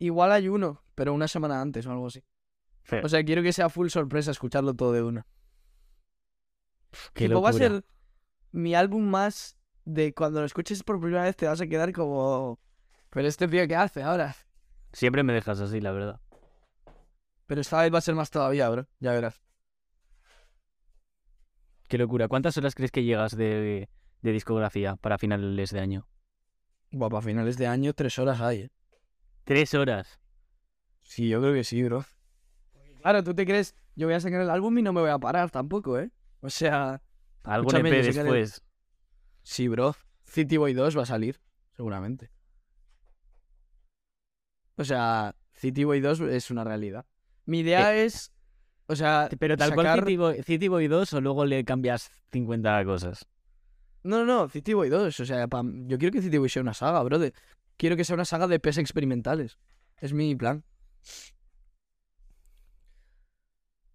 [0.00, 2.24] Igual hay uno, pero una semana antes o algo así.
[3.02, 5.26] O sea, quiero que sea full sorpresa escucharlo todo de una.
[7.12, 7.84] Qué tipo, va a ser
[8.50, 12.58] mi álbum más de cuando lo escuches por primera vez te vas a quedar como...
[13.10, 14.34] Pero este tío, ¿qué hace ahora?
[14.92, 16.20] Siempre me dejas así, la verdad.
[17.46, 18.88] Pero esta vez va a ser más todavía, bro.
[19.00, 19.42] Ya verás.
[21.88, 22.26] Qué locura.
[22.26, 23.90] ¿Cuántas horas crees que llegas de,
[24.22, 26.08] de discografía para finales de año?
[26.90, 28.70] Buah, para finales de año tres horas hay, ¿eh?
[29.50, 30.20] Tres horas.
[31.02, 32.04] Sí, yo creo que sí, bro.
[33.02, 33.74] Claro, ¿tú te crees?
[33.96, 36.12] Yo voy a sacar el álbum y no me voy a parar tampoco, ¿eh?
[36.40, 37.02] O sea...
[37.42, 38.62] Algún Escúchame, EP después.
[39.42, 39.96] Sí, bro.
[40.22, 41.40] City Boy 2 va a salir,
[41.72, 42.30] seguramente.
[44.76, 47.04] O sea, City Boy 2 es una realidad.
[47.44, 48.32] Mi idea es,
[48.86, 52.84] o sea, Pero tal cual City Boy, City Boy 2 o luego le cambias 50
[52.84, 53.26] cosas.
[54.04, 55.18] No, no, no, City Boy 2.
[55.18, 57.18] O sea, yo quiero que City Boy sea una saga, bro.
[57.80, 59.56] Quiero que sea una saga de EPs experimentales.
[59.96, 60.64] Es mi plan.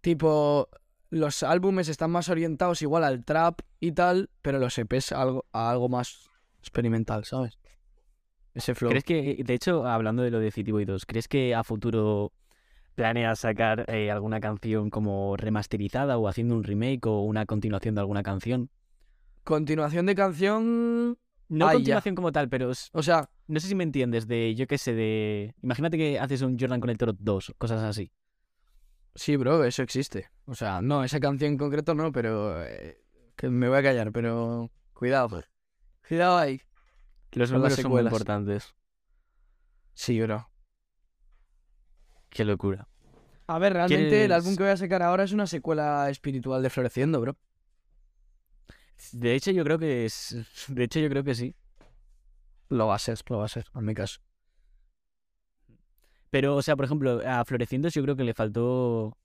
[0.00, 0.68] Tipo,
[1.10, 5.70] los álbumes están más orientados igual al trap y tal, pero los EPs algo, a
[5.70, 7.60] algo más experimental, ¿sabes?
[8.54, 8.90] Ese flow.
[8.90, 12.32] ¿Crees que, de hecho, hablando de lo de City Boy 2, ¿crees que a futuro
[12.96, 18.00] planeas sacar eh, alguna canción como remasterizada o haciendo un remake o una continuación de
[18.00, 18.68] alguna canción?
[19.44, 21.18] Continuación de canción.
[21.48, 21.72] No ya.
[21.74, 24.78] continuación como tal, pero es- O sea, no sé si me entiendes, de, yo qué
[24.78, 25.54] sé, de...
[25.62, 28.10] Imagínate que haces un Jordan Connector 2, cosas así.
[29.14, 30.28] sí, bro, eso existe.
[30.46, 32.62] O sea, no, esa canción en concreto no, pero.
[32.64, 32.98] eh,
[33.36, 34.70] que me voy a callar, pero.
[34.92, 35.42] Cuidado.
[36.08, 36.60] Cuidado ahí.
[37.32, 38.74] Los Con números son muy importantes.
[39.94, 40.48] Sí, bro.
[42.30, 42.88] Qué locura.
[43.46, 46.62] A ver, realmente el ¿Quieres- álbum que voy a sacar ahora es una secuela espiritual
[46.62, 47.36] de Floreciendo, bro.
[49.12, 50.36] De hecho, yo creo que es...
[50.68, 51.54] De hecho, yo creo que sí.
[52.68, 54.20] Lo va a ser, lo va a ser, en mi caso.
[56.30, 59.16] Pero, o sea, por ejemplo, a Florecientos yo creo que le faltó...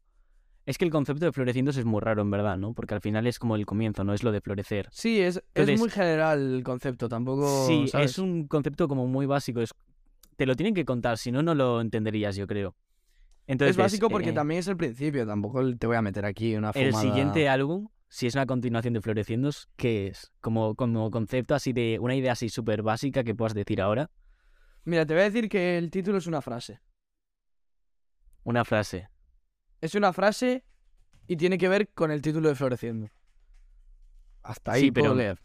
[0.66, 2.74] Es que el concepto de Florecientos es muy raro, en verdad, ¿no?
[2.74, 4.14] Porque al final es como el comienzo, ¿no?
[4.14, 4.88] Es lo de florecer.
[4.92, 7.66] Sí, es, es muy general el concepto, tampoco.
[7.68, 8.12] sí, ¿sabes?
[8.12, 9.60] es un concepto como muy básico.
[9.62, 9.72] Es...
[10.38, 12.76] Te lo tienen que contar, si no, no lo entenderías, yo creo.
[13.48, 16.56] Entonces, Es básico porque eh, también es el principio, tampoco te voy a meter aquí
[16.56, 17.10] una El fumada.
[17.10, 20.34] siguiente álbum, si es una continuación de Floreciendos, ¿qué es?
[20.42, 21.98] Como, como concepto así de...
[21.98, 24.12] Una idea así súper básica que puedas decir ahora.
[24.84, 26.82] Mira, te voy a decir que el título es una frase.
[28.44, 29.10] Una frase.
[29.80, 30.66] Es una frase
[31.26, 33.08] y tiene que ver con el título de Floreciendo.
[34.44, 35.40] Hasta ahí Sí, puedo pero- leer.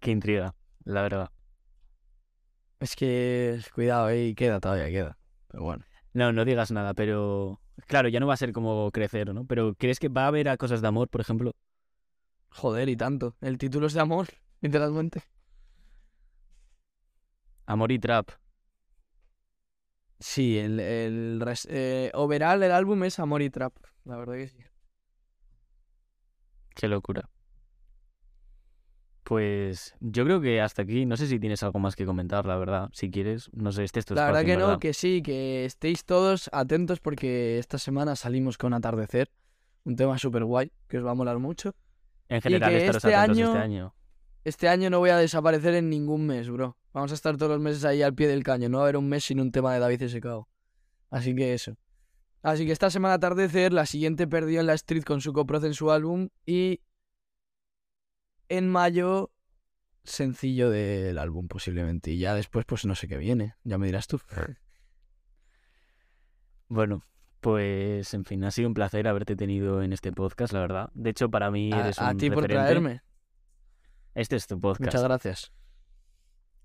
[0.00, 0.54] Qué intriga,
[0.84, 1.30] la verdad.
[2.80, 5.18] Es que, cuidado, ahí queda todavía, queda.
[5.48, 5.84] Pero bueno.
[6.14, 7.60] No, no digas nada, pero...
[7.86, 9.44] Claro, ya no va a ser como crecer, ¿no?
[9.46, 11.52] Pero ¿crees que va a haber a cosas de amor, por ejemplo?
[12.50, 13.36] Joder, y tanto.
[13.40, 14.28] El título es de amor,
[14.60, 15.22] literalmente.
[17.66, 18.30] Amor y trap.
[20.18, 23.74] Sí, el, el res- eh, overall el álbum es Amor y Trap.
[24.04, 24.58] La verdad que sí.
[26.74, 27.28] Qué locura.
[29.26, 32.56] Pues yo creo que hasta aquí, no sé si tienes algo más que comentar, la
[32.56, 32.90] verdad.
[32.92, 36.04] Si quieres, no sé, este es tu La verdad que no, que sí, que estéis
[36.04, 39.32] todos atentos porque esta semana salimos con Atardecer,
[39.82, 41.74] un tema súper guay que os va a molar mucho.
[42.28, 43.94] En general, que estaros este año- este año.
[44.44, 46.76] Este año no voy a desaparecer en ningún mes, bro.
[46.92, 48.68] Vamos a estar todos los meses ahí al pie del caño.
[48.68, 50.48] No va a haber un mes sin un tema de David Secao.
[51.10, 51.76] Así que eso.
[52.42, 55.74] Así que esta semana atardecer, la siguiente perdió en la Street con su coproce en
[55.74, 56.78] su álbum y
[58.48, 59.32] en mayo
[60.04, 62.10] sencillo del álbum posiblemente.
[62.12, 63.54] Y ya después pues no sé qué viene.
[63.64, 64.20] Ya me dirás tú.
[66.68, 67.02] Bueno,
[67.40, 70.90] pues en fin, ha sido un placer haberte tenido en este podcast, la verdad.
[70.94, 72.64] De hecho, para mí A, eres a un ti por referente.
[72.66, 73.02] traerme.
[74.14, 74.80] Este es tu podcast.
[74.86, 75.52] Muchas gracias.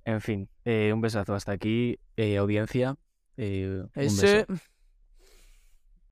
[0.05, 2.97] En fin, eh, un besazo hasta aquí, eh, audiencia.
[3.37, 4.45] eh, un Ese...
[4.47, 4.63] beso.